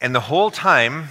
and 0.00 0.14
the 0.14 0.20
whole 0.20 0.50
time, 0.50 1.08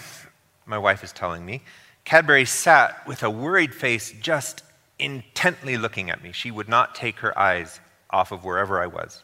my 0.66 0.78
wife 0.78 1.04
is 1.04 1.12
telling 1.12 1.46
me, 1.46 1.62
Cadbury 2.06 2.46
sat 2.46 3.06
with 3.08 3.22
a 3.24 3.30
worried 3.30 3.74
face, 3.74 4.14
just 4.20 4.64
intently 4.98 5.78
looking 5.78 6.10
at 6.10 6.24
me. 6.24 6.32
She 6.32 6.52
would 6.52 6.68
not 6.68 6.96
take 6.96 7.20
her 7.20 7.38
eyes 7.38 7.80
off 8.10 8.32
of 8.32 8.44
wherever 8.44 8.82
I 8.82 8.88
was. 8.88 9.24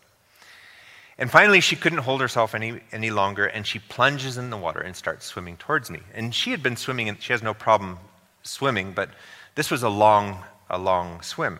And 1.18 1.32
finally, 1.32 1.62
she 1.62 1.76
couldn't 1.76 2.00
hold 2.00 2.22
herself 2.22 2.54
any, 2.54 2.82
any 2.92 3.10
longer, 3.10 3.46
and 3.46 3.66
she 3.66 3.80
plunges 3.80 4.38
in 4.38 4.50
the 4.50 4.58
water 4.58 4.82
and 4.82 4.96
starts 4.96 5.26
swimming 5.26 5.58
towards 5.58 5.90
me. 5.90 6.02
And 6.14 6.36
she 6.36 6.52
had 6.52 6.62
been 6.62 6.76
swimming, 6.76 7.10
and 7.10 7.22
she 7.22 7.34
has 7.34 7.42
no 7.42 7.54
problem 7.54 7.98
swimming, 8.44 8.92
but 8.92 9.10
this 9.56 9.72
was 9.72 9.84
a 9.84 9.90
long, 9.90 10.44
a 10.70 10.78
long 10.78 11.22
swim. 11.22 11.60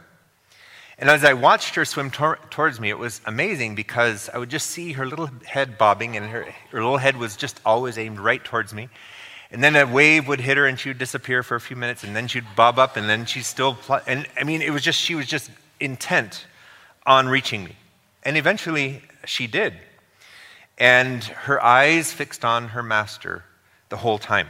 And 0.98 1.10
as 1.10 1.26
I 1.26 1.34
watched 1.34 1.76
her 1.76 1.84
swim 1.84 2.10
tor- 2.10 2.40
towards 2.50 2.80
me, 2.80 2.90
it 2.90 2.98
was 2.98 3.20
amazing 3.26 3.76
because 3.76 4.30
I 4.34 4.38
would 4.38 4.50
just 4.50 4.70
see 4.70 4.94
her 4.94 5.06
little 5.06 5.30
head 5.46 5.78
bobbing, 5.78 6.16
and 6.16 6.26
her, 6.28 6.44
her 6.72 6.82
little 6.82 6.98
head 6.98 7.18
was 7.18 7.36
just 7.36 7.60
always 7.66 7.98
aimed 7.98 8.20
right 8.20 8.44
towards 8.44 8.74
me. 8.74 8.88
And 9.52 9.64
then 9.64 9.76
a 9.76 9.86
wave 9.86 10.28
would 10.28 10.40
hit 10.40 10.56
her, 10.58 10.66
and 10.66 10.80
she 10.80 10.90
would 10.90 10.98
disappear 10.98 11.44
for 11.44 11.56
a 11.56 11.62
few 11.62 11.76
minutes, 11.76 12.04
and 12.04 12.16
then 12.16 12.28
she'd 12.28 12.46
bob 12.56 12.80
up, 12.80 12.96
and 12.96 13.10
then 13.10 13.26
she'd 13.26 13.44
still. 13.44 13.76
Pl- 13.76 14.02
and 14.08 14.26
I 14.40 14.46
mean, 14.46 14.62
it 14.62 14.72
was 14.72 14.84
just, 14.84 15.00
she 15.00 15.16
was 15.16 15.28
just 15.28 15.52
intent 15.80 16.46
on 17.06 17.28
reaching 17.28 17.66
me. 17.66 17.76
And 18.24 18.38
eventually, 18.38 19.04
she 19.26 19.48
did. 19.48 19.74
And 20.78 21.24
her 21.24 21.62
eyes 21.64 22.12
fixed 22.12 22.44
on 22.44 22.70
her 22.70 22.82
master 22.82 23.44
the 23.90 23.98
whole 23.98 24.18
time. 24.18 24.48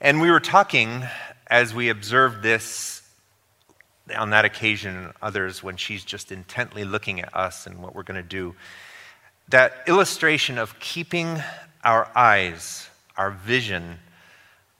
And 0.00 0.20
we 0.20 0.30
were 0.30 0.40
talking 0.40 1.04
as 1.48 1.74
we 1.74 1.88
observed 1.88 2.42
this 2.42 2.95
on 4.14 4.30
that 4.30 4.44
occasion 4.44 4.96
and 4.96 5.12
others 5.20 5.62
when 5.62 5.76
she's 5.76 6.04
just 6.04 6.30
intently 6.30 6.84
looking 6.84 7.20
at 7.20 7.34
us 7.34 7.66
and 7.66 7.82
what 7.82 7.94
we're 7.94 8.02
going 8.02 8.22
to 8.22 8.28
do. 8.28 8.54
That 9.48 9.72
illustration 9.86 10.58
of 10.58 10.78
keeping 10.78 11.42
our 11.84 12.08
eyes, 12.14 12.88
our 13.16 13.30
vision 13.30 13.98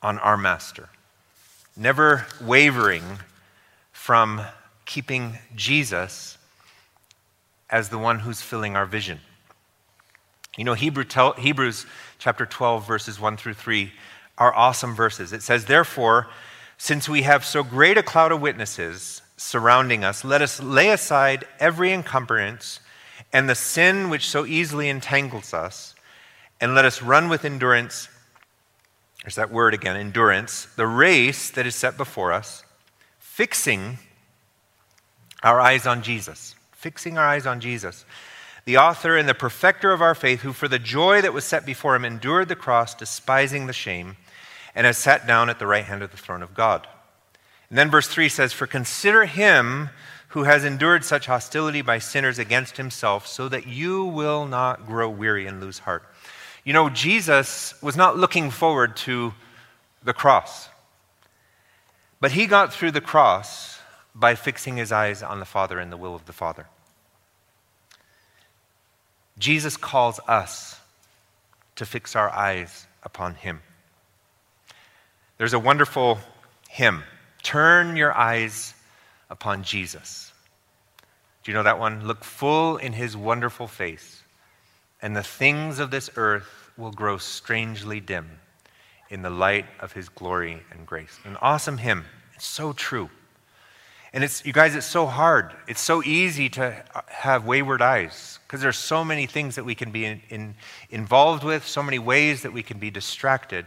on 0.02 0.18
our 0.18 0.36
master, 0.36 0.88
never 1.76 2.26
wavering 2.40 3.04
from 3.92 4.42
keeping 4.84 5.38
Jesus 5.54 6.38
as 7.68 7.88
the 7.88 7.98
one 7.98 8.20
who's 8.20 8.40
filling 8.40 8.76
our 8.76 8.86
vision. 8.86 9.20
You 10.56 10.64
know, 10.64 10.74
Hebrew 10.74 11.04
tell, 11.04 11.32
Hebrews 11.34 11.86
chapter 12.18 12.46
12, 12.46 12.86
verses 12.86 13.20
1 13.20 13.36
through 13.36 13.54
3 13.54 13.92
are 14.38 14.54
awesome 14.54 14.94
verses. 14.94 15.32
It 15.32 15.42
says, 15.42 15.64
Therefore, 15.64 16.28
since 16.78 17.08
we 17.08 17.22
have 17.22 17.44
so 17.44 17.62
great 17.62 17.98
a 17.98 18.02
cloud 18.02 18.32
of 18.32 18.40
witnesses 18.40 19.22
surrounding 19.36 20.04
us, 20.04 20.24
let 20.24 20.42
us 20.42 20.62
lay 20.62 20.90
aside 20.90 21.46
every 21.58 21.92
encumbrance 21.92 22.80
and 23.32 23.48
the 23.48 23.54
sin 23.54 24.08
which 24.08 24.28
so 24.28 24.46
easily 24.46 24.88
entangles 24.88 25.52
us, 25.52 25.94
and 26.60 26.74
let 26.74 26.84
us 26.84 27.02
run 27.02 27.28
with 27.28 27.44
endurance. 27.44 28.08
There's 29.22 29.34
that 29.34 29.50
word 29.50 29.74
again, 29.74 29.96
endurance, 29.96 30.66
the 30.76 30.86
race 30.86 31.50
that 31.50 31.66
is 31.66 31.74
set 31.74 31.96
before 31.96 32.32
us, 32.32 32.64
fixing 33.18 33.98
our 35.42 35.60
eyes 35.60 35.86
on 35.86 36.02
Jesus 36.02 36.56
fixing 36.86 37.18
our 37.18 37.26
eyes 37.26 37.46
on 37.46 37.58
Jesus, 37.58 38.04
the 38.64 38.76
author 38.76 39.16
and 39.16 39.28
the 39.28 39.34
perfecter 39.34 39.90
of 39.90 40.00
our 40.00 40.14
faith, 40.14 40.42
who 40.42 40.52
for 40.52 40.68
the 40.68 40.78
joy 40.78 41.20
that 41.20 41.32
was 41.32 41.44
set 41.44 41.66
before 41.66 41.96
him 41.96 42.04
endured 42.04 42.48
the 42.48 42.54
cross, 42.54 42.94
despising 42.94 43.66
the 43.66 43.72
shame, 43.72 44.16
and 44.76 44.86
has 44.86 44.98
sat 44.98 45.26
down 45.26 45.48
at 45.50 45.58
the 45.58 45.66
right 45.66 45.84
hand 45.84 46.02
of 46.02 46.12
the 46.12 46.16
throne 46.16 46.42
of 46.42 46.54
God. 46.54 46.86
And 47.70 47.78
then 47.78 47.90
verse 47.90 48.06
3 48.06 48.28
says, 48.28 48.52
For 48.52 48.66
consider 48.66 49.24
him 49.24 49.88
who 50.28 50.44
has 50.44 50.64
endured 50.64 51.02
such 51.02 51.26
hostility 51.26 51.80
by 51.80 51.98
sinners 51.98 52.38
against 52.38 52.76
himself, 52.76 53.26
so 53.26 53.48
that 53.48 53.66
you 53.66 54.04
will 54.04 54.46
not 54.46 54.86
grow 54.86 55.08
weary 55.08 55.46
and 55.46 55.60
lose 55.60 55.80
heart. 55.80 56.04
You 56.62 56.74
know, 56.74 56.90
Jesus 56.90 57.74
was 57.82 57.96
not 57.96 58.18
looking 58.18 58.50
forward 58.50 58.96
to 58.98 59.32
the 60.04 60.12
cross, 60.12 60.68
but 62.20 62.32
he 62.32 62.46
got 62.46 62.72
through 62.72 62.90
the 62.90 63.00
cross 63.00 63.80
by 64.14 64.34
fixing 64.34 64.76
his 64.76 64.92
eyes 64.92 65.22
on 65.22 65.40
the 65.40 65.46
Father 65.46 65.78
and 65.78 65.90
the 65.90 65.96
will 65.96 66.14
of 66.14 66.26
the 66.26 66.32
Father. 66.32 66.66
Jesus 69.38 69.76
calls 69.76 70.20
us 70.28 70.80
to 71.76 71.86
fix 71.86 72.14
our 72.14 72.30
eyes 72.30 72.86
upon 73.02 73.34
him. 73.34 73.60
There's 75.39 75.53
a 75.53 75.59
wonderful 75.59 76.18
hymn 76.68 77.03
Turn 77.47 77.95
your 77.95 78.12
eyes 78.12 78.74
upon 79.30 79.62
Jesus. 79.62 80.32
Do 81.45 81.53
you 81.53 81.57
know 81.57 81.62
that 81.62 81.78
one? 81.78 82.05
Look 82.05 82.24
full 82.24 82.76
in 82.76 82.93
his 82.93 83.16
wonderful 83.16 83.68
face, 83.68 84.24
and 85.01 85.14
the 85.14 85.22
things 85.22 85.78
of 85.78 85.93
this 85.93 86.11
earth 86.16 86.72
will 86.76 86.91
grow 86.91 87.18
strangely 87.18 88.01
dim 88.01 88.28
in 89.11 89.22
the 89.22 89.30
light 89.30 89.66
of 89.78 89.93
his 89.93 90.09
glory 90.09 90.61
and 90.72 90.84
grace. 90.84 91.20
An 91.24 91.37
awesome 91.41 91.78
hymn. 91.78 92.07
It's 92.34 92.45
so 92.45 92.72
true. 92.72 93.11
And 94.12 94.24
it's, 94.24 94.45
you 94.45 94.53
guys, 94.53 94.74
it's 94.74 94.84
so 94.84 95.07
hard. 95.07 95.53
It's 95.68 95.80
so 95.80 96.03
easy 96.03 96.49
to 96.49 96.82
have 97.07 97.47
wayward 97.47 97.80
eyes 97.80 98.41
because 98.45 98.61
there's 98.61 98.76
so 98.76 99.05
many 99.05 99.26
things 99.26 99.55
that 99.55 99.64
we 99.64 99.76
can 99.76 99.93
be 99.93 100.05
in, 100.05 100.20
in, 100.30 100.55
involved 100.91 101.45
with, 101.45 101.64
so 101.64 101.80
many 101.80 102.01
ways 102.01 102.43
that 102.43 102.53
we 102.53 102.64
can 102.64 102.80
be 102.80 102.91
distracted. 102.91 103.66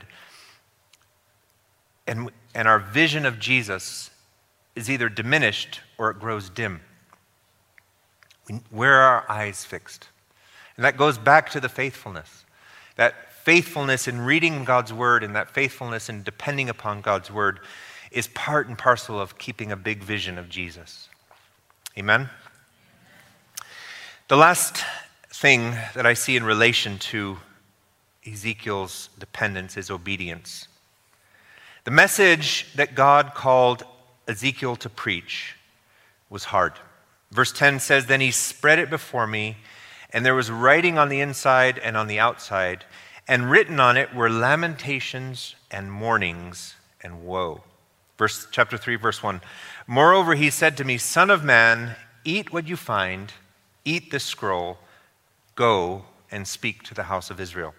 And, 2.10 2.32
and 2.56 2.68
our 2.68 2.80
vision 2.80 3.28
of 3.28 3.38
Jesus 3.38 4.10
is 4.76 4.90
either 4.90 5.10
diminished 5.10 5.82
or 6.00 6.10
it 6.10 6.20
grows 6.20 6.50
dim. 6.50 6.82
Where 8.72 8.96
are 8.96 9.22
our 9.22 9.32
eyes 9.32 9.64
fixed? 9.64 10.10
And 10.76 10.84
that 10.84 10.98
goes 10.98 11.20
back 11.20 11.52
to 11.52 11.60
the 11.60 11.70
faithfulness. 11.70 12.46
That 12.96 13.32
faithfulness 13.44 14.08
in 14.08 14.22
reading 14.22 14.64
God's 14.64 14.92
word 14.92 15.24
and 15.24 15.36
that 15.36 15.52
faithfulness 15.52 16.10
in 16.10 16.24
depending 16.24 16.68
upon 16.68 17.02
God's 17.02 17.30
word 17.30 17.60
is 18.10 18.26
part 18.30 18.68
and 18.68 18.76
parcel 18.76 19.22
of 19.22 19.38
keeping 19.38 19.72
a 19.72 19.78
big 19.78 20.04
vision 20.04 20.40
of 20.40 20.50
Jesus. 20.50 21.10
Amen? 21.96 22.28
The 24.30 24.38
last 24.38 24.84
thing 25.32 25.76
that 25.94 26.08
I 26.08 26.16
see 26.16 26.36
in 26.36 26.44
relation 26.44 26.98
to 26.98 27.38
Ezekiel's 28.26 29.10
dependence 29.20 29.78
is 29.78 29.92
obedience. 29.92 30.68
The 31.90 31.96
message 31.96 32.68
that 32.76 32.94
God 32.94 33.34
called 33.34 33.84
Ezekiel 34.28 34.76
to 34.76 34.90
preach 34.90 35.56
was 36.30 36.44
hard. 36.44 36.74
Verse 37.32 37.52
10 37.52 37.80
says, 37.80 38.06
Then 38.06 38.22
he 38.22 38.30
spread 38.30 38.78
it 38.78 38.92
before 38.92 39.26
me, 39.26 39.58
and 40.14 40.24
there 40.24 40.36
was 40.36 40.52
writing 40.52 41.00
on 41.00 41.10
the 41.10 41.20
inside 41.20 41.80
and 41.80 41.98
on 41.98 42.06
the 42.06 42.20
outside, 42.20 42.86
and 43.28 43.50
written 43.50 43.80
on 43.80 43.98
it 43.98 44.14
were 44.14 44.30
lamentations 44.30 45.56
and 45.72 45.92
mournings 45.92 46.76
and 47.02 47.26
woe. 47.26 47.64
Verse, 48.20 48.46
chapter 48.52 48.78
3, 48.78 48.96
verse 48.96 49.24
1. 49.24 49.42
Moreover, 49.88 50.36
he 50.36 50.52
said 50.52 50.78
to 50.78 50.84
me, 50.84 51.00
Son 51.00 51.32
of 51.32 51.44
man, 51.44 51.96
eat 52.24 52.54
what 52.54 52.68
you 52.68 52.76
find, 52.76 53.34
eat 53.84 54.12
this 54.12 54.26
scroll, 54.26 54.78
go 55.56 56.06
and 56.30 56.48
speak 56.48 56.84
to 56.84 56.94
the 56.94 57.10
house 57.10 57.32
of 57.32 57.40
Israel. 57.40 57.74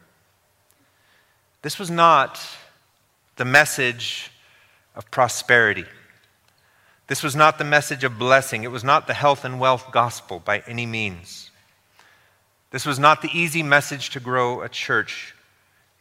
This 1.63 1.79
was 1.79 1.93
not 1.93 2.41
the 3.41 3.45
message 3.45 4.31
of 4.95 5.11
prosperity. 5.11 5.87
This 7.09 7.23
was 7.23 7.35
not 7.35 7.59
the 7.59 7.65
message 7.65 8.05
of 8.05 8.19
blessing. 8.19 8.63
It 8.63 8.71
was 8.71 8.85
not 8.85 9.07
the 9.07 9.15
health 9.15 9.45
and 9.45 9.59
wealth 9.59 9.87
gospel 9.91 10.41
by 10.45 10.63
any 10.67 10.87
means. 10.87 11.51
This 12.71 12.87
was 12.87 12.99
not 12.99 13.23
the 13.23 13.31
easy 13.33 13.63
message 13.63 14.11
to 14.11 14.21
grow 14.21 14.61
a 14.61 14.69
church 14.69 15.35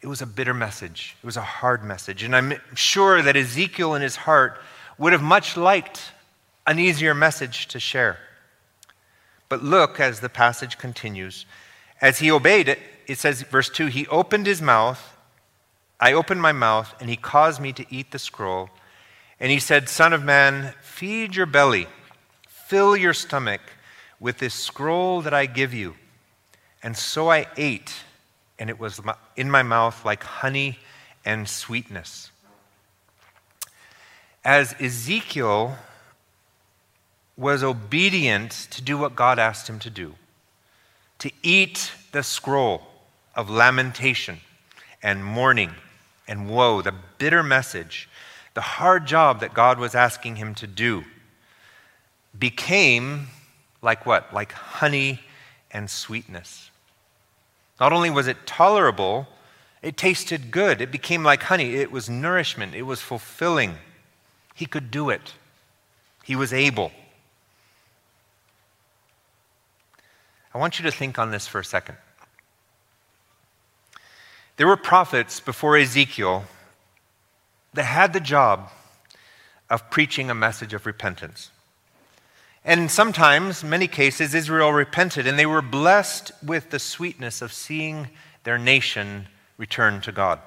it 0.02 0.08
was 0.08 0.22
a 0.22 0.26
bitter 0.26 0.54
message. 0.54 1.16
It 1.22 1.26
was 1.26 1.38
a 1.38 1.42
hard 1.42 1.84
message. 1.84 2.24
And 2.24 2.36
I'm 2.36 2.54
sure 2.74 3.22
that 3.22 3.36
Ezekiel 3.36 3.96
in 3.96 4.02
his 4.02 4.16
heart 4.16 4.60
would 4.98 5.12
have 5.12 5.22
much 5.22 5.58
liked 5.58 6.12
an 6.66 6.80
easier 6.80 7.14
message 7.14 7.68
to 7.70 7.80
share. 7.80 8.18
But 9.50 9.64
look 9.64 10.00
as 10.00 10.20
the 10.20 10.30
passage 10.30 10.78
continues. 10.78 11.46
As 12.02 12.20
he 12.20 12.32
obeyed 12.32 12.70
it, 12.70 12.80
it 13.08 13.18
says, 13.18 13.42
verse 13.42 13.70
2 13.70 13.88
He 13.88 14.08
opened 14.08 14.46
his 14.46 14.62
mouth, 14.62 15.18
I 16.00 16.14
opened 16.14 16.42
my 16.42 16.52
mouth, 16.52 16.94
and 17.00 17.10
he 17.10 17.18
caused 17.18 17.60
me 17.60 17.74
to 17.74 17.86
eat 17.90 18.12
the 18.12 18.20
scroll. 18.20 18.70
And 19.40 19.52
he 19.52 19.60
said, 19.60 19.90
Son 19.90 20.14
of 20.14 20.24
man, 20.24 20.74
feed 20.82 21.36
your 21.36 21.46
belly, 21.46 21.88
fill 22.48 22.96
your 22.96 23.14
stomach 23.14 23.62
with 24.20 24.38
this 24.38 24.54
scroll 24.54 25.22
that 25.22 25.34
I 25.34 25.46
give 25.46 25.74
you. 25.74 25.96
And 26.82 26.96
so 26.96 27.30
I 27.30 27.48
ate 27.58 27.94
and 28.60 28.70
it 28.70 28.78
was 28.78 29.02
in 29.38 29.50
my 29.50 29.64
mouth 29.64 30.06
like 30.06 30.22
honey 30.24 30.78
and 31.26 31.48
sweetness. 31.48 32.30
As 34.44 34.76
Ezekiel 34.80 35.78
was 37.38 37.64
obedient 37.64 38.52
to 38.72 38.82
do 38.82 38.98
what 38.98 39.16
God 39.16 39.40
asked 39.40 39.70
him 39.70 39.80
to 39.80 39.90
do, 39.90 40.16
to 41.20 41.32
eat 41.42 41.94
the 42.12 42.22
scroll 42.22 42.84
of 43.34 43.50
lamentation 43.50 44.40
and 45.02 45.24
mourning 45.24 45.72
and 46.30 46.48
woe, 46.48 46.82
the 46.82 46.94
bitter 47.18 47.44
message, 47.44 48.08
the 48.54 48.62
hard 48.62 49.06
job 49.06 49.42
that 49.42 49.54
God 49.54 49.80
was 49.80 49.96
asking 49.96 50.38
him 50.38 50.56
to 50.56 50.68
do, 50.68 51.04
became 52.38 53.28
like 53.82 54.06
what? 54.06 54.34
Like 54.34 54.52
honey 54.52 55.22
and 55.72 55.90
sweetness. 55.90 56.70
Not 57.80 57.92
only 57.92 58.10
was 58.10 58.28
it 58.28 58.46
tolerable, 58.46 59.28
it 59.82 59.98
tasted 59.98 60.52
good. 60.52 60.82
It 60.82 60.92
became 60.92 61.24
like 61.24 61.44
honey. 61.44 61.76
It 61.76 61.92
was 61.92 62.10
nourishment. 62.10 62.76
It 62.76 62.84
was 62.84 63.02
fulfilling. 63.02 63.76
He 64.54 64.66
could 64.66 64.92
do 64.92 65.10
it, 65.10 65.34
he 66.24 66.36
was 66.36 66.54
able. 66.54 66.92
I 70.54 70.58
want 70.58 70.80
you 70.80 70.86
to 70.86 70.92
think 70.92 71.20
on 71.20 71.32
this 71.32 71.48
for 71.48 71.60
a 71.60 71.66
second. 71.66 71.96
There 74.60 74.68
were 74.68 74.76
prophets 74.76 75.40
before 75.40 75.78
Ezekiel 75.78 76.44
that 77.76 77.86
had 77.86 78.12
the 78.12 78.20
job 78.20 78.70
of 79.70 79.90
preaching 79.90 80.30
a 80.30 80.36
message 80.36 80.74
of 80.74 80.86
repentance. 80.86 81.50
And 82.66 82.92
sometimes, 82.92 83.64
many 83.64 83.88
cases, 83.88 84.36
Israel 84.36 84.74
repented 84.74 85.26
and 85.26 85.40
they 85.40 85.46
were 85.46 85.62
blessed 85.62 86.34
with 86.44 86.72
the 86.72 86.78
sweetness 86.78 87.42
of 87.42 87.54
seeing 87.54 88.10
their 88.44 88.58
nation 88.58 89.30
return 89.58 90.02
to 90.02 90.12
God. 90.12 90.42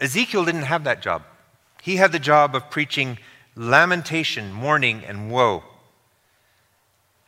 Ezekiel 0.00 0.46
didn't 0.46 0.62
have 0.62 0.82
that 0.82 1.00
job. 1.00 1.22
He 1.80 1.94
had 1.94 2.10
the 2.10 2.18
job 2.18 2.56
of 2.56 2.72
preaching 2.72 3.18
lamentation, 3.54 4.52
mourning, 4.52 5.04
and 5.04 5.30
woe. 5.30 5.62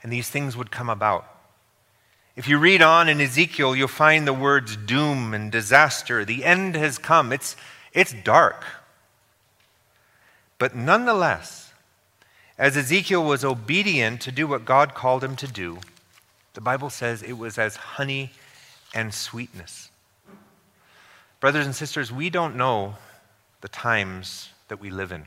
And 0.03 0.13
these 0.13 0.29
things 0.29 0.57
would 0.57 0.73
come 0.73 0.91
about. 0.91 1.30
If 2.37 2.49
you 2.49 2.59
read 2.59 2.81
on 2.81 3.09
in 3.09 3.21
Ezekiel, 3.21 3.75
you'll 3.75 3.89
find 3.89 4.27
the 4.27 4.33
words 4.33 4.77
doom 4.77 5.35
and 5.35 5.51
disaster. 5.51 6.25
The 6.25 6.45
end 6.45 6.77
has 6.77 6.97
come. 6.97 7.33
It's, 7.33 7.57
it's 7.93 8.13
dark. 8.13 8.65
But 10.59 10.77
nonetheless, 10.77 11.73
as 12.57 12.77
Ezekiel 12.77 13.25
was 13.25 13.45
obedient 13.45 14.21
to 14.23 14.33
do 14.33 14.47
what 14.47 14.65
God 14.65 14.95
called 14.95 15.25
him 15.25 15.35
to 15.37 15.49
do, 15.49 15.79
the 16.55 16.61
Bible 16.61 16.91
says 16.91 17.23
it 17.23 17.39
was 17.39 17.59
as 17.59 17.77
honey 17.77 18.31
and 18.95 19.13
sweetness. 19.13 19.91
Brothers 21.41 21.65
and 21.65 21.75
sisters, 21.75 22.13
we 22.13 22.29
don't 22.29 22.57
know 22.57 22.97
the 23.61 23.69
times 23.69 24.51
that 24.69 24.81
we 24.81 24.91
live 24.91 25.11
in. 25.11 25.25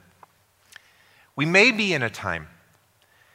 We 1.36 1.46
may 1.46 1.72
be 1.72 1.94
in 1.94 2.04
a 2.04 2.10
time 2.10 2.48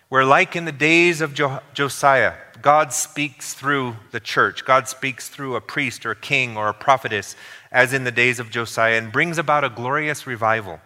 where, 0.09 0.25
like 0.25 0.57
in 0.57 0.65
the 0.65 0.73
days 0.73 1.21
of 1.21 1.35
jo- 1.35 1.61
Josiah, 1.75 2.35
God 2.63 2.93
speaks 2.93 3.55
through 3.55 3.97
the 4.11 4.21
church, 4.21 4.65
God 4.65 4.89
speaks 4.89 5.29
through 5.29 5.55
a 5.55 5.61
priest 5.61 6.05
or 6.05 6.13
a 6.13 6.17
king 6.17 6.57
or 6.57 6.69
a 6.69 6.75
prophetess, 6.75 7.37
as 7.71 7.93
in 7.93 8.05
the 8.05 8.11
days 8.11 8.41
of 8.41 8.51
Josiah, 8.51 8.99
and 8.99 9.13
brings 9.13 9.39
about 9.39 9.65
a 9.65 9.69
glorious 9.69 10.27
revival 10.27 10.81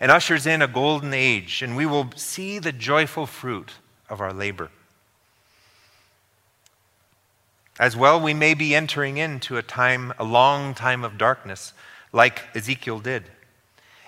and 0.00 0.10
ushers 0.10 0.46
in 0.46 0.62
a 0.62 0.68
golden 0.68 1.14
age, 1.14 1.62
and 1.62 1.76
we 1.76 1.86
will 1.86 2.10
see 2.16 2.58
the 2.58 2.72
joyful 2.72 3.26
fruit 3.26 3.72
of 4.10 4.20
our 4.20 4.32
labor. 4.32 4.70
As 7.78 7.96
well, 7.96 8.20
we 8.20 8.34
may 8.34 8.54
be 8.54 8.74
entering 8.74 9.18
into 9.18 9.56
a 9.56 9.62
time, 9.62 10.12
a 10.18 10.24
long 10.24 10.74
time 10.74 11.04
of 11.04 11.18
darkness, 11.18 11.72
like 12.12 12.44
Ezekiel 12.54 13.00
did. 13.00 13.24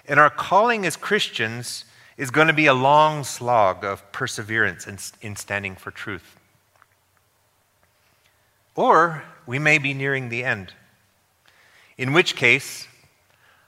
And 0.06 0.18
our 0.18 0.30
calling 0.30 0.86
as 0.86 0.96
Christians 0.96 1.84
is 2.18 2.32
going 2.32 2.48
to 2.48 2.52
be 2.52 2.66
a 2.66 2.74
long 2.74 3.22
slog 3.22 3.84
of 3.84 4.10
perseverance 4.12 4.86
in, 4.86 4.98
in 5.22 5.36
standing 5.36 5.76
for 5.76 5.92
truth. 5.92 6.36
Or 8.74 9.22
we 9.46 9.58
may 9.58 9.78
be 9.78 9.94
nearing 9.94 10.28
the 10.28 10.44
end, 10.44 10.74
in 11.96 12.12
which 12.12 12.36
case, 12.36 12.86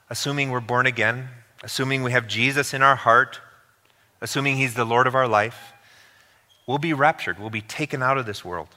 assuming 0.09 0.51
we're 0.51 0.59
born 0.59 0.85
again, 0.85 1.29
assuming 1.63 2.03
we 2.03 2.11
have 2.11 2.27
Jesus 2.27 2.73
in 2.73 2.81
our 2.81 2.97
heart, 2.97 3.39
assuming 4.19 4.57
He's 4.57 4.73
the 4.73 4.85
Lord 4.85 5.07
of 5.07 5.15
our 5.15 5.27
life, 5.27 5.73
we'll 6.67 6.77
be 6.77 6.93
raptured. 6.93 7.39
We'll 7.39 7.49
be 7.49 7.61
taken 7.61 8.03
out 8.03 8.17
of 8.17 8.25
this 8.25 8.45
world 8.45 8.69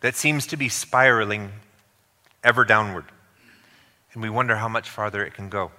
that 0.00 0.14
seems 0.14 0.46
to 0.46 0.56
be 0.56 0.68
spiraling 0.68 1.50
ever 2.44 2.64
downward. 2.64 3.06
And 4.12 4.22
we 4.22 4.30
wonder 4.30 4.56
how 4.56 4.68
much 4.68 4.88
farther 4.88 5.24
it 5.24 5.34
can 5.34 5.48
go. 5.48 5.72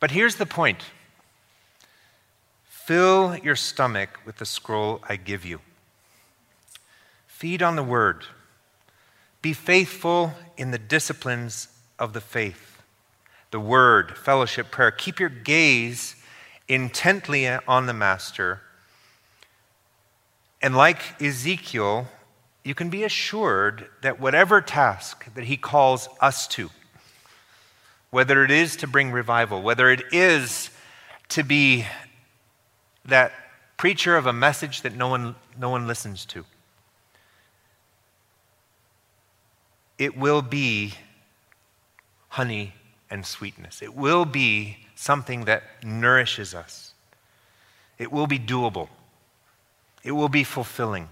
But 0.00 0.10
here's 0.10 0.36
the 0.36 0.46
point 0.46 0.82
fill 2.68 3.36
your 3.36 3.56
stomach 3.56 4.20
with 4.24 4.36
the 4.36 4.46
scroll 4.46 5.00
I 5.08 5.16
give 5.16 5.44
you. 5.44 5.60
Feed 7.26 7.62
on 7.62 7.76
the 7.76 7.82
word. 7.82 8.24
Be 9.42 9.52
faithful 9.52 10.34
in 10.56 10.70
the 10.70 10.78
disciplines 10.78 11.68
of 11.98 12.12
the 12.12 12.20
faith 12.20 12.76
the 13.50 13.60
word, 13.60 14.16
fellowship, 14.18 14.70
prayer. 14.70 14.90
Keep 14.90 15.20
your 15.20 15.28
gaze 15.28 16.16
intently 16.68 17.48
on 17.48 17.86
the 17.86 17.94
Master. 17.94 18.60
And 20.60 20.76
like 20.76 21.22
Ezekiel, 21.22 22.08
you 22.64 22.74
can 22.74 22.90
be 22.90 23.04
assured 23.04 23.88
that 24.02 24.20
whatever 24.20 24.60
task 24.60 25.32
that 25.34 25.44
he 25.44 25.56
calls 25.56 26.08
us 26.20 26.46
to, 26.48 26.70
whether 28.10 28.44
it 28.44 28.50
is 28.50 28.76
to 28.76 28.86
bring 28.86 29.10
revival, 29.10 29.62
whether 29.62 29.90
it 29.90 30.02
is 30.12 30.70
to 31.28 31.42
be 31.42 31.86
that 33.04 33.32
preacher 33.76 34.16
of 34.16 34.26
a 34.26 34.32
message 34.32 34.82
that 34.82 34.94
no 34.94 35.08
one, 35.08 35.34
no 35.58 35.70
one 35.70 35.86
listens 35.86 36.24
to. 36.26 36.44
It 39.98 40.16
will 40.16 40.42
be 40.42 40.94
honey 42.28 42.74
and 43.10 43.24
sweetness. 43.24 43.82
It 43.82 43.94
will 43.94 44.24
be 44.24 44.78
something 44.94 45.44
that 45.44 45.62
nourishes 45.82 46.54
us. 46.54 46.92
It 47.98 48.12
will 48.12 48.26
be 48.26 48.38
doable. 48.38 48.88
It 50.04 50.12
will 50.12 50.28
be 50.28 50.44
fulfilling. 50.44 51.08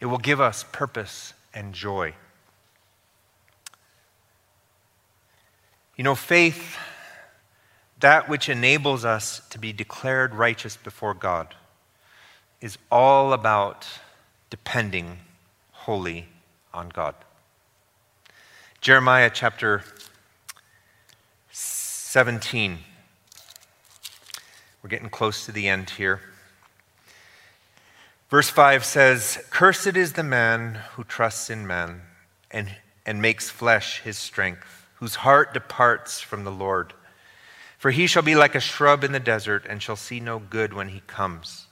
It 0.00 0.06
will 0.06 0.18
give 0.18 0.40
us 0.40 0.64
purpose 0.72 1.34
and 1.52 1.72
joy. 1.72 2.14
You 6.02 6.04
know, 6.04 6.16
faith, 6.16 6.78
that 8.00 8.28
which 8.28 8.48
enables 8.48 9.04
us 9.04 9.40
to 9.50 9.58
be 9.60 9.72
declared 9.72 10.34
righteous 10.34 10.76
before 10.76 11.14
God, 11.14 11.54
is 12.60 12.76
all 12.90 13.32
about 13.32 13.86
depending 14.50 15.18
wholly 15.70 16.26
on 16.74 16.88
God. 16.88 17.14
Jeremiah 18.80 19.30
chapter 19.32 19.84
17. 21.52 22.78
We're 24.82 24.90
getting 24.90 25.08
close 25.08 25.46
to 25.46 25.52
the 25.52 25.68
end 25.68 25.90
here. 25.90 26.20
Verse 28.28 28.48
5 28.48 28.84
says, 28.84 29.38
Cursed 29.50 29.96
is 29.96 30.14
the 30.14 30.24
man 30.24 30.80
who 30.94 31.04
trusts 31.04 31.48
in 31.48 31.64
man 31.64 32.00
and, 32.50 32.74
and 33.06 33.22
makes 33.22 33.50
flesh 33.50 34.00
his 34.00 34.18
strength, 34.18 34.81
whose 35.02 35.16
heart 35.16 35.52
departs 35.52 36.20
from 36.20 36.44
the 36.44 36.50
Lord. 36.52 36.92
For 37.76 37.90
he 37.90 38.06
shall 38.06 38.22
be 38.22 38.36
like 38.36 38.54
a 38.54 38.60
shrub 38.60 39.02
in 39.02 39.10
the 39.10 39.18
desert 39.18 39.66
and 39.68 39.82
shall 39.82 39.96
see 39.96 40.20
no 40.20 40.38
good 40.38 40.72
when 40.72 40.90
he 40.90 41.02
comes, 41.08 41.66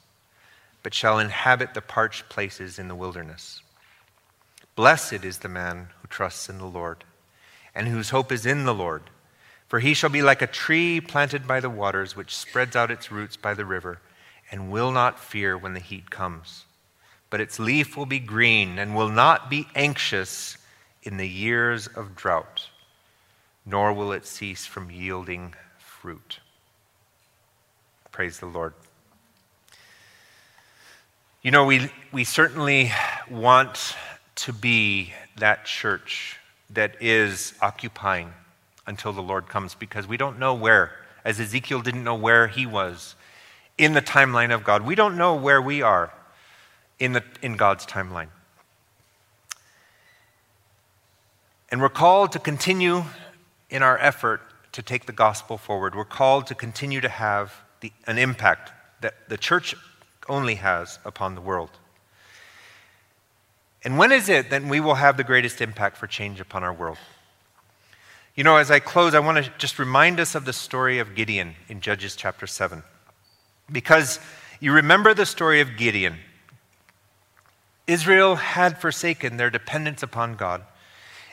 but 0.82 0.94
shall 0.94 1.20
inhabit 1.20 1.72
the 1.72 1.80
parched 1.80 2.28
places 2.28 2.76
in 2.76 2.88
the 2.88 2.94
wilderness. 2.96 3.62
Blessed 4.74 5.24
is 5.24 5.38
the 5.38 5.48
man 5.48 5.90
who 6.02 6.08
trusts 6.08 6.48
in 6.48 6.58
the 6.58 6.64
Lord 6.64 7.04
and 7.72 7.86
whose 7.86 8.10
hope 8.10 8.32
is 8.32 8.46
in 8.46 8.64
the 8.64 8.74
Lord. 8.74 9.04
For 9.68 9.78
he 9.78 9.94
shall 9.94 10.10
be 10.10 10.22
like 10.22 10.42
a 10.42 10.48
tree 10.48 11.00
planted 11.00 11.46
by 11.46 11.60
the 11.60 11.70
waters, 11.70 12.16
which 12.16 12.36
spreads 12.36 12.74
out 12.74 12.90
its 12.90 13.12
roots 13.12 13.36
by 13.36 13.54
the 13.54 13.64
river 13.64 14.00
and 14.50 14.72
will 14.72 14.90
not 14.90 15.20
fear 15.20 15.56
when 15.56 15.74
the 15.74 15.78
heat 15.78 16.10
comes. 16.10 16.64
But 17.30 17.40
its 17.40 17.60
leaf 17.60 17.96
will 17.96 18.06
be 18.06 18.18
green 18.18 18.76
and 18.76 18.96
will 18.96 19.08
not 19.08 19.48
be 19.48 19.68
anxious 19.76 20.58
in 21.04 21.16
the 21.16 21.28
years 21.28 21.86
of 21.86 22.16
drought, 22.16 22.66
nor 23.70 23.92
will 23.92 24.10
it 24.10 24.26
cease 24.26 24.66
from 24.66 24.90
yielding 24.90 25.54
fruit. 25.78 26.40
Praise 28.10 28.40
the 28.40 28.46
Lord. 28.46 28.74
You 31.42 31.52
know, 31.52 31.64
we, 31.64 31.90
we 32.12 32.24
certainly 32.24 32.90
want 33.30 33.94
to 34.34 34.52
be 34.52 35.14
that 35.36 35.64
church 35.64 36.36
that 36.70 36.96
is 37.00 37.54
occupying 37.62 38.32
until 38.86 39.12
the 39.12 39.22
Lord 39.22 39.48
comes 39.48 39.74
because 39.74 40.08
we 40.08 40.16
don't 40.16 40.38
know 40.38 40.52
where, 40.52 40.92
as 41.24 41.38
Ezekiel 41.38 41.80
didn't 41.80 42.02
know 42.02 42.16
where 42.16 42.48
he 42.48 42.66
was 42.66 43.14
in 43.78 43.92
the 43.92 44.02
timeline 44.02 44.52
of 44.52 44.64
God. 44.64 44.84
We 44.84 44.96
don't 44.96 45.16
know 45.16 45.36
where 45.36 45.62
we 45.62 45.80
are 45.80 46.12
in, 46.98 47.12
the, 47.12 47.22
in 47.40 47.56
God's 47.56 47.86
timeline. 47.86 48.28
And 51.70 51.80
we're 51.80 51.88
called 51.88 52.32
to 52.32 52.40
continue 52.40 53.04
in 53.70 53.82
our 53.82 53.98
effort 53.98 54.42
to 54.72 54.82
take 54.82 55.06
the 55.06 55.12
gospel 55.12 55.56
forward. 55.56 55.94
We're 55.94 56.04
called 56.04 56.46
to 56.48 56.54
continue 56.54 57.00
to 57.00 57.08
have 57.08 57.54
the, 57.80 57.92
an 58.06 58.18
impact 58.18 58.72
that 59.00 59.14
the 59.28 59.36
church 59.36 59.74
only 60.28 60.56
has 60.56 60.98
upon 61.04 61.34
the 61.34 61.40
world. 61.40 61.70
And 63.82 63.96
when 63.96 64.12
is 64.12 64.28
it 64.28 64.50
that 64.50 64.62
we 64.62 64.80
will 64.80 64.96
have 64.96 65.16
the 65.16 65.24
greatest 65.24 65.60
impact 65.60 65.96
for 65.96 66.06
change 66.06 66.40
upon 66.40 66.62
our 66.62 66.72
world? 66.72 66.98
You 68.34 68.44
know, 68.44 68.56
as 68.56 68.70
I 68.70 68.78
close, 68.78 69.14
I 69.14 69.20
want 69.20 69.44
to 69.44 69.50
just 69.58 69.78
remind 69.78 70.20
us 70.20 70.34
of 70.34 70.44
the 70.44 70.52
story 70.52 70.98
of 70.98 71.14
Gideon 71.14 71.54
in 71.68 71.80
Judges 71.80 72.14
chapter 72.14 72.46
7. 72.46 72.82
Because 73.72 74.20
you 74.60 74.72
remember 74.72 75.14
the 75.14 75.26
story 75.26 75.60
of 75.60 75.76
Gideon. 75.76 76.16
Israel 77.86 78.36
had 78.36 78.80
forsaken 78.80 79.36
their 79.36 79.50
dependence 79.50 80.02
upon 80.02 80.36
God, 80.36 80.62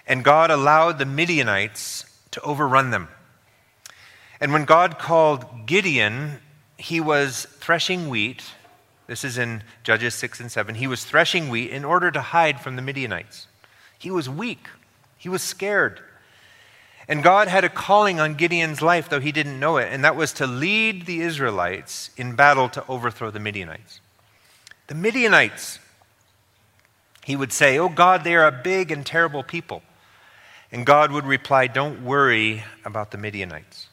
and 0.08 0.24
God 0.24 0.50
allowed 0.50 0.98
the 0.98 1.06
Midianites 1.06 2.06
to 2.38 2.42
overrun 2.44 2.92
them. 2.92 3.08
And 4.40 4.54
when 4.54 4.66
God 4.66 5.00
called 5.00 5.66
Gideon, 5.66 6.40
he 6.78 7.02
was 7.02 7.48
threshing 7.60 8.10
wheat. 8.10 8.44
This 9.08 9.24
is 9.24 9.40
in 9.40 9.64
Judges 9.84 10.14
6 10.14 10.40
and 10.40 10.52
7. 10.52 10.76
He 10.76 10.86
was 10.86 11.04
threshing 11.04 11.50
wheat 11.50 11.72
in 11.72 11.84
order 11.84 12.12
to 12.12 12.22
hide 12.22 12.60
from 12.60 12.76
the 12.76 12.84
Midianites. 12.84 13.48
He 13.98 14.12
was 14.12 14.30
weak, 14.30 14.68
he 15.18 15.28
was 15.28 15.42
scared. 15.42 16.00
And 17.10 17.24
God 17.24 17.48
had 17.48 17.64
a 17.64 17.70
calling 17.70 18.20
on 18.20 18.36
Gideon's 18.36 18.82
life, 18.82 19.10
though 19.10 19.22
he 19.22 19.32
didn't 19.32 19.60
know 19.60 19.78
it, 19.78 19.92
and 19.92 20.04
that 20.04 20.16
was 20.16 20.34
to 20.34 20.46
lead 20.46 21.06
the 21.06 21.22
Israelites 21.22 22.12
in 22.18 22.36
battle 22.36 22.68
to 22.70 22.86
overthrow 22.88 23.32
the 23.32 23.40
Midianites. 23.40 24.02
The 24.88 24.96
Midianites, 24.96 25.80
he 27.24 27.36
would 27.36 27.54
say, 27.54 27.80
Oh 27.80 27.90
God, 27.90 28.24
they 28.24 28.36
are 28.36 28.46
a 28.46 28.52
big 28.52 28.92
and 28.92 29.06
terrible 29.06 29.42
people. 29.42 29.82
And 30.72 30.86
God 30.86 31.12
would 31.12 31.26
reply, 31.26 31.68
Don't 31.68 32.04
worry 32.04 32.64
about 32.84 33.12
the 33.12 33.18
Midianites. 33.18 33.88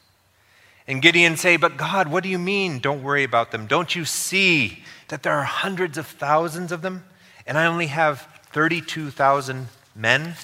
And 0.87 1.01
Gideon 1.01 1.37
say, 1.37 1.57
But 1.57 1.77
God, 1.77 2.07
what 2.07 2.23
do 2.23 2.29
you 2.29 2.39
mean, 2.39 2.79
don't 2.79 3.03
worry 3.03 3.23
about 3.23 3.51
them? 3.51 3.67
Don't 3.67 3.95
you 3.95 4.05
see 4.05 4.83
that 5.07 5.23
there 5.23 5.33
are 5.33 5.43
hundreds 5.43 5.97
of 5.97 6.05
thousands 6.05 6.71
of 6.71 6.81
them, 6.81 7.05
and 7.47 7.57
I 7.57 7.65
only 7.65 7.87
have 7.87 8.27
32,000 8.51 9.67
men? 9.95 10.35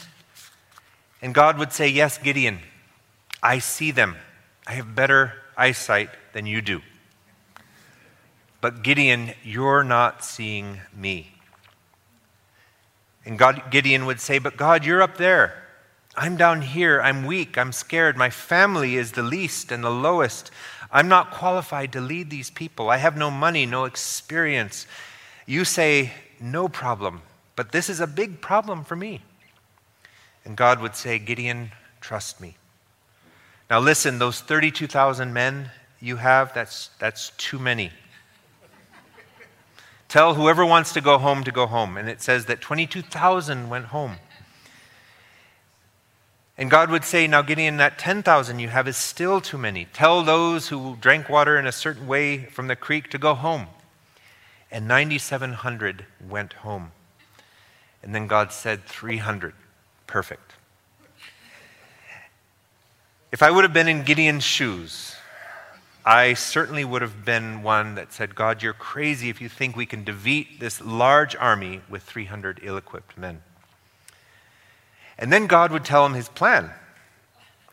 And 1.22 1.34
God 1.34 1.58
would 1.58 1.74
say, 1.74 1.88
Yes, 1.88 2.18
Gideon, 2.18 2.60
I 3.44 3.60
see 3.60 3.92
them. 3.92 4.16
I 4.66 4.74
have 4.74 4.96
better 4.96 5.34
eyesight 5.58 6.10
than 6.34 6.46
you 6.46 6.62
do. 6.62 6.82
But 8.62 8.84
Gideon, 8.84 9.34
you're 9.44 9.84
not 9.84 10.24
seeing 10.24 10.80
me. 10.96 11.32
And 13.26 13.38
God, 13.38 13.64
Gideon 13.70 14.06
would 14.06 14.20
say, 14.20 14.40
But 14.40 14.58
God, 14.58 14.86
you're 14.86 15.02
up 15.02 15.18
there. 15.18 15.61
I'm 16.16 16.36
down 16.36 16.62
here. 16.62 17.02
I'm 17.02 17.26
weak. 17.26 17.58
I'm 17.58 17.72
scared. 17.72 18.18
My 18.18 18.30
family 18.30 18.96
is 18.96 19.14
the 19.14 19.24
least 19.24 19.72
and 19.72 19.84
the 19.84 19.90
lowest. 19.90 20.52
I'm 20.92 21.08
not 21.08 21.32
qualified 21.32 21.94
to 21.94 22.02
lead 22.02 22.30
these 22.30 22.50
people. 22.50 22.90
I 22.90 22.98
have 22.98 23.16
no 23.16 23.32
money, 23.32 23.66
no 23.66 23.86
experience. 23.86 24.88
You 25.46 25.64
say, 25.64 26.12
No 26.40 26.68
problem. 26.68 27.22
But 27.56 27.72
this 27.72 27.90
is 27.90 28.00
a 28.00 28.08
big 28.08 28.42
problem 28.42 28.84
for 28.84 28.96
me. 28.96 29.22
And 30.44 30.58
God 30.58 30.82
would 30.82 30.96
say, 30.96 31.20
Gideon, 31.20 31.72
trust 32.02 32.42
me. 32.42 32.58
Now, 33.70 33.80
listen, 33.80 34.20
those 34.20 34.42
32,000 34.42 35.32
men 35.32 35.70
you 36.00 36.18
have, 36.18 36.54
that's, 36.54 36.90
that's 37.00 37.30
too 37.38 37.60
many. 37.60 37.92
Tell 40.10 40.34
whoever 40.34 40.66
wants 40.66 40.92
to 40.94 41.02
go 41.02 41.18
home 41.18 41.44
to 41.46 41.52
go 41.52 41.68
home. 41.68 41.96
And 41.96 42.10
it 42.10 42.22
says 42.22 42.48
that 42.48 42.60
22,000 42.60 43.70
went 43.70 43.86
home. 43.86 44.16
And 46.62 46.70
God 46.70 46.92
would 46.92 47.04
say, 47.04 47.26
Now, 47.26 47.42
Gideon, 47.42 47.78
that 47.78 47.98
10,000 47.98 48.60
you 48.60 48.68
have 48.68 48.88
is 48.88 48.96
still 48.96 49.42
too 49.42 49.58
many. 49.58 49.86
Tell 49.86 50.22
those 50.22 50.68
who 50.68 50.96
drank 51.02 51.28
water 51.28 51.58
in 51.58 51.66
a 51.66 51.72
certain 51.72 52.06
way 52.06 52.46
from 52.46 52.68
the 52.68 52.76
creek 52.76 53.10
to 53.10 53.18
go 53.18 53.34
home. 53.34 53.66
And 54.70 54.88
9,700 54.88 56.06
went 56.30 56.54
home. 56.54 56.92
And 58.04 58.14
then 58.14 58.28
God 58.28 58.54
said, 58.54 58.84
300 58.84 59.56
perfect. 60.06 60.54
If 63.32 63.42
I 63.42 63.50
would 63.50 63.64
have 63.64 63.74
been 63.74 63.88
in 63.88 64.04
Gideon's 64.04 64.44
shoes, 64.44 65.16
I 66.06 66.36
certainly 66.36 66.86
would 66.86 67.02
have 67.02 67.26
been 67.26 67.64
one 67.64 67.96
that 67.96 68.14
said, 68.14 68.36
God, 68.36 68.62
you're 68.62 68.74
crazy 68.74 69.30
if 69.30 69.42
you 69.42 69.50
think 69.50 69.76
we 69.76 69.88
can 69.88 70.04
defeat 70.04 70.60
this 70.60 70.80
large 70.80 71.36
army 71.36 71.82
with 71.90 72.04
300 72.04 72.60
ill 72.62 72.78
equipped 72.78 73.18
men. 73.18 73.42
And 75.22 75.32
then 75.32 75.48
God 75.48 75.72
would 75.72 75.86
tell 75.86 76.06
him 76.06 76.14
his 76.14 76.28
plan. 76.28 76.72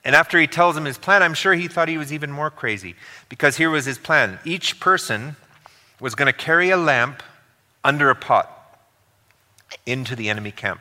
And 0.05 0.15
after 0.15 0.39
he 0.39 0.47
tells 0.47 0.77
him 0.77 0.85
his 0.85 0.99
plan, 0.99 1.23
I'm 1.23 1.35
sure 1.35 1.55
he 1.55 1.67
thought 1.67 1.89
he 1.89 1.99
was 1.99 2.13
even 2.13 2.31
more 2.31 2.51
crazy 2.51 2.95
because 3.29 3.57
here 3.57 3.71
was 3.71 3.85
his 3.85 3.99
plan. 3.99 4.39
Each 4.45 4.79
person 4.79 5.35
was 5.99 6.15
going 6.15 6.27
to 6.27 6.33
carry 6.33 6.71
a 6.71 6.77
lamp 6.77 7.23
under 7.83 8.11
a 8.11 8.15
pot 8.15 8.55
into 9.87 10.15
the 10.15 10.29
enemy 10.29 10.53
camp. 10.53 10.81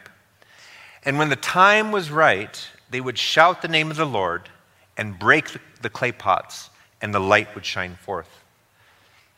And 1.03 1.17
when 1.17 1.29
the 1.29 1.35
time 1.35 1.91
was 1.91 2.11
right, 2.11 2.67
they 2.89 3.01
would 3.01 3.17
shout 3.17 3.61
the 3.61 3.67
name 3.67 3.89
of 3.89 3.97
the 3.97 4.05
Lord 4.05 4.49
and 4.97 5.17
break 5.17 5.49
the 5.81 5.89
clay 5.89 6.11
pots, 6.11 6.69
and 7.01 7.13
the 7.13 7.19
light 7.19 7.53
would 7.55 7.65
shine 7.65 7.95
forth. 7.95 8.43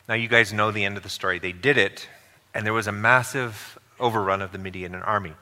Now, 0.08 0.14
you 0.14 0.26
guys 0.26 0.52
know 0.52 0.70
the 0.70 0.84
end 0.84 0.96
of 0.96 1.02
the 1.02 1.08
story. 1.08 1.38
They 1.38 1.52
did 1.52 1.76
it, 1.76 2.08
and 2.54 2.66
there 2.66 2.72
was 2.72 2.86
a 2.86 2.92
massive 2.92 3.78
overrun 4.00 4.42
of 4.42 4.52
the 4.52 4.58
Midian 4.58 4.94
army. 4.94 5.34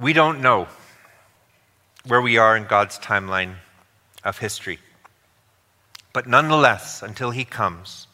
We 0.00 0.12
don't 0.12 0.40
know 0.40 0.68
where 2.06 2.22
we 2.22 2.38
are 2.38 2.56
in 2.56 2.66
God's 2.66 3.00
timeline 3.00 3.56
of 4.22 4.38
history. 4.38 4.78
But 6.12 6.28
nonetheless, 6.28 7.02
until 7.02 7.32
he 7.32 7.44
comes, 7.44 8.06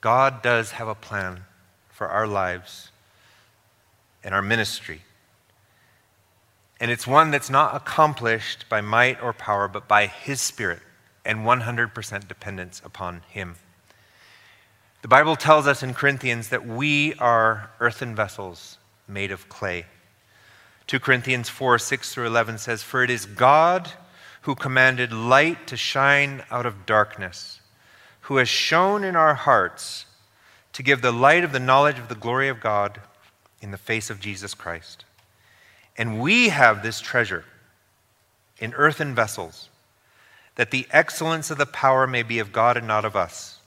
God 0.00 0.42
does 0.42 0.72
have 0.72 0.88
a 0.88 0.96
plan 0.96 1.44
for 1.90 2.08
our 2.08 2.26
lives 2.26 2.90
and 4.24 4.34
our 4.34 4.42
ministry. 4.42 5.02
And 6.80 6.90
it's 6.90 7.06
one 7.06 7.30
that's 7.30 7.50
not 7.50 7.76
accomplished 7.76 8.68
by 8.68 8.80
might 8.80 9.22
or 9.22 9.32
power, 9.32 9.68
but 9.68 9.86
by 9.86 10.06
his 10.06 10.40
Spirit 10.40 10.80
and 11.24 11.40
100% 11.40 12.26
dependence 12.26 12.82
upon 12.84 13.22
him. 13.28 13.54
The 15.02 15.08
Bible 15.08 15.36
tells 15.36 15.68
us 15.68 15.84
in 15.84 15.94
Corinthians 15.94 16.48
that 16.48 16.66
we 16.66 17.14
are 17.14 17.70
earthen 17.78 18.16
vessels 18.16 18.78
made 19.06 19.30
of 19.30 19.48
clay. 19.48 19.86
2 20.88 20.98
Corinthians 21.00 21.48
4 21.48 21.78
6 21.78 22.12
through 22.14 22.26
11 22.26 22.58
says, 22.58 22.82
For 22.82 23.04
it 23.04 23.10
is 23.10 23.26
God 23.26 23.90
who 24.42 24.54
commanded 24.54 25.12
light 25.12 25.66
to 25.68 25.76
shine 25.76 26.42
out 26.50 26.64
of 26.66 26.86
darkness, 26.86 27.60
who 28.22 28.38
has 28.38 28.48
shown 28.48 29.04
in 29.04 29.14
our 29.14 29.34
hearts 29.34 30.06
to 30.72 30.82
give 30.82 31.02
the 31.02 31.12
light 31.12 31.44
of 31.44 31.52
the 31.52 31.60
knowledge 31.60 31.98
of 31.98 32.08
the 32.08 32.14
glory 32.14 32.48
of 32.48 32.60
God 32.60 33.00
in 33.60 33.70
the 33.70 33.76
face 33.76 34.08
of 34.08 34.20
Jesus 34.20 34.54
Christ. 34.54 35.04
And 35.98 36.20
we 36.20 36.48
have 36.48 36.82
this 36.82 37.00
treasure 37.00 37.44
in 38.58 38.72
earthen 38.74 39.14
vessels, 39.14 39.68
that 40.54 40.70
the 40.70 40.86
excellence 40.90 41.50
of 41.50 41.58
the 41.58 41.66
power 41.66 42.06
may 42.06 42.22
be 42.22 42.38
of 42.38 42.52
God 42.52 42.76
and 42.76 42.86
not 42.86 43.04
of 43.04 43.14
us. 43.14 43.58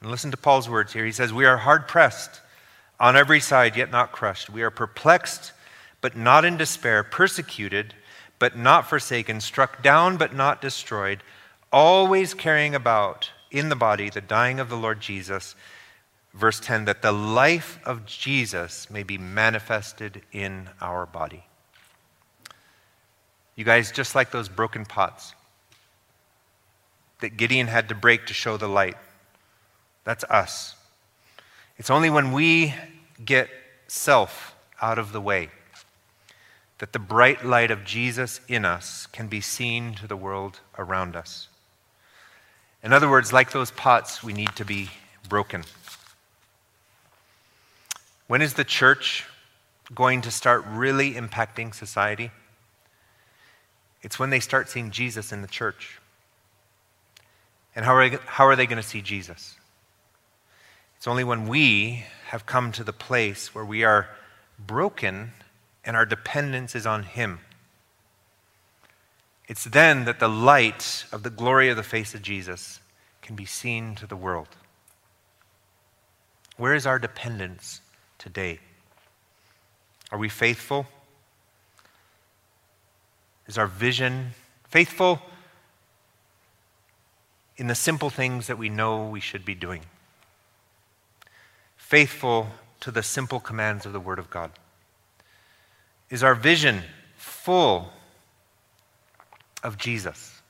And 0.00 0.10
listen 0.10 0.32
to 0.32 0.36
Paul's 0.36 0.68
words 0.68 0.92
here. 0.92 1.04
He 1.04 1.12
says, 1.12 1.32
We 1.32 1.44
are 1.44 1.58
hard 1.58 1.86
pressed 1.86 2.40
on 2.98 3.16
every 3.16 3.40
side, 3.40 3.76
yet 3.76 3.90
not 3.90 4.12
crushed. 4.12 4.50
We 4.50 4.62
are 4.62 4.70
perplexed, 4.70 5.52
but 6.04 6.14
not 6.14 6.44
in 6.44 6.58
despair, 6.58 7.02
persecuted, 7.02 7.94
but 8.38 8.58
not 8.58 8.86
forsaken, 8.86 9.40
struck 9.40 9.82
down, 9.82 10.18
but 10.18 10.34
not 10.34 10.60
destroyed, 10.60 11.22
always 11.72 12.34
carrying 12.34 12.74
about 12.74 13.30
in 13.50 13.70
the 13.70 13.74
body 13.74 14.10
the 14.10 14.20
dying 14.20 14.60
of 14.60 14.68
the 14.68 14.76
Lord 14.76 15.00
Jesus. 15.00 15.54
Verse 16.34 16.60
10 16.60 16.84
that 16.84 17.00
the 17.00 17.10
life 17.10 17.78
of 17.86 18.04
Jesus 18.04 18.90
may 18.90 19.02
be 19.02 19.16
manifested 19.16 20.20
in 20.30 20.68
our 20.78 21.06
body. 21.06 21.42
You 23.56 23.64
guys, 23.64 23.90
just 23.90 24.14
like 24.14 24.30
those 24.30 24.50
broken 24.50 24.84
pots 24.84 25.34
that 27.20 27.38
Gideon 27.38 27.68
had 27.68 27.88
to 27.88 27.94
break 27.94 28.26
to 28.26 28.34
show 28.34 28.58
the 28.58 28.68
light, 28.68 28.98
that's 30.04 30.24
us. 30.24 30.76
It's 31.78 31.88
only 31.88 32.10
when 32.10 32.32
we 32.32 32.74
get 33.24 33.48
self 33.86 34.54
out 34.82 34.98
of 34.98 35.12
the 35.12 35.20
way 35.22 35.48
that 36.78 36.92
the 36.92 36.98
bright 36.98 37.44
light 37.44 37.70
of 37.70 37.84
Jesus 37.84 38.40
in 38.48 38.64
us 38.64 39.06
can 39.06 39.28
be 39.28 39.40
seen 39.40 39.94
to 39.94 40.06
the 40.06 40.16
world 40.16 40.60
around 40.78 41.16
us. 41.16 41.48
In 42.82 42.92
other 42.92 43.08
words, 43.08 43.32
like 43.32 43.52
those 43.52 43.70
pots, 43.70 44.22
we 44.22 44.32
need 44.32 44.54
to 44.56 44.64
be 44.64 44.90
broken. 45.28 45.64
When 48.26 48.42
is 48.42 48.54
the 48.54 48.64
church 48.64 49.24
going 49.94 50.22
to 50.22 50.30
start 50.30 50.64
really 50.68 51.14
impacting 51.14 51.74
society? 51.74 52.30
It's 54.02 54.18
when 54.18 54.30
they 54.30 54.40
start 54.40 54.68
seeing 54.68 54.90
Jesus 54.90 55.32
in 55.32 55.42
the 55.42 55.48
church. 55.48 55.98
And 57.74 57.84
how 57.84 57.94
are 57.94 58.08
how 58.26 58.46
are 58.46 58.56
they 58.56 58.66
going 58.66 58.82
to 58.82 58.88
see 58.88 59.00
Jesus? 59.00 59.56
It's 60.96 61.06
only 61.06 61.24
when 61.24 61.48
we 61.48 62.04
have 62.26 62.46
come 62.46 62.72
to 62.72 62.84
the 62.84 62.92
place 62.92 63.54
where 63.54 63.64
we 63.64 63.84
are 63.84 64.08
broken 64.58 65.32
and 65.84 65.96
our 65.96 66.06
dependence 66.06 66.74
is 66.74 66.86
on 66.86 67.02
Him. 67.02 67.40
It's 69.46 69.64
then 69.64 70.04
that 70.06 70.20
the 70.20 70.28
light 70.28 71.04
of 71.12 71.22
the 71.22 71.30
glory 71.30 71.68
of 71.68 71.76
the 71.76 71.82
face 71.82 72.14
of 72.14 72.22
Jesus 72.22 72.80
can 73.20 73.36
be 73.36 73.44
seen 73.44 73.94
to 73.96 74.06
the 74.06 74.16
world. 74.16 74.48
Where 76.56 76.74
is 76.74 76.86
our 76.86 76.98
dependence 76.98 77.80
today? 78.18 78.60
Are 80.10 80.18
we 80.18 80.28
faithful? 80.28 80.86
Is 83.46 83.58
our 83.58 83.66
vision 83.66 84.30
faithful 84.68 85.20
in 87.56 87.66
the 87.66 87.74
simple 87.74 88.10
things 88.10 88.46
that 88.46 88.58
we 88.58 88.68
know 88.68 89.08
we 89.08 89.20
should 89.20 89.44
be 89.44 89.54
doing? 89.54 89.82
Faithful 91.76 92.48
to 92.80 92.90
the 92.90 93.02
simple 93.02 93.40
commands 93.40 93.84
of 93.84 93.92
the 93.92 94.00
Word 94.00 94.18
of 94.18 94.30
God? 94.30 94.50
Is 96.10 96.22
our 96.22 96.34
vision 96.34 96.82
full 97.16 97.90
of 99.62 99.78
Jesus? 99.78 100.42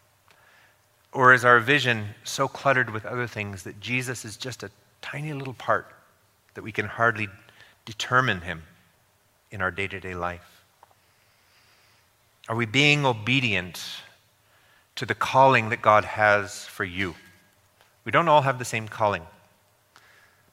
Or 1.13 1.33
is 1.33 1.45
our 1.45 1.61
vision 1.61 2.09
so 2.25 2.49
cluttered 2.49 2.91
with 2.91 3.07
other 3.07 3.27
things 3.27 3.63
that 3.63 3.81
Jesus 3.81 4.25
is 4.25 4.37
just 4.37 4.63
a 4.63 4.71
tiny 5.01 5.33
little 5.33 5.55
part 5.55 5.87
that 6.55 6.63
we 6.63 6.73
can 6.73 6.87
hardly 6.87 7.29
determine 7.85 8.41
him 8.41 8.65
in 9.51 9.63
our 9.63 9.71
day 9.71 9.87
to 9.87 10.01
day 10.01 10.15
life? 10.15 10.63
Are 12.49 12.57
we 12.57 12.67
being 12.67 13.07
obedient 13.07 13.81
to 14.97 15.07
the 15.07 15.15
calling 15.15 15.71
that 15.71 15.81
God 15.81 16.05
has 16.05 16.67
for 16.67 16.85
you? 16.85 17.15
We 18.05 18.13
don't 18.13 18.29
all 18.29 18.43
have 18.43 18.59
the 18.59 18.65
same 18.65 18.89
calling. 18.89 19.23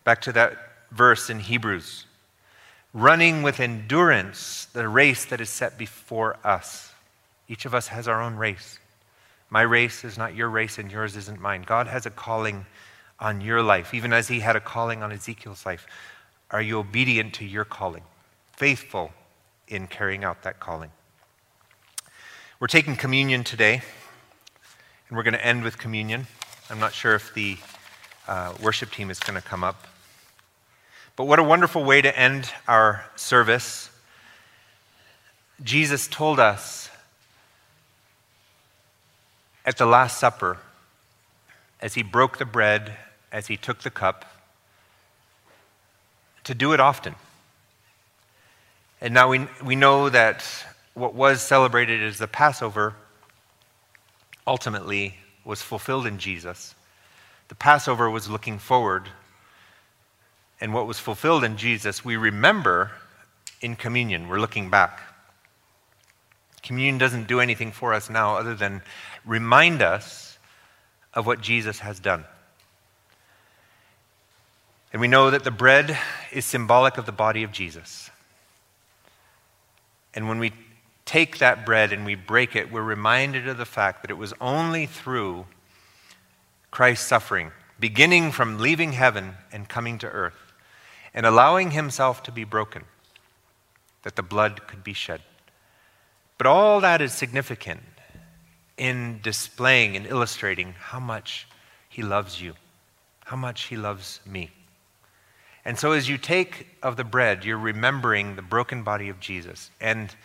Back 0.04 0.22
to 0.22 0.32
that 0.34 0.58
verse 0.92 1.30
in 1.30 1.40
Hebrews 1.40 2.06
running 2.94 3.42
with 3.42 3.60
endurance 3.60 4.66
the 4.74 4.88
race 4.88 5.26
that 5.26 5.42
is 5.42 5.50
set 5.50 5.78
before 5.78 6.38
us. 6.44 6.92
Each 7.48 7.66
of 7.66 7.74
us 7.74 7.88
has 7.88 8.08
our 8.08 8.22
own 8.22 8.36
race. 8.36 8.80
My 9.50 9.62
race 9.62 10.04
is 10.04 10.18
not 10.18 10.36
your 10.36 10.50
race, 10.50 10.78
and 10.78 10.92
yours 10.92 11.16
isn't 11.16 11.42
mine. 11.42 11.64
God 11.64 11.88
has 11.88 12.06
a 12.06 12.10
calling 12.10 12.66
on 13.20 13.42
your 13.42 13.62
life, 13.62 13.94
even 13.94 14.14
as 14.14 14.28
He 14.28 14.40
had 14.40 14.56
a 14.56 14.62
calling 14.62 15.04
on 15.04 15.12
Ezekiel's 15.12 15.66
life. 15.66 15.86
Are 16.50 16.62
you 16.62 16.80
obedient 16.80 17.34
to 17.36 17.46
your 17.46 17.66
calling? 17.66 18.04
Faithful 18.54 19.12
in 19.68 19.88
carrying 19.88 20.24
out 20.24 20.44
that 20.44 20.60
calling? 20.60 20.92
We're 22.60 22.68
taking 22.68 22.96
communion 22.96 23.44
today, 23.44 23.82
and 25.08 25.18
we're 25.18 25.24
going 25.24 25.34
to 25.34 25.46
end 25.46 25.64
with 25.64 25.78
communion. 25.78 26.28
I'm 26.70 26.80
not 26.80 26.94
sure 26.94 27.16
if 27.16 27.34
the 27.34 27.58
uh, 28.28 28.54
worship 28.62 28.92
team 28.92 29.10
is 29.10 29.20
going 29.20 29.40
to 29.40 29.46
come 29.46 29.64
up. 29.64 29.88
But 31.16 31.26
what 31.26 31.40
a 31.40 31.44
wonderful 31.44 31.84
way 31.84 32.02
to 32.02 32.18
end 32.18 32.50
our 32.68 33.06
service. 33.16 33.90
Jesus 35.64 36.08
told 36.08 36.40
us 36.40 36.90
at 39.66 39.78
the 39.78 39.86
Last 39.86 40.20
Supper, 40.20 40.58
as 41.80 41.94
he 41.94 42.04
broke 42.04 42.38
the 42.38 42.46
bread, 42.46 42.96
as 43.32 43.48
he 43.48 43.58
took 43.58 43.82
the 43.82 43.90
cup, 43.90 44.26
to 46.44 46.56
do 46.56 46.74
it 46.74 46.80
often. 46.80 47.16
And 49.00 49.14
now 49.14 49.30
we, 49.30 49.48
we 49.64 49.76
know 49.76 50.10
that 50.10 50.44
what 50.94 51.14
was 51.14 51.42
celebrated 51.42 52.02
as 52.04 52.18
the 52.18 52.28
Passover 52.28 52.96
ultimately 54.46 55.18
was 55.44 55.62
fulfilled 55.62 56.06
in 56.06 56.18
Jesus. 56.18 56.76
The 57.48 57.56
Passover 57.56 58.10
was 58.10 58.30
looking 58.30 58.60
forward 58.60 59.10
and 60.62 60.74
what 60.74 60.88
was 60.88 61.00
fulfilled 61.00 61.44
in 61.44 61.58
Jesus, 61.58 62.06
we 62.06 62.16
remember 62.16 62.92
in 63.62 63.76
communion. 63.76 64.28
We're 64.28 64.40
looking 64.40 64.70
back. 64.70 65.02
Communion 66.62 67.00
doesn't 67.00 67.28
do 67.28 67.40
anything 67.40 67.72
for 67.72 67.94
us 67.94 68.10
now 68.10 68.38
other 68.38 68.54
than 68.54 68.84
remind 69.26 69.82
us 69.82 70.38
of 71.14 71.26
what 71.26 71.42
Jesus 71.42 71.80
has 71.80 72.00
done. 72.00 72.24
And 74.94 75.02
we 75.02 75.08
know 75.08 75.32
that 75.32 75.44
the 75.44 75.52
bread 75.52 75.98
is 76.32 76.46
symbolic 76.46 76.98
of 76.98 77.06
the 77.06 77.12
body 77.12 77.44
of 77.44 77.52
Jesus. 77.52 78.12
And 80.14 80.28
when 80.28 80.38
we 80.38 80.52
take 81.06 81.40
that 81.40 81.66
bread 81.66 81.92
and 81.92 82.06
we 82.06 82.16
break 82.16 82.56
it, 82.56 82.72
we're 82.72 82.84
reminded 82.84 83.48
of 83.48 83.58
the 83.58 83.66
fact 83.66 84.02
that 84.02 84.12
it 84.12 84.18
was 84.18 84.34
only 84.40 84.86
through 84.86 85.46
Christ's 86.70 87.08
suffering, 87.08 87.52
beginning 87.80 88.32
from 88.32 88.60
leaving 88.60 88.92
heaven 88.92 89.36
and 89.52 89.68
coming 89.68 89.98
to 90.00 90.08
earth, 90.08 90.51
and 91.14 91.26
allowing 91.26 91.72
himself 91.72 92.24
to 92.24 92.32
be 92.32 92.44
broken, 92.44 92.84
that 94.04 94.16
the 94.16 94.24
blood 94.24 94.68
could 94.68 94.84
be 94.84 94.94
shed. 94.94 95.22
But 96.38 96.48
all 96.48 96.80
that 96.82 97.02
is 97.02 97.14
significant 97.14 97.82
in 98.78 99.20
displaying 99.22 99.96
and 99.96 100.08
illustrating 100.08 100.74
how 100.78 101.00
much 101.00 101.48
he 101.88 102.02
loves 102.02 102.42
you, 102.42 102.54
how 103.26 103.36
much 103.36 103.64
he 103.64 103.78
loves 103.78 104.22
me. 104.26 104.50
And 105.64 105.78
so, 105.78 105.92
as 105.92 106.10
you 106.10 106.18
take 106.18 106.68
of 106.82 106.98
the 106.98 107.04
bread, 107.04 107.46
you're 107.46 107.58
remembering 107.58 108.36
the 108.36 108.42
broken 108.42 108.82
body 108.82 109.10
of 109.10 109.20
Jesus. 109.20 109.70
And 109.80 110.16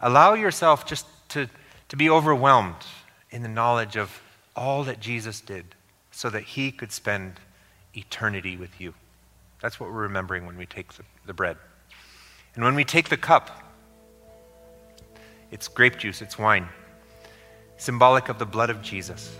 allow 0.00 0.32
yourself 0.34 0.86
just 0.86 1.06
to, 1.30 1.48
to 1.88 1.96
be 1.96 2.08
overwhelmed 2.08 2.86
in 3.30 3.42
the 3.42 3.48
knowledge 3.48 3.96
of 3.96 4.22
all 4.54 4.84
that 4.84 5.00
Jesus 5.00 5.40
did 5.40 5.66
so 6.10 6.30
that 6.30 6.44
he 6.44 6.72
could 6.72 6.92
spend 6.92 7.34
eternity 7.94 8.56
with 8.56 8.80
you. 8.80 8.94
That's 9.66 9.80
what 9.80 9.90
we're 9.90 10.02
remembering 10.02 10.46
when 10.46 10.56
we 10.56 10.64
take 10.64 10.92
the, 10.92 11.02
the 11.26 11.34
bread. 11.34 11.56
And 12.54 12.62
when 12.62 12.76
we 12.76 12.84
take 12.84 13.08
the 13.08 13.16
cup, 13.16 13.50
it's 15.50 15.66
grape 15.66 15.98
juice, 15.98 16.22
it's 16.22 16.38
wine. 16.38 16.68
symbolic 17.76 18.28
of 18.28 18.38
the 18.38 18.46
blood 18.46 18.70
of 18.70 18.80
Jesus. 18.80 19.36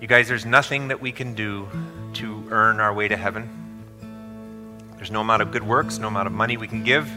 You 0.00 0.08
guys, 0.08 0.26
there's 0.26 0.44
nothing 0.44 0.88
that 0.88 1.00
we 1.00 1.12
can 1.12 1.34
do 1.34 1.68
to 2.14 2.44
earn 2.50 2.80
our 2.80 2.92
way 2.92 3.06
to 3.06 3.16
heaven. 3.16 3.48
There's 4.96 5.12
no 5.12 5.20
amount 5.20 5.42
of 5.42 5.52
good 5.52 5.62
works, 5.62 5.98
no 5.98 6.08
amount 6.08 6.26
of 6.26 6.32
money 6.32 6.56
we 6.56 6.66
can 6.66 6.82
give, 6.82 7.08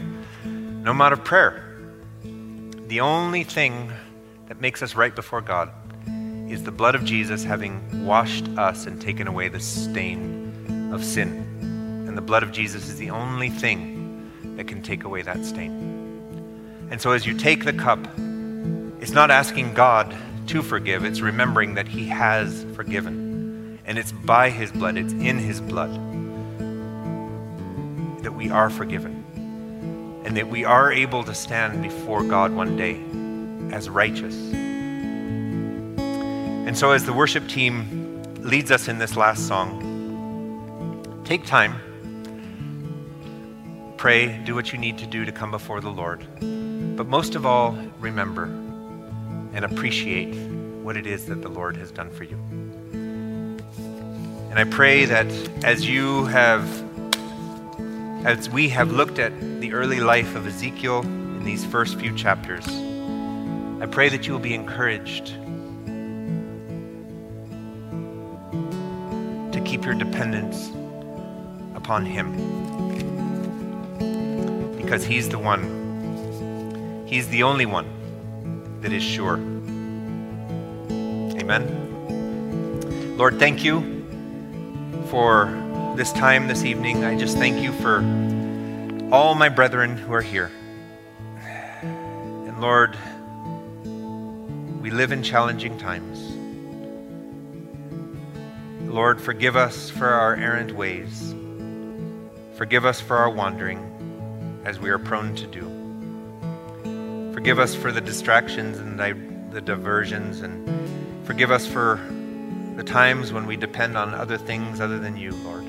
no 0.44 0.92
amount 0.92 1.12
of 1.12 1.24
prayer. 1.24 1.76
The 2.86 3.00
only 3.00 3.42
thing 3.42 3.90
that 4.46 4.60
makes 4.60 4.80
us 4.80 4.94
right 4.94 5.12
before 5.12 5.40
God 5.40 5.72
is 6.48 6.62
the 6.62 6.70
blood 6.70 6.94
of 6.94 7.04
Jesus 7.04 7.42
having 7.42 8.06
washed 8.06 8.46
us 8.50 8.86
and 8.86 9.02
taken 9.02 9.26
away 9.26 9.48
the 9.48 9.58
stain 9.58 10.45
of 10.96 11.04
sin. 11.04 11.28
And 12.08 12.18
the 12.18 12.22
blood 12.22 12.42
of 12.42 12.50
Jesus 12.50 12.88
is 12.88 12.96
the 12.96 13.10
only 13.10 13.50
thing 13.50 14.32
that 14.56 14.66
can 14.66 14.82
take 14.82 15.04
away 15.04 15.22
that 15.22 15.44
stain. 15.44 15.70
And 16.90 17.00
so 17.00 17.12
as 17.12 17.24
you 17.24 17.34
take 17.34 17.64
the 17.64 17.72
cup, 17.72 18.00
it's 19.00 19.12
not 19.12 19.30
asking 19.30 19.74
God 19.74 20.16
to 20.48 20.62
forgive, 20.62 21.04
it's 21.04 21.20
remembering 21.20 21.74
that 21.74 21.86
He 21.86 22.06
has 22.08 22.64
forgiven. 22.74 23.78
And 23.84 23.98
it's 23.98 24.10
by 24.10 24.50
His 24.50 24.72
blood, 24.72 24.96
it's 24.96 25.12
in 25.12 25.38
His 25.38 25.60
blood 25.60 25.92
that 28.22 28.32
we 28.32 28.50
are 28.50 28.70
forgiven. 28.70 29.22
And 30.24 30.36
that 30.36 30.48
we 30.48 30.64
are 30.64 30.90
able 30.90 31.22
to 31.24 31.34
stand 31.34 31.82
before 31.82 32.24
God 32.24 32.52
one 32.52 32.76
day 32.76 33.00
as 33.72 33.88
righteous. 33.88 34.34
And 36.66 36.76
so, 36.76 36.90
as 36.90 37.04
the 37.04 37.12
worship 37.12 37.46
team 37.46 38.22
leads 38.40 38.70
us 38.70 38.88
in 38.88 38.98
this 38.98 39.16
last 39.16 39.46
song, 39.46 39.85
take 41.26 41.44
time, 41.44 41.74
pray, 43.96 44.38
do 44.44 44.54
what 44.54 44.72
you 44.72 44.78
need 44.78 44.96
to 44.98 45.06
do 45.08 45.24
to 45.24 45.32
come 45.32 45.50
before 45.50 45.80
the 45.80 45.90
Lord. 45.90 46.24
But 46.96 47.08
most 47.08 47.34
of 47.34 47.44
all, 47.44 47.76
remember 47.98 48.44
and 49.52 49.64
appreciate 49.64 50.32
what 50.84 50.96
it 50.96 51.04
is 51.04 51.26
that 51.26 51.42
the 51.42 51.48
Lord 51.48 51.76
has 51.78 51.90
done 51.90 52.10
for 52.10 52.22
you. 52.22 52.36
And 54.50 54.56
I 54.56 54.62
pray 54.62 55.04
that 55.06 55.26
as 55.64 55.88
you 55.88 56.26
have, 56.26 56.64
as 58.24 58.48
we 58.48 58.68
have 58.68 58.92
looked 58.92 59.18
at 59.18 59.32
the 59.60 59.72
early 59.72 59.98
life 59.98 60.36
of 60.36 60.46
Ezekiel 60.46 61.00
in 61.00 61.42
these 61.42 61.64
first 61.64 61.98
few 61.98 62.16
chapters, 62.16 62.68
I 63.82 63.86
pray 63.90 64.08
that 64.10 64.28
you 64.28 64.32
will 64.32 64.38
be 64.38 64.54
encouraged 64.54 65.26
to 69.52 69.60
keep 69.64 69.84
your 69.84 69.94
dependence 69.94 70.70
upon 71.86 72.04
Him. 72.04 72.32
Because 74.76 75.04
He's 75.04 75.28
the 75.28 75.38
one, 75.38 77.04
He's 77.06 77.28
the 77.28 77.44
only 77.44 77.64
one 77.64 78.80
that 78.80 78.92
is 78.92 79.04
sure. 79.04 79.36
Amen. 81.38 81.62
Lord, 83.16 83.38
thank 83.38 83.62
you 83.62 84.04
for 85.10 85.46
this 85.96 86.12
time 86.12 86.48
this 86.48 86.64
evening. 86.64 87.04
I 87.04 87.16
just 87.16 87.38
thank 87.38 87.62
you 87.62 87.70
for 87.74 87.98
all 89.12 89.36
my 89.36 89.48
brethren 89.48 89.96
who 89.96 90.12
are 90.12 90.22
here. 90.22 90.50
And 91.40 92.60
Lord, 92.60 92.96
we 94.82 94.90
live 94.90 95.12
in 95.12 95.22
challenging 95.22 95.78
times. 95.78 96.32
Lord, 98.92 99.20
forgive 99.20 99.54
us 99.54 99.88
for 99.88 100.08
our 100.08 100.34
errant 100.34 100.72
ways. 100.72 101.36
Forgive 102.56 102.86
us 102.86 103.02
for 103.02 103.18
our 103.18 103.28
wandering, 103.28 104.62
as 104.64 104.80
we 104.80 104.88
are 104.88 104.98
prone 104.98 105.34
to 105.34 105.46
do. 105.46 107.32
Forgive 107.34 107.58
us 107.58 107.74
for 107.74 107.92
the 107.92 108.00
distractions 108.00 108.78
and 108.78 108.98
the 109.52 109.60
diversions, 109.60 110.40
and 110.40 110.66
forgive 111.26 111.50
us 111.50 111.66
for 111.66 112.00
the 112.76 112.82
times 112.82 113.30
when 113.30 113.46
we 113.46 113.58
depend 113.58 113.98
on 113.98 114.14
other 114.14 114.38
things 114.38 114.80
other 114.80 114.98
than 114.98 115.18
you, 115.18 115.32
Lord. 115.32 115.66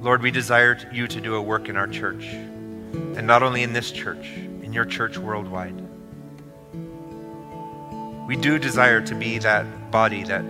Lord, 0.00 0.22
we 0.22 0.30
desire 0.30 0.78
you 0.92 1.08
to 1.08 1.20
do 1.20 1.34
a 1.34 1.42
work 1.42 1.68
in 1.68 1.76
our 1.76 1.88
church, 1.88 2.26
and 2.26 3.26
not 3.26 3.42
only 3.42 3.64
in 3.64 3.72
this 3.72 3.90
church, 3.90 4.30
in 4.36 4.72
your 4.72 4.84
church 4.84 5.18
worldwide. 5.18 5.82
We 8.28 8.36
do 8.36 8.56
desire 8.56 9.00
to 9.00 9.16
be 9.16 9.38
that 9.38 9.90
body 9.90 10.22
that 10.22 10.44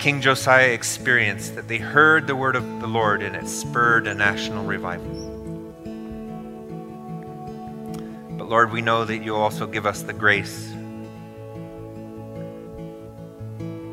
King 0.00 0.22
Josiah 0.22 0.70
experienced, 0.70 1.56
that 1.56 1.68
they 1.68 1.76
heard 1.76 2.26
the 2.26 2.34
word 2.34 2.56
of 2.56 2.80
the 2.80 2.86
Lord 2.86 3.22
and 3.22 3.36
it 3.36 3.46
spurred 3.46 4.06
a 4.06 4.14
national 4.14 4.64
revival. 4.64 5.14
But 8.38 8.48
Lord, 8.48 8.72
we 8.72 8.80
know 8.80 9.04
that 9.04 9.18
you 9.18 9.36
also 9.36 9.66
give 9.66 9.84
us 9.84 10.00
the 10.00 10.14
grace 10.14 10.70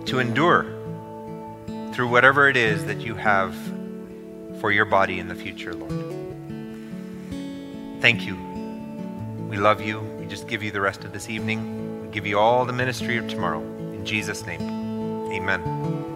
to 0.05 0.19
endure 0.19 0.63
through 1.91 2.07
whatever 2.07 2.47
it 2.47 2.55
is 2.55 2.85
that 2.85 3.01
you 3.01 3.13
have 3.13 3.53
for 4.61 4.71
your 4.71 4.85
body 4.85 5.19
in 5.19 5.27
the 5.27 5.35
future, 5.35 5.73
Lord. 5.73 5.91
Thank 7.99 8.25
you. 8.25 8.37
We 9.49 9.57
love 9.57 9.81
you. 9.81 9.99
We 9.99 10.25
just 10.25 10.47
give 10.47 10.63
you 10.63 10.71
the 10.71 10.79
rest 10.79 11.03
of 11.03 11.11
this 11.11 11.29
evening 11.29 12.01
We 12.01 12.07
give 12.13 12.25
you 12.25 12.39
all 12.39 12.63
the 12.63 12.71
ministry 12.71 13.17
of 13.17 13.27
tomorrow. 13.27 13.59
In 13.91 14.05
Jesus' 14.05 14.45
name, 14.45 14.76
amen. 15.37 16.06